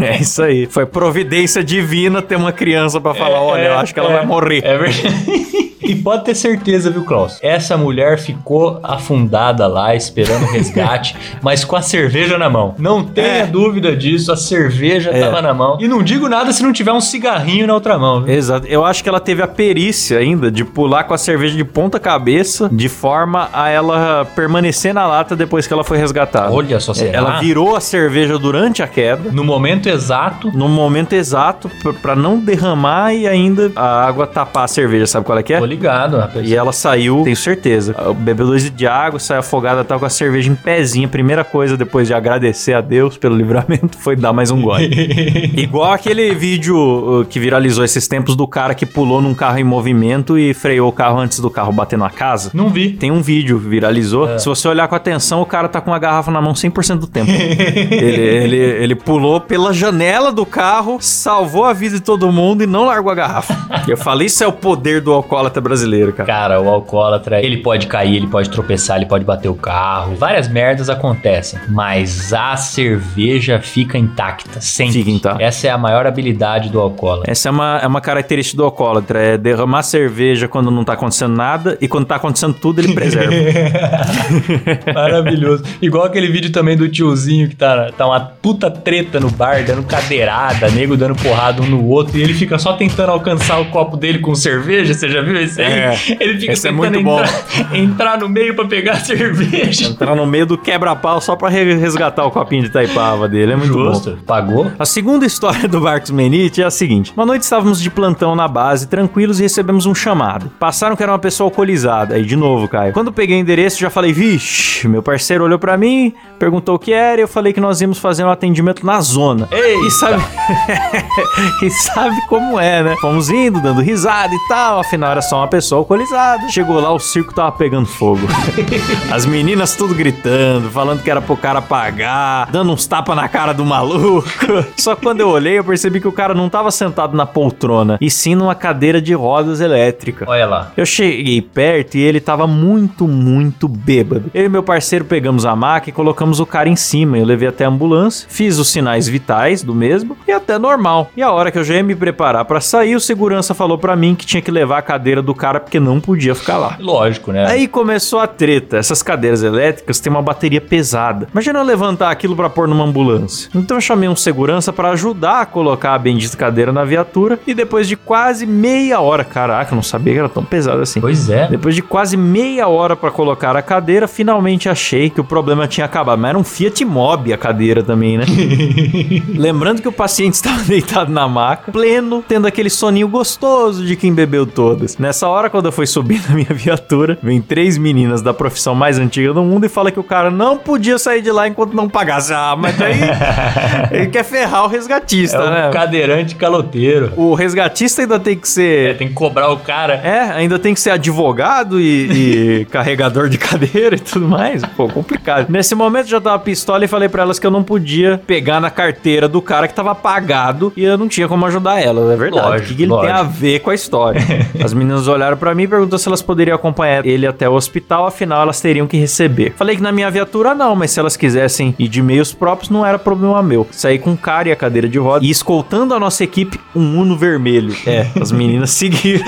é 0.00 0.18
isso 0.20 0.42
aí. 0.42 0.66
Foi 0.66 0.86
providência 0.86 1.35
divina 1.62 2.22
ter 2.22 2.36
uma 2.36 2.52
criança 2.52 3.00
pra 3.00 3.14
falar: 3.14 3.40
olha, 3.40 3.66
eu 3.66 3.78
acho 3.78 3.92
que 3.92 4.00
ela 4.00 4.10
é, 4.10 4.16
vai 4.16 4.26
morrer. 4.26 4.64
É 4.64 4.76
verdade. 4.76 5.56
E 5.86 5.94
pode 5.94 6.24
ter 6.24 6.34
certeza, 6.34 6.90
viu, 6.90 7.04
Klaus? 7.04 7.38
Essa 7.42 7.76
mulher 7.76 8.18
ficou 8.18 8.80
afundada 8.82 9.66
lá, 9.66 9.94
esperando 9.94 10.42
o 10.44 10.50
resgate, 10.52 11.16
mas 11.42 11.64
com 11.64 11.76
a 11.76 11.82
cerveja 11.82 12.36
na 12.38 12.50
mão. 12.50 12.74
Não 12.78 13.04
tenha 13.04 13.26
É. 13.26 13.46
dúvida 13.46 13.94
disso, 13.96 14.32
a 14.32 14.36
cerveja 14.36 15.10
É. 15.10 15.20
tava 15.20 15.40
na 15.40 15.54
mão. 15.54 15.78
E 15.80 15.86
não 15.88 16.02
digo 16.02 16.28
nada 16.28 16.52
se 16.52 16.62
não 16.62 16.72
tiver 16.72 16.92
um 16.92 17.00
cigarrinho 17.00 17.66
na 17.66 17.74
outra 17.74 17.98
mão, 17.98 18.22
viu? 18.22 18.34
Exato. 18.34 18.66
Eu 18.66 18.84
acho 18.84 19.02
que 19.02 19.08
ela 19.08 19.20
teve 19.20 19.42
a 19.42 19.46
perícia 19.48 20.18
ainda 20.18 20.50
de 20.50 20.64
pular 20.64 21.04
com 21.04 21.14
a 21.14 21.18
cerveja 21.18 21.56
de 21.56 21.64
ponta 21.64 21.98
cabeça, 22.00 22.68
de 22.72 22.88
forma 22.88 23.48
a 23.52 23.68
ela 23.68 24.24
permanecer 24.34 24.92
na 24.94 25.06
lata 25.06 25.36
depois 25.36 25.66
que 25.66 25.72
ela 25.72 25.84
foi 25.84 25.98
resgatada. 25.98 26.52
Olha 26.52 26.80
só, 26.80 26.92
será? 26.94 27.16
Ela 27.16 27.38
virou 27.40 27.76
a 27.76 27.80
cerveja 27.80 28.38
durante 28.38 28.82
a 28.82 28.88
queda. 28.88 29.30
No 29.32 29.44
momento 29.44 29.88
exato, 29.88 30.50
No 30.54 30.68
momento 30.68 31.12
exato, 31.12 31.68
p- 31.68 31.92
pra 31.94 32.14
não 32.16 32.38
derramar 32.38 33.12
e 33.14 33.26
ainda 33.26 33.70
a 33.76 34.04
água 34.06 34.26
tapar 34.26 34.64
a 34.64 34.68
cerveja, 34.68 35.06
sabe 35.06 35.26
qual 35.26 35.38
é 35.38 35.42
que 35.42 35.52
é? 35.54 35.60
Ligado, 35.76 36.16
rapaz. 36.16 36.48
E 36.48 36.54
ela 36.54 36.72
saiu, 36.72 37.22
tenho 37.22 37.36
certeza. 37.36 37.94
Bebeu 38.18 38.46
dois 38.46 38.70
de 38.70 38.86
água, 38.86 39.20
saiu 39.20 39.40
afogada, 39.40 39.84
tava 39.84 40.00
com 40.00 40.06
a 40.06 40.10
cerveja 40.10 40.50
em 40.50 40.54
pezinha. 40.54 41.06
Primeira 41.06 41.44
coisa, 41.44 41.76
depois 41.76 42.08
de 42.08 42.14
agradecer 42.14 42.72
a 42.72 42.80
Deus 42.80 43.16
pelo 43.16 43.36
livramento, 43.36 43.98
foi 43.98 44.16
dar 44.16 44.32
mais 44.32 44.50
um 44.50 44.60
gole. 44.60 44.86
Igual 45.56 45.92
aquele 45.92 46.34
vídeo 46.34 46.76
uh, 46.76 47.24
que 47.24 47.38
viralizou 47.38 47.84
esses 47.84 48.08
tempos 48.08 48.34
do 48.34 48.46
cara 48.46 48.74
que 48.74 48.86
pulou 48.86 49.20
num 49.20 49.34
carro 49.34 49.58
em 49.58 49.64
movimento 49.64 50.38
e 50.38 50.54
freou 50.54 50.88
o 50.88 50.92
carro 50.92 51.18
antes 51.18 51.38
do 51.38 51.50
carro 51.50 51.72
bater 51.72 51.98
na 51.98 52.10
casa. 52.10 52.50
Não 52.54 52.68
vi. 52.68 52.90
Tem 52.90 53.10
um 53.10 53.20
vídeo 53.20 53.60
que 53.60 53.68
viralizou. 53.68 54.28
É. 54.28 54.38
Se 54.38 54.46
você 54.46 54.66
olhar 54.66 54.88
com 54.88 54.94
atenção, 54.94 55.42
o 55.42 55.46
cara 55.46 55.68
tá 55.68 55.80
com 55.80 55.92
a 55.92 55.98
garrafa 55.98 56.30
na 56.30 56.40
mão 56.40 56.52
100% 56.52 56.98
do 56.98 57.06
tempo. 57.06 57.30
ele, 57.30 58.20
ele, 58.20 58.56
ele 58.56 58.94
pulou 58.94 59.40
pela 59.40 59.72
janela 59.72 60.32
do 60.32 60.46
carro, 60.46 60.98
salvou 61.00 61.64
a 61.64 61.72
vida 61.72 61.96
de 61.96 62.02
todo 62.02 62.30
mundo 62.32 62.62
e 62.62 62.66
não 62.66 62.86
largou 62.86 63.10
a 63.10 63.14
garrafa. 63.14 63.56
Eu 63.86 63.96
falei, 63.96 64.26
isso 64.26 64.42
é 64.42 64.46
o 64.46 64.52
poder 64.52 65.00
do 65.00 65.12
alcoólatra 65.12 65.60
brasileiro, 65.66 66.12
cara. 66.12 66.26
Cara, 66.26 66.60
o 66.60 66.68
alcoólatra, 66.68 67.44
ele 67.44 67.58
pode 67.58 67.86
cair, 67.86 68.16
ele 68.16 68.26
pode 68.26 68.50
tropeçar, 68.50 68.96
ele 68.96 69.06
pode 69.06 69.24
bater 69.24 69.48
o 69.48 69.54
carro. 69.54 70.14
Várias 70.16 70.48
merdas 70.48 70.88
acontecem. 70.88 71.58
Mas 71.68 72.32
a 72.32 72.56
cerveja 72.56 73.60
fica 73.60 73.98
intacta, 73.98 74.60
sempre. 74.60 74.94
Fica 74.94 75.10
intacta. 75.10 75.42
Essa 75.42 75.68
é 75.68 75.70
a 75.70 75.78
maior 75.78 76.06
habilidade 76.06 76.70
do 76.70 76.80
alcoólatra. 76.80 77.30
Essa 77.30 77.48
é 77.48 77.52
uma, 77.52 77.80
é 77.82 77.86
uma 77.86 78.00
característica 78.00 78.56
do 78.56 78.64
alcoólatra, 78.64 79.18
é 79.18 79.38
derramar 79.38 79.82
cerveja 79.82 80.48
quando 80.48 80.70
não 80.70 80.84
tá 80.84 80.92
acontecendo 80.92 81.34
nada 81.34 81.76
e 81.80 81.88
quando 81.88 82.06
tá 82.06 82.16
acontecendo 82.16 82.54
tudo 82.54 82.80
ele 82.80 82.94
preserva. 82.94 83.32
Maravilhoso. 84.94 85.64
Igual 85.80 86.04
aquele 86.04 86.28
vídeo 86.28 86.50
também 86.50 86.76
do 86.76 86.88
tiozinho 86.88 87.48
que 87.48 87.56
tá, 87.56 87.90
tá 87.96 88.06
uma 88.06 88.20
puta 88.20 88.70
treta 88.70 89.20
no 89.20 89.30
bar, 89.30 89.64
dando 89.64 89.82
cadeirada, 89.82 90.68
nego 90.70 90.96
dando 90.96 91.14
porrada 91.16 91.62
um 91.62 91.66
no 91.66 91.86
outro, 91.86 92.18
e 92.18 92.22
ele 92.22 92.34
fica 92.34 92.58
só 92.58 92.74
tentando 92.74 93.10
alcançar 93.10 93.58
o 93.60 93.66
copo 93.66 93.96
dele 93.96 94.18
com 94.18 94.34
cerveja. 94.34 94.94
Você 94.94 95.08
já 95.08 95.22
viu 95.22 95.36
esse 95.40 95.55
aí? 95.60 95.66
É, 95.72 95.98
ele 96.20 96.38
fica 96.40 96.52
esse 96.52 96.68
é 96.68 96.70
tentando 96.72 96.92
muito 96.92 97.04
bom. 97.04 97.20
entrar, 97.20 97.76
entrar 97.76 98.18
no 98.18 98.28
meio 98.28 98.54
pra 98.54 98.64
pegar 98.66 98.92
a 98.92 99.00
cerveja. 99.00 99.88
Entrar 99.88 100.14
no 100.14 100.26
meio 100.26 100.46
do 100.46 100.58
quebra-pau 100.58 101.20
só 101.20 101.36
pra 101.36 101.48
re- 101.48 101.74
resgatar 101.74 102.24
o 102.24 102.30
copinho 102.30 102.62
de 102.62 102.70
Taipava 102.70 103.28
dele, 103.28 103.52
é 103.52 103.56
muito 103.56 103.72
bom. 103.72 103.92
Justo. 103.92 104.18
Pagou? 104.26 104.70
A 104.78 104.84
segunda 104.84 105.26
história 105.26 105.68
do 105.68 105.80
Marcos 105.80 106.10
Menite 106.10 106.62
é 106.62 106.64
a 106.64 106.70
seguinte: 106.70 107.12
uma 107.16 107.26
noite 107.26 107.42
estávamos 107.42 107.80
de 107.80 107.90
plantão 107.90 108.34
na 108.34 108.48
base, 108.48 108.86
tranquilos, 108.88 109.38
e 109.40 109.42
recebemos 109.42 109.86
um 109.86 109.94
chamado. 109.94 110.50
Passaram 110.58 110.96
que 110.96 111.02
era 111.02 111.12
uma 111.12 111.18
pessoa 111.18 111.46
alcoolizada. 111.48 112.14
Aí, 112.14 112.24
de 112.24 112.36
novo, 112.36 112.68
Caio. 112.68 112.92
Quando 112.92 113.12
peguei 113.12 113.36
o 113.36 113.40
endereço, 113.40 113.78
já 113.80 113.90
falei, 113.90 114.12
vixe, 114.12 114.86
meu 114.88 115.02
parceiro 115.02 115.44
olhou 115.44 115.58
pra 115.58 115.76
mim, 115.76 116.12
perguntou 116.38 116.74
o 116.74 116.78
que 116.78 116.92
era, 116.92 117.20
e 117.20 117.24
eu 117.24 117.28
falei 117.28 117.52
que 117.52 117.60
nós 117.60 117.80
íamos 117.80 117.98
fazer 117.98 118.24
um 118.24 118.30
atendimento 118.30 118.84
na 118.84 119.00
zona. 119.00 119.48
Eita! 119.50 119.86
E 119.86 119.90
sabe, 119.90 120.22
e 121.62 121.70
sabe 121.70 122.16
como 122.28 122.58
é, 122.58 122.82
né? 122.82 122.96
Fomos 123.00 123.28
indo, 123.30 123.60
dando 123.60 123.80
risada 123.80 124.32
e 124.34 124.48
tal, 124.48 124.80
afinal 124.80 125.12
era 125.12 125.22
só 125.22 125.36
uma 125.38 125.45
pessoa 125.46 125.80
alcoolizada. 125.80 126.48
Chegou 126.48 126.80
lá, 126.80 126.92
o 126.92 126.98
circo 126.98 127.34
tava 127.34 127.52
pegando 127.52 127.86
fogo. 127.86 128.26
As 129.10 129.26
meninas 129.26 129.74
tudo 129.74 129.94
gritando, 129.94 130.70
falando 130.70 131.02
que 131.02 131.10
era 131.10 131.20
pro 131.20 131.36
cara 131.36 131.60
pagar, 131.62 132.50
dando 132.50 132.72
uns 132.72 132.86
tapas 132.86 133.16
na 133.16 133.28
cara 133.28 133.52
do 133.52 133.64
maluco. 133.64 134.26
Só 134.76 134.94
que 134.94 135.02
quando 135.02 135.20
eu 135.20 135.28
olhei, 135.28 135.58
eu 135.58 135.64
percebi 135.64 136.00
que 136.00 136.08
o 136.08 136.12
cara 136.12 136.34
não 136.34 136.48
tava 136.48 136.70
sentado 136.70 137.16
na 137.16 137.26
poltrona, 137.26 137.98
e 138.00 138.10
sim 138.10 138.34
numa 138.34 138.54
cadeira 138.54 139.00
de 139.00 139.14
rodas 139.14 139.60
elétrica. 139.60 140.24
Olha 140.28 140.46
lá. 140.46 140.72
Eu 140.76 140.86
cheguei 140.86 141.40
perto 141.40 141.96
e 141.96 142.00
ele 142.00 142.20
tava 142.20 142.46
muito, 142.46 143.06
muito 143.06 143.68
bêbado. 143.68 144.30
Eu 144.34 144.44
e 144.44 144.48
meu 144.48 144.62
parceiro 144.62 145.04
pegamos 145.04 145.44
a 145.46 145.54
maca 145.54 145.90
e 145.90 145.92
colocamos 145.92 146.40
o 146.40 146.46
cara 146.46 146.68
em 146.68 146.76
cima. 146.76 147.18
Eu 147.18 147.24
levei 147.24 147.48
até 147.48 147.64
a 147.64 147.68
ambulância, 147.68 148.26
fiz 148.28 148.58
os 148.58 148.68
sinais 148.68 149.08
vitais 149.08 149.62
do 149.62 149.74
mesmo 149.74 150.16
e 150.26 150.32
até 150.32 150.58
normal. 150.58 151.10
E 151.16 151.22
a 151.22 151.30
hora 151.30 151.50
que 151.50 151.58
eu 151.58 151.64
já 151.64 151.74
ia 151.74 151.82
me 151.82 151.94
preparar 151.94 152.44
pra 152.44 152.60
sair, 152.60 152.94
o 152.94 153.00
segurança 153.00 153.54
falou 153.54 153.78
pra 153.78 153.96
mim 153.96 154.14
que 154.14 154.26
tinha 154.26 154.42
que 154.42 154.50
levar 154.50 154.78
a 154.78 154.82
cadeira 154.82 155.22
do 155.26 155.34
cara 155.34 155.60
porque 155.60 155.78
não 155.78 156.00
podia 156.00 156.34
ficar 156.34 156.56
lá. 156.56 156.76
Lógico, 156.80 157.32
né? 157.32 157.46
Aí 157.46 157.68
começou 157.68 158.18
a 158.18 158.26
treta. 158.26 158.76
Essas 158.78 159.02
cadeiras 159.02 159.42
elétricas 159.42 160.00
têm 160.00 160.10
uma 160.10 160.22
bateria 160.22 160.60
pesada. 160.60 161.28
Imagina 161.32 161.58
eu 161.58 161.64
levantar 161.64 162.10
aquilo 162.10 162.34
pra 162.34 162.48
pôr 162.48 162.68
numa 162.68 162.84
ambulância. 162.84 163.50
Então 163.54 163.76
eu 163.76 163.80
chamei 163.80 164.08
um 164.08 164.16
segurança 164.16 164.72
pra 164.72 164.90
ajudar 164.90 165.42
a 165.42 165.46
colocar 165.46 165.94
a 165.94 165.98
bendita 165.98 166.36
cadeira 166.36 166.72
na 166.72 166.84
viatura. 166.84 167.38
E 167.46 167.54
depois 167.54 167.88
de 167.88 167.96
quase 167.96 168.46
meia 168.46 169.00
hora, 169.00 169.24
caraca, 169.24 169.72
eu 169.72 169.76
não 169.76 169.82
sabia 169.82 170.12
que 170.12 170.18
era 170.18 170.28
tão 170.28 170.44
pesado 170.44 170.80
assim. 170.80 171.00
Pois 171.00 171.28
é. 171.28 171.48
Depois 171.48 171.74
de 171.74 171.82
quase 171.82 172.16
meia 172.16 172.68
hora 172.68 172.94
pra 172.96 173.10
colocar 173.10 173.56
a 173.56 173.62
cadeira, 173.62 174.06
finalmente 174.06 174.68
achei 174.68 175.10
que 175.10 175.20
o 175.20 175.24
problema 175.24 175.66
tinha 175.66 175.84
acabado. 175.84 176.18
Mas 176.18 176.30
era 176.30 176.38
um 176.38 176.44
Fiat 176.44 176.84
Mobi 176.84 177.32
a 177.32 177.38
cadeira 177.38 177.82
também, 177.82 178.18
né? 178.18 178.24
Lembrando 179.34 179.82
que 179.82 179.88
o 179.88 179.92
paciente 179.92 180.34
estava 180.46 180.62
deitado 180.62 181.10
na 181.10 181.26
maca, 181.26 181.72
pleno, 181.72 182.22
tendo 182.26 182.46
aquele 182.46 182.70
soninho 182.70 183.08
gostoso 183.08 183.84
de 183.84 183.96
quem 183.96 184.12
bebeu 184.12 184.46
todas. 184.46 184.98
Nessa 184.98 185.15
hora, 185.24 185.48
quando 185.48 185.66
eu 185.66 185.72
fui 185.72 185.86
subir 185.86 186.20
na 186.28 186.34
minha 186.34 186.48
viatura, 186.52 187.16
vem 187.22 187.40
três 187.40 187.78
meninas 187.78 188.20
da 188.22 188.34
profissão 188.34 188.74
mais 188.74 188.98
antiga 188.98 189.32
do 189.32 189.42
mundo 189.42 189.64
e 189.66 189.68
fala 189.68 189.90
que 189.92 190.00
o 190.00 190.02
cara 190.02 190.30
não 190.30 190.58
podia 190.58 190.98
sair 190.98 191.22
de 191.22 191.30
lá 191.30 191.46
enquanto 191.46 191.74
não 191.74 191.88
pagasse. 191.88 192.32
Ah, 192.34 192.56
mas 192.58 192.76
daí 192.76 192.98
ele 193.92 194.06
quer 194.08 194.24
ferrar 194.24 194.64
o 194.64 194.68
resgatista, 194.68 195.36
É 195.38 195.50
né? 195.50 195.68
um 195.68 195.70
cadeirante 195.70 196.34
caloteiro. 196.34 197.12
O 197.16 197.34
resgatista 197.34 198.02
ainda 198.02 198.18
tem 198.18 198.36
que 198.36 198.46
É, 198.46 198.50
ser 198.50 198.96
tem 198.98 199.08
que 199.08 199.14
cobrar 199.14 199.50
o 199.50 199.58
cara. 199.58 199.94
é, 199.94 200.20
ainda 200.32 200.58
tem 200.58 200.74
que 200.74 200.80
ser 200.80 200.90
advogado 200.90 201.80
e, 201.80 202.60
e 202.60 202.64
carregador 202.70 203.28
de 203.28 203.38
cadeira 203.38 203.94
e 203.96 204.00
tudo 204.00 204.26
mais. 204.26 204.62
Pô, 204.76 204.88
complicado. 204.88 205.46
Nesse 205.48 205.74
momento 205.74 206.06
eu 206.06 206.10
já 206.10 206.20
tava 206.20 206.38
pistola 206.38 206.84
e 206.84 206.88
falei 206.88 207.08
pra 207.08 207.22
elas 207.22 207.38
que 207.38 207.46
eu 207.46 207.50
não 207.50 207.62
podia 207.62 208.20
pegar 208.26 208.60
na 208.60 208.70
carteira 208.70 209.28
do 209.28 209.40
cara 209.42 209.68
que 209.68 209.74
tava 209.74 209.94
pagado 209.94 210.72
e 210.76 210.84
eu 210.84 210.96
não 210.98 211.08
tinha 211.08 211.28
como 211.28 211.44
ajudar 211.46 211.80
elas, 211.80 212.10
é 212.10 212.16
verdade. 212.16 212.46
Lógico, 212.46 212.64
o 212.64 212.68
que, 212.68 212.74
que 212.76 212.82
ele 212.82 212.90
tem 212.90 212.98
lógico. 213.00 213.18
a 213.18 213.22
ver 213.22 213.58
com 213.60 213.70
a 213.70 213.74
história? 213.74 214.20
As 214.64 214.72
meninas 214.74 215.05
meninas 215.06 215.08
olharam 215.08 215.36
pra 215.36 215.54
mim 215.54 215.64
e 215.64 215.68
perguntou 215.68 215.98
se 215.98 216.08
elas 216.08 216.22
poderiam 216.22 216.54
acompanhar 216.54 217.06
ele 217.06 217.26
até 217.26 217.48
o 217.48 217.54
hospital, 217.54 218.06
afinal 218.06 218.42
elas 218.42 218.60
teriam 218.60 218.86
que 218.86 218.96
receber. 218.96 219.54
Falei 219.56 219.76
que 219.76 219.82
na 219.82 219.92
minha 219.92 220.10
viatura 220.10 220.54
não, 220.54 220.74
mas 220.74 220.90
se 220.90 221.00
elas 221.00 221.16
quisessem 221.16 221.74
ir 221.78 221.88
de 221.88 222.02
meios 222.02 222.32
próprios 222.32 222.70
não 222.70 222.84
era 222.84 222.98
problema 222.98 223.42
meu. 223.42 223.66
Saí 223.70 223.98
com 223.98 224.12
o 224.12 224.16
cara 224.16 224.48
e 224.48 224.52
a 224.52 224.56
cadeira 224.56 224.88
de 224.88 224.98
roda 224.98 225.24
e 225.24 225.30
escoltando 225.30 225.94
a 225.94 226.00
nossa 226.00 226.24
equipe 226.24 226.60
um 226.74 226.96
Uno 226.96 227.16
vermelho. 227.16 227.74
É, 227.86 228.06
as 228.20 228.32
meninas 228.32 228.70
seguiram. 228.76 229.24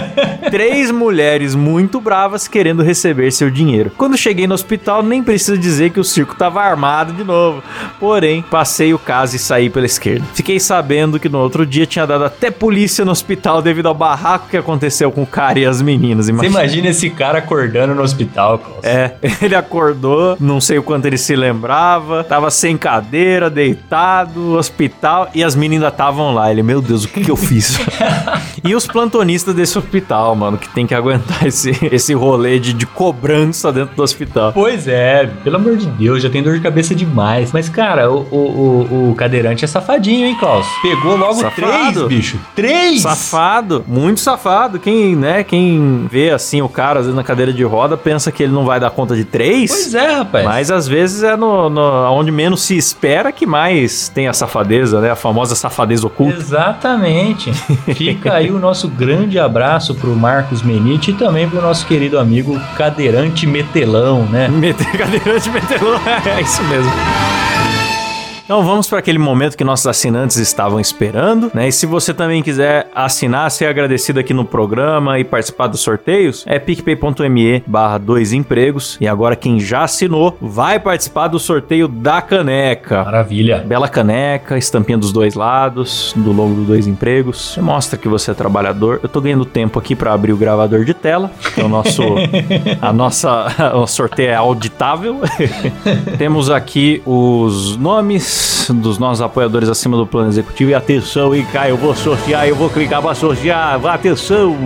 Três 0.50 0.90
mulheres 0.90 1.54
muito 1.54 2.00
bravas 2.00 2.46
querendo 2.48 2.82
receber 2.82 3.30
seu 3.30 3.50
dinheiro. 3.50 3.92
Quando 3.96 4.16
cheguei 4.16 4.46
no 4.46 4.54
hospital, 4.54 5.02
nem 5.02 5.22
preciso 5.22 5.56
dizer 5.56 5.90
que 5.90 6.00
o 6.00 6.04
circo 6.04 6.34
tava 6.34 6.60
armado 6.60 7.12
de 7.12 7.24
novo. 7.24 7.62
Porém, 7.98 8.42
passei 8.42 8.92
o 8.92 8.98
caso 8.98 9.36
e 9.36 9.38
saí 9.38 9.70
pela 9.70 9.86
esquerda. 9.86 10.24
Fiquei 10.34 10.58
sabendo 10.58 11.18
que 11.20 11.28
no 11.28 11.38
outro 11.38 11.64
dia 11.64 11.86
tinha 11.86 12.06
dado 12.06 12.24
até 12.24 12.50
polícia 12.50 13.04
no 13.04 13.12
hospital 13.12 13.62
devido 13.62 13.86
ao 13.86 13.94
barraco 13.94 14.48
que 14.48 14.56
aconteceu 14.56 15.10
com 15.14 15.22
o 15.22 15.26
cara 15.26 15.58
e 15.58 15.64
as 15.64 15.80
meninas. 15.80 16.26
Você 16.26 16.32
Imagina. 16.32 16.60
imagina 16.60 16.88
esse 16.88 17.08
cara 17.10 17.38
acordando 17.38 17.94
no 17.94 18.02
hospital, 18.02 18.58
Klaus. 18.58 18.84
É, 18.84 19.14
ele 19.40 19.54
acordou, 19.54 20.36
não 20.40 20.60
sei 20.60 20.78
o 20.78 20.82
quanto 20.82 21.06
ele 21.06 21.16
se 21.16 21.34
lembrava, 21.36 22.24
tava 22.24 22.50
sem 22.50 22.76
cadeira, 22.76 23.48
deitado, 23.48 24.56
hospital, 24.56 25.28
e 25.34 25.42
as 25.42 25.54
meninas 25.54 25.92
estavam 25.92 26.34
lá. 26.34 26.50
Ele, 26.50 26.62
meu 26.62 26.82
Deus, 26.82 27.04
o 27.04 27.08
que, 27.08 27.22
que 27.22 27.30
eu 27.30 27.36
fiz? 27.36 27.78
e 28.64 28.74
os 28.74 28.86
plantonistas 28.86 29.54
desse 29.54 29.78
hospital, 29.78 30.34
mano, 30.34 30.58
que 30.58 30.68
tem 30.68 30.86
que 30.86 30.94
aguentar 30.94 31.44
esse, 31.46 31.70
esse 31.90 32.12
rolê 32.14 32.58
de, 32.58 32.72
de 32.72 32.86
cobrança 32.86 33.72
dentro 33.72 33.94
do 33.94 34.02
hospital. 34.02 34.52
Pois 34.52 34.88
é, 34.88 35.28
pelo 35.42 35.56
amor 35.56 35.76
de 35.76 35.86
Deus, 35.86 36.22
já 36.22 36.30
tem 36.30 36.42
dor 36.42 36.54
de 36.54 36.60
cabeça 36.60 36.94
demais. 36.94 37.52
Mas, 37.52 37.68
cara, 37.68 38.10
o, 38.10 38.26
o, 38.30 38.36
o, 38.90 39.10
o 39.10 39.14
cadeirante 39.14 39.64
é 39.64 39.68
safadinho, 39.68 40.26
hein, 40.26 40.36
Klaus? 40.38 40.66
Pegou 40.82 41.16
logo 41.16 41.34
Safado. 41.34 42.06
três, 42.06 42.08
bicho. 42.08 42.38
Três! 42.54 43.02
Safado, 43.02 43.84
muito 43.86 44.20
safado. 44.20 44.78
Quem, 44.78 45.03
né, 45.16 45.42
quem 45.42 46.06
vê 46.08 46.30
assim 46.30 46.62
o 46.62 46.68
cara 46.68 47.00
às 47.00 47.06
vezes 47.06 47.16
na 47.16 47.24
cadeira 47.24 47.52
de 47.52 47.64
roda 47.64 47.96
pensa 47.96 48.30
que 48.30 48.44
ele 48.44 48.52
não 48.52 48.64
vai 48.64 48.78
dar 48.78 48.90
conta 48.90 49.16
de 49.16 49.24
três. 49.24 49.70
Pois 49.70 49.94
é, 49.94 50.14
rapaz. 50.16 50.44
Mas 50.44 50.70
às 50.70 50.86
vezes 50.86 51.22
é 51.22 51.36
no, 51.36 51.68
no 51.68 51.80
onde 52.12 52.30
menos 52.30 52.62
se 52.62 52.76
espera 52.76 53.32
que 53.32 53.46
mais 53.46 54.08
tem 54.08 54.28
a 54.28 54.32
safadeza, 54.32 55.00
né? 55.00 55.10
A 55.10 55.16
famosa 55.16 55.54
safadeza 55.54 56.06
oculta. 56.06 56.38
Exatamente. 56.38 57.52
Fica 57.94 58.34
aí 58.34 58.50
o 58.50 58.58
nosso 58.58 58.88
grande 58.88 59.38
abraço 59.38 59.94
pro 59.94 60.14
Marcos 60.14 60.62
Menite 60.62 61.10
e 61.10 61.14
também 61.14 61.48
pro 61.48 61.60
nosso 61.60 61.86
querido 61.86 62.18
amigo 62.18 62.60
Cadeirante 62.76 63.46
Metelão, 63.46 64.22
né? 64.26 64.48
Meter 64.48 64.86
cadeirante 64.96 65.50
metelão, 65.50 66.00
é 66.36 66.40
isso 66.40 66.62
mesmo. 66.64 66.92
Então 68.44 68.62
vamos 68.62 68.86
para 68.86 68.98
aquele 68.98 69.18
momento 69.18 69.56
que 69.56 69.64
nossos 69.64 69.86
assinantes 69.86 70.36
estavam 70.36 70.78
esperando, 70.78 71.50
né? 71.54 71.68
E 71.68 71.72
se 71.72 71.86
você 71.86 72.12
também 72.12 72.42
quiser 72.42 72.90
assinar, 72.94 73.50
ser 73.50 73.64
agradecido 73.64 74.20
aqui 74.20 74.34
no 74.34 74.44
programa 74.44 75.18
e 75.18 75.24
participar 75.24 75.66
dos 75.66 75.80
sorteios, 75.80 76.44
é 76.46 76.58
picpay.me 76.58 77.64
barra 77.66 77.96
dois 77.96 78.34
empregos. 78.34 78.98
E 79.00 79.08
agora 79.08 79.34
quem 79.34 79.58
já 79.58 79.84
assinou 79.84 80.36
vai 80.42 80.78
participar 80.78 81.28
do 81.28 81.38
sorteio 81.38 81.88
da 81.88 82.20
caneca. 82.20 83.02
Maravilha. 83.02 83.64
Bela 83.66 83.88
caneca, 83.88 84.58
estampinha 84.58 84.98
dos 84.98 85.10
dois 85.10 85.34
lados, 85.34 86.12
do 86.14 86.30
logo 86.30 86.52
do 86.54 86.64
Dois 86.64 86.86
Empregos. 86.86 87.54
Você 87.54 87.62
mostra 87.62 87.98
que 87.98 88.08
você 88.08 88.32
é 88.32 88.34
trabalhador. 88.34 89.00
Eu 89.02 89.08
tô 89.08 89.22
ganhando 89.22 89.46
tempo 89.46 89.78
aqui 89.78 89.96
pra 89.96 90.12
abrir 90.12 90.34
o 90.34 90.36
gravador 90.36 90.84
de 90.84 90.92
tela. 90.92 91.30
que 91.54 91.62
é 91.62 91.64
o 91.64 91.68
nosso, 91.68 92.02
a 92.82 92.92
nossa, 92.92 93.72
o 93.74 93.86
sorteio 93.86 94.28
é 94.28 94.34
auditável. 94.34 95.20
Temos 96.18 96.50
aqui 96.50 97.00
os 97.06 97.78
nomes 97.78 98.33
dos 98.72 98.98
nossos 98.98 99.20
apoiadores 99.20 99.68
acima 99.68 99.96
do 99.96 100.06
plano 100.06 100.28
executivo. 100.28 100.70
E 100.70 100.74
atenção, 100.74 101.34
hein, 101.34 101.46
Caio? 101.52 101.70
Eu 101.70 101.76
vou 101.76 101.94
sortear, 101.94 102.46
eu 102.46 102.56
vou 102.56 102.70
clicar 102.70 103.02
pra 103.02 103.14
sortear. 103.14 103.84
Atenção! 103.86 104.56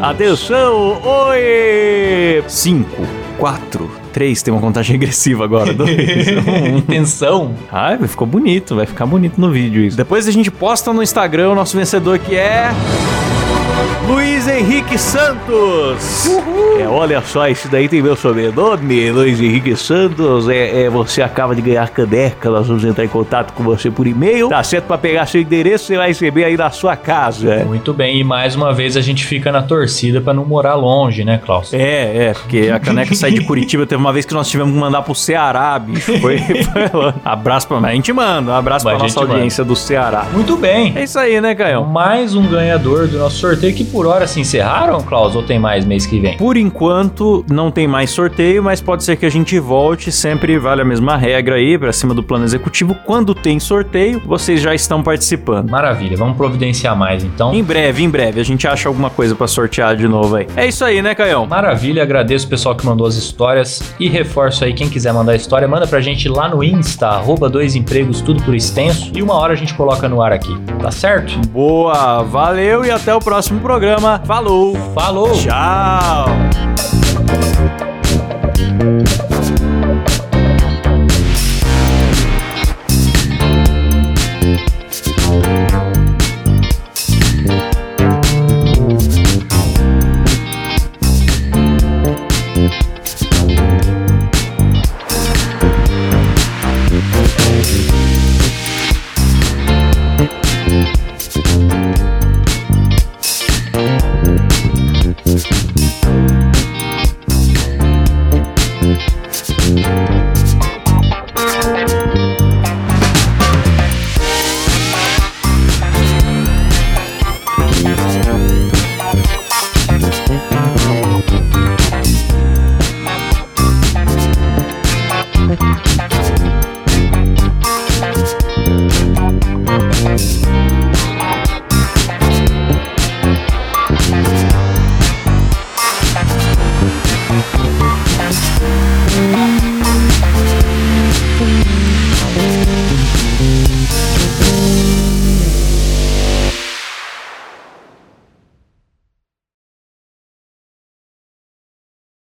Ah. 0.00 0.10
Atenção! 0.10 1.00
Oi! 1.04 2.42
5, 2.46 2.88
4, 3.38 3.90
3. 4.12 4.42
Tem 4.42 4.52
uma 4.52 4.60
contagem 4.60 4.92
regressiva 4.98 5.44
agora. 5.44 5.72
2, 5.72 5.88
1. 5.92 6.78
Intenção. 6.78 7.54
Ah, 7.70 7.96
ficou 8.06 8.26
bonito, 8.26 8.74
vai 8.74 8.86
ficar 8.86 9.06
bonito 9.06 9.40
no 9.40 9.50
vídeo 9.50 9.82
isso. 9.82 9.96
Depois 9.96 10.26
a 10.26 10.30
gente 10.30 10.50
posta 10.50 10.92
no 10.92 11.02
Instagram 11.02 11.50
o 11.50 11.54
nosso 11.54 11.76
vencedor 11.76 12.18
que 12.18 12.34
é. 12.34 12.70
Luiz 14.08 14.48
Henrique 14.48 14.96
Santos! 14.96 16.26
É, 16.80 16.88
olha 16.88 17.20
só, 17.20 17.46
esse 17.46 17.68
daí 17.68 17.90
tem 17.90 18.00
meu 18.00 18.16
sobrenome, 18.16 19.10
Luiz 19.10 19.38
Henrique 19.38 19.76
Santos. 19.76 20.48
É, 20.48 20.84
é, 20.84 20.88
você 20.88 21.20
acaba 21.20 21.54
de 21.54 21.60
ganhar 21.60 21.86
caneca, 21.90 22.48
nós 22.48 22.66
vamos 22.66 22.84
entrar 22.84 23.04
em 23.04 23.08
contato 23.08 23.52
com 23.52 23.62
você 23.62 23.90
por 23.90 24.06
e-mail. 24.06 24.48
Tá 24.48 24.62
certo 24.62 24.86
pra 24.86 24.96
pegar 24.96 25.26
seu 25.26 25.42
endereço, 25.42 25.84
você 25.84 25.98
vai 25.98 26.08
receber 26.08 26.44
aí 26.44 26.56
na 26.56 26.70
sua 26.70 26.96
casa. 26.96 27.64
Muito 27.66 27.92
bem, 27.92 28.20
e 28.20 28.24
mais 28.24 28.56
uma 28.56 28.72
vez 28.72 28.96
a 28.96 29.02
gente 29.02 29.26
fica 29.26 29.52
na 29.52 29.60
torcida 29.60 30.22
pra 30.22 30.32
não 30.32 30.46
morar 30.46 30.74
longe, 30.74 31.22
né, 31.22 31.38
Klaus? 31.44 31.74
É, 31.74 32.28
é, 32.28 32.32
porque 32.32 32.70
a 32.72 32.80
caneca 32.80 33.14
sai 33.14 33.32
de 33.32 33.44
Curitiba. 33.44 33.86
Teve 33.86 34.00
uma 34.00 34.12
vez 34.12 34.24
que 34.24 34.32
nós 34.32 34.48
tivemos 34.48 34.72
que 34.72 34.80
mandar 34.80 35.02
pro 35.02 35.14
Ceará, 35.14 35.78
bicho. 35.78 36.18
Foi, 36.18 36.38
foi 36.38 36.90
lá. 36.98 37.14
Abraço 37.22 37.68
pra. 37.68 37.76
A 37.76 37.92
gente 37.92 38.10
manda, 38.12 38.52
um 38.52 38.54
abraço 38.54 38.86
Mas 38.86 38.94
pra 38.94 39.02
nossa 39.02 39.20
gente 39.20 39.30
audiência 39.30 39.64
do 39.64 39.76
Ceará. 39.76 40.26
Muito 40.32 40.56
bem. 40.56 40.94
É 40.96 41.02
isso 41.02 41.18
aí, 41.18 41.40
né, 41.42 41.54
Caio? 41.54 41.84
Mais 41.84 42.34
um 42.34 42.46
ganhador 42.46 43.06
do 43.06 43.18
nosso 43.18 43.36
sorteio 43.36 43.74
que 43.74 43.84
por 43.84 43.97
hora 44.06 44.26
se 44.26 44.40
encerraram, 44.40 45.00
Klaus, 45.02 45.34
ou 45.34 45.42
tem 45.42 45.58
mais 45.58 45.84
mês 45.84 46.06
que 46.06 46.18
vem? 46.18 46.36
Por 46.36 46.56
enquanto, 46.56 47.44
não 47.50 47.70
tem 47.70 47.86
mais 47.86 48.10
sorteio, 48.10 48.62
mas 48.62 48.80
pode 48.80 49.04
ser 49.04 49.16
que 49.16 49.26
a 49.26 49.30
gente 49.30 49.58
volte. 49.58 50.10
Sempre 50.12 50.58
vale 50.58 50.82
a 50.82 50.84
mesma 50.84 51.16
regra 51.16 51.56
aí, 51.56 51.78
pra 51.78 51.92
cima 51.92 52.14
do 52.14 52.22
plano 52.22 52.44
executivo. 52.44 52.94
Quando 53.04 53.34
tem 53.34 53.58
sorteio, 53.58 54.20
vocês 54.24 54.60
já 54.60 54.74
estão 54.74 55.02
participando. 55.02 55.70
Maravilha, 55.70 56.16
vamos 56.16 56.36
providenciar 56.36 56.96
mais 56.96 57.24
então. 57.24 57.54
Em 57.54 57.62
breve, 57.62 58.02
em 58.02 58.10
breve, 58.10 58.40
a 58.40 58.44
gente 58.44 58.66
acha 58.66 58.88
alguma 58.88 59.10
coisa 59.10 59.34
pra 59.34 59.46
sortear 59.46 59.96
de 59.96 60.06
novo 60.06 60.36
aí. 60.36 60.46
É 60.56 60.66
isso 60.66 60.84
aí, 60.84 61.02
né, 61.02 61.14
Caião? 61.14 61.46
Maravilha, 61.46 62.02
agradeço 62.02 62.46
o 62.46 62.50
pessoal 62.50 62.74
que 62.74 62.84
mandou 62.84 63.06
as 63.06 63.14
histórias 63.14 63.94
e 63.98 64.08
reforço 64.08 64.64
aí, 64.64 64.72
quem 64.72 64.88
quiser 64.88 65.12
mandar 65.12 65.34
história, 65.34 65.66
manda 65.66 65.86
pra 65.86 66.00
gente 66.00 66.28
lá 66.28 66.48
no 66.48 66.62
Insta, 66.62 67.08
arroba 67.08 67.48
dois 67.48 67.74
empregos, 67.74 68.20
tudo 68.20 68.42
por 68.42 68.54
extenso, 68.54 69.10
e 69.14 69.22
uma 69.22 69.34
hora 69.34 69.52
a 69.52 69.56
gente 69.56 69.74
coloca 69.74 70.08
no 70.08 70.22
ar 70.22 70.32
aqui, 70.32 70.56
tá 70.80 70.90
certo? 70.90 71.38
Boa, 71.48 72.22
valeu 72.22 72.84
e 72.84 72.90
até 72.90 73.14
o 73.14 73.18
próximo 73.18 73.60
programa. 73.88 74.20
Falou! 74.26 74.74
Falou! 74.94 75.32
Tchau! 75.32 76.26